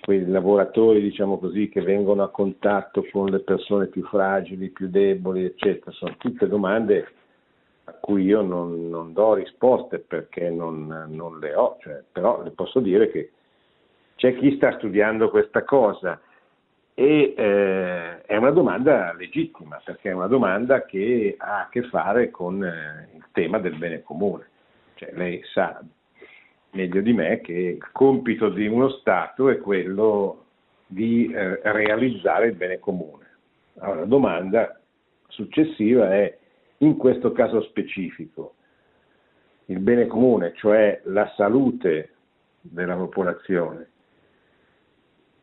quei 0.00 0.26
lavoratori, 0.26 1.00
diciamo 1.00 1.38
così, 1.38 1.68
che 1.68 1.80
vengono 1.80 2.22
a 2.22 2.30
contatto 2.30 3.06
con 3.10 3.26
le 3.26 3.38
persone 3.38 3.86
più 3.86 4.04
fragili, 4.04 4.68
più 4.70 4.88
deboli, 4.88 5.44
eccetera. 5.44 5.92
Sono 5.92 6.14
tutte 6.18 6.48
domande 6.48 7.06
a 7.84 7.92
cui 7.92 8.24
io 8.24 8.42
non, 8.42 8.90
non 8.90 9.12
do 9.12 9.34
risposte 9.34 10.00
perché 10.00 10.50
non, 10.50 11.06
non 11.08 11.38
le 11.38 11.54
ho, 11.54 11.76
cioè, 11.80 12.02
però 12.10 12.42
le 12.42 12.50
posso 12.50 12.80
dire 12.80 13.10
che 13.10 13.30
c'è 14.18 14.34
chi 14.34 14.56
sta 14.56 14.72
studiando 14.72 15.30
questa 15.30 15.62
cosa 15.62 16.20
e 16.92 17.34
eh, 17.36 18.22
è 18.22 18.36
una 18.36 18.50
domanda 18.50 19.12
legittima 19.12 19.80
perché 19.84 20.10
è 20.10 20.12
una 20.12 20.26
domanda 20.26 20.84
che 20.84 21.36
ha 21.38 21.60
a 21.60 21.68
che 21.70 21.84
fare 21.84 22.28
con 22.28 22.64
eh, 22.64 23.10
il 23.14 23.24
tema 23.30 23.60
del 23.60 23.76
bene 23.76 24.02
comune. 24.02 24.48
Cioè, 24.94 25.12
lei 25.12 25.40
sa 25.54 25.80
meglio 26.72 27.00
di 27.00 27.12
me 27.12 27.40
che 27.40 27.52
il 27.52 27.90
compito 27.92 28.48
di 28.48 28.66
uno 28.66 28.88
Stato 28.88 29.50
è 29.50 29.58
quello 29.58 30.46
di 30.84 31.32
eh, 31.32 31.60
realizzare 31.62 32.48
il 32.48 32.56
bene 32.56 32.80
comune. 32.80 33.24
Allora, 33.78 34.00
la 34.00 34.06
domanda 34.06 34.80
successiva 35.28 36.12
è, 36.12 36.36
in 36.78 36.96
questo 36.96 37.30
caso 37.30 37.62
specifico, 37.62 38.54
il 39.66 39.78
bene 39.78 40.08
comune, 40.08 40.54
cioè 40.56 41.02
la 41.04 41.32
salute 41.36 42.14
della 42.62 42.96
popolazione, 42.96 43.90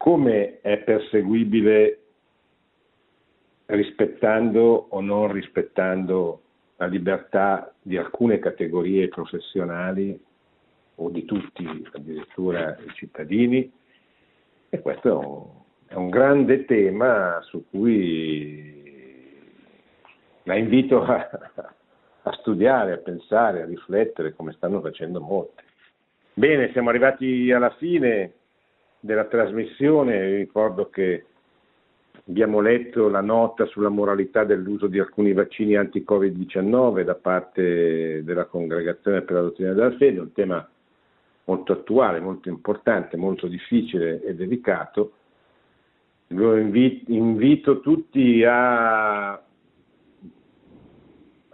come 0.05 0.61
è 0.61 0.77
perseguibile 0.83 1.99
rispettando 3.65 4.85
o 4.91 5.01
non 5.01 5.31
rispettando 5.31 6.41
la 6.75 6.85
libertà 6.85 7.73
di 7.81 7.97
alcune 7.97 8.37
categorie 8.37 9.07
professionali 9.07 10.15
o 10.97 11.09
di 11.09 11.25
tutti 11.25 11.67
addirittura 11.91 12.77
i 12.85 12.93
cittadini 12.93 13.71
e 14.69 14.79
questo 14.79 15.09
è 15.09 15.11
un, 15.11 15.47
è 15.87 15.95
un 15.95 16.09
grande 16.11 16.65
tema 16.65 17.39
su 17.41 17.65
cui 17.67 19.41
la 20.43 20.55
invito 20.55 21.01
a, 21.01 21.29
a 22.21 22.31
studiare, 22.41 22.91
a 22.91 22.97
pensare, 22.97 23.63
a 23.63 23.65
riflettere 23.65 24.35
come 24.35 24.51
stanno 24.51 24.81
facendo 24.81 25.19
molti. 25.19 25.63
Bene, 26.31 26.71
siamo 26.73 26.89
arrivati 26.89 27.51
alla 27.51 27.71
fine 27.71 28.33
della 29.05 29.25
trasmissione, 29.25 30.35
ricordo 30.35 30.89
che 30.89 31.25
abbiamo 32.27 32.59
letto 32.59 33.07
la 33.07 33.21
nota 33.21 33.67
sulla 33.67 33.89
moralità 33.89 34.43
dell'uso 34.43 34.87
di 34.87 34.97
alcuni 34.97 35.31
vaccini 35.31 35.75
anti-Covid-19 35.75 37.03
da 37.03 37.13
parte 37.13 38.23
della 38.23 38.45
Congregazione 38.45 39.21
per 39.21 39.35
la 39.35 39.41
dottrina 39.41 39.73
della 39.73 39.95
fede, 39.95 40.19
un 40.19 40.31
tema 40.33 40.67
molto 41.43 41.73
attuale, 41.73 42.19
molto 42.19 42.49
importante, 42.49 43.15
molto 43.15 43.45
difficile 43.45 44.23
e 44.23 44.33
delicato. 44.33 45.11
Lo 46.29 46.57
invito, 46.57 47.11
invito 47.11 47.81
tutti 47.81 48.43
a, 48.43 49.33
a 49.33 49.41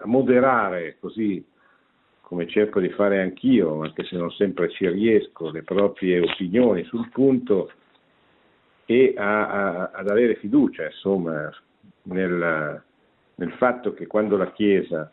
moderare, 0.05 0.95
così 1.01 1.43
come 2.31 2.47
cerco 2.47 2.79
di 2.79 2.87
fare 2.87 3.19
anch'io, 3.19 3.81
anche 3.81 4.05
se 4.05 4.15
non 4.15 4.31
sempre 4.31 4.69
ci 4.69 4.87
riesco, 4.87 5.51
le 5.51 5.63
proprie 5.63 6.21
opinioni 6.21 6.81
sul 6.85 7.09
punto 7.09 7.69
e 8.85 9.13
a, 9.17 9.49
a, 9.49 9.91
ad 9.93 10.09
avere 10.09 10.35
fiducia 10.35 10.85
insomma, 10.85 11.53
nel, 12.03 12.81
nel 13.35 13.51
fatto 13.57 13.93
che 13.93 14.07
quando 14.07 14.37
la 14.37 14.49
Chiesa 14.53 15.11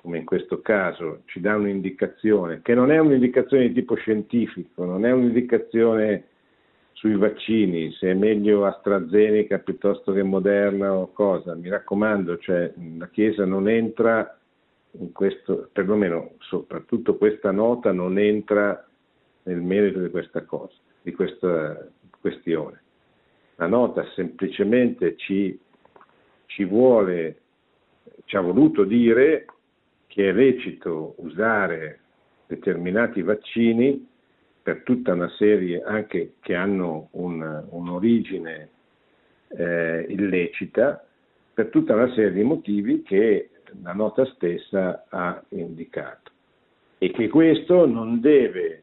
come 0.00 0.18
in 0.18 0.24
questo 0.24 0.62
caso, 0.62 1.20
ci 1.26 1.40
dà 1.40 1.54
un'indicazione, 1.54 2.60
che 2.62 2.74
non 2.74 2.90
è 2.90 2.98
un'indicazione 2.98 3.68
di 3.68 3.74
tipo 3.74 3.94
scientifico, 3.94 4.84
non 4.84 5.04
è 5.04 5.12
un'indicazione 5.12 6.24
sui 6.92 7.16
vaccini, 7.16 7.90
se 7.92 8.10
è 8.10 8.14
meglio 8.14 8.66
AstraZeneca 8.66 9.58
piuttosto 9.58 10.12
che 10.12 10.22
Moderna 10.22 10.94
o 10.94 11.10
cosa, 11.12 11.54
mi 11.54 11.68
raccomando, 11.68 12.36
cioè, 12.38 12.72
la 12.98 13.08
Chiesa 13.08 13.46
non 13.46 13.66
entra 13.66 14.38
questo, 15.12 15.68
perlomeno 15.72 16.32
soprattutto 16.38 17.16
questa 17.16 17.50
nota 17.50 17.92
non 17.92 18.18
entra 18.18 18.86
nel 19.44 19.60
merito 19.60 20.00
di 20.00 20.10
questa 20.10 20.42
cosa, 20.42 20.74
di 21.02 21.12
questa 21.12 21.88
questione. 22.20 22.82
La 23.56 23.66
nota 23.66 24.04
semplicemente 24.14 25.16
ci, 25.16 25.58
ci 26.46 26.64
vuole, 26.64 27.40
ci 28.24 28.36
ha 28.36 28.40
voluto 28.40 28.84
dire 28.84 29.46
che 30.06 30.28
è 30.28 30.32
lecito 30.32 31.14
usare 31.18 32.00
determinati 32.46 33.22
vaccini 33.22 34.08
per 34.62 34.82
tutta 34.82 35.12
una 35.12 35.28
serie 35.30 35.82
anche 35.82 36.34
che 36.40 36.54
hanno 36.54 37.08
un, 37.12 37.64
un'origine 37.68 38.68
eh, 39.48 40.06
illecita, 40.08 41.06
per 41.52 41.68
tutta 41.68 41.94
una 41.94 42.08
serie 42.14 42.32
di 42.32 42.42
motivi 42.42 43.02
che 43.02 43.50
la 43.82 43.92
nota 43.92 44.24
stessa 44.34 45.06
ha 45.08 45.42
indicato. 45.50 46.30
E 46.98 47.10
che 47.10 47.28
questo 47.28 47.86
non 47.86 48.20
deve 48.20 48.82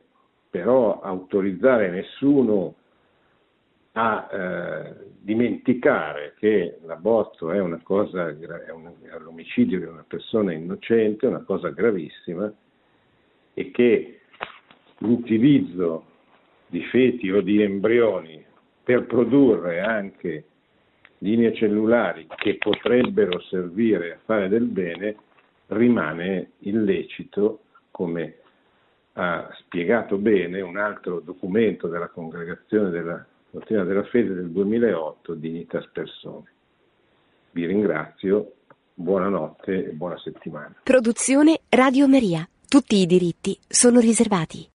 però 0.49 0.99
autorizzare 0.99 1.89
nessuno 1.89 2.75
a 3.93 4.29
eh, 4.31 4.95
dimenticare 5.19 6.35
che 6.37 6.79
l'aborto 6.83 7.51
è 7.51 7.59
una 7.59 7.79
cosa, 7.83 8.29
è, 8.29 8.71
un, 8.71 8.91
è 9.01 9.17
l'omicidio 9.19 9.79
di 9.79 9.85
una 9.85 10.05
persona 10.07 10.53
innocente, 10.53 11.27
una 11.27 11.43
cosa 11.43 11.69
gravissima 11.69 12.51
e 13.53 13.71
che 13.71 14.21
l'utilizzo 14.99 16.05
di 16.67 16.83
feti 16.85 17.29
o 17.31 17.41
di 17.41 17.61
embrioni 17.61 18.43
per 18.83 19.05
produrre 19.05 19.81
anche 19.81 20.45
linee 21.21 21.53
cellulari 21.53 22.27
che 22.35 22.57
potrebbero 22.57 23.39
servire 23.41 24.13
a 24.13 24.19
fare 24.25 24.49
del 24.49 24.65
bene 24.65 25.15
rimane 25.67 26.51
illecito 26.59 27.63
come 27.91 28.37
ha 29.13 29.49
spiegato 29.59 30.17
bene 30.17 30.61
un 30.61 30.77
altro 30.77 31.19
documento 31.19 31.87
della 31.87 32.07
congregazione 32.07 32.89
della 32.89 33.25
dottrina 33.49 33.83
della 33.83 34.03
fede 34.03 34.33
del 34.33 34.49
2008, 34.49 35.33
Dignitas 35.33 35.87
Persone. 35.91 36.49
Vi 37.51 37.65
ringrazio, 37.65 38.53
buonanotte 38.93 39.89
e 39.89 39.91
buona 39.91 40.17
settimana. 40.17 40.73
Produzione 40.83 41.59
Radio 41.69 42.07
Maria. 42.07 42.47
Tutti 42.67 42.95
i 42.95 43.05
diritti 43.05 43.57
sono 43.67 43.99
riservati. 43.99 44.69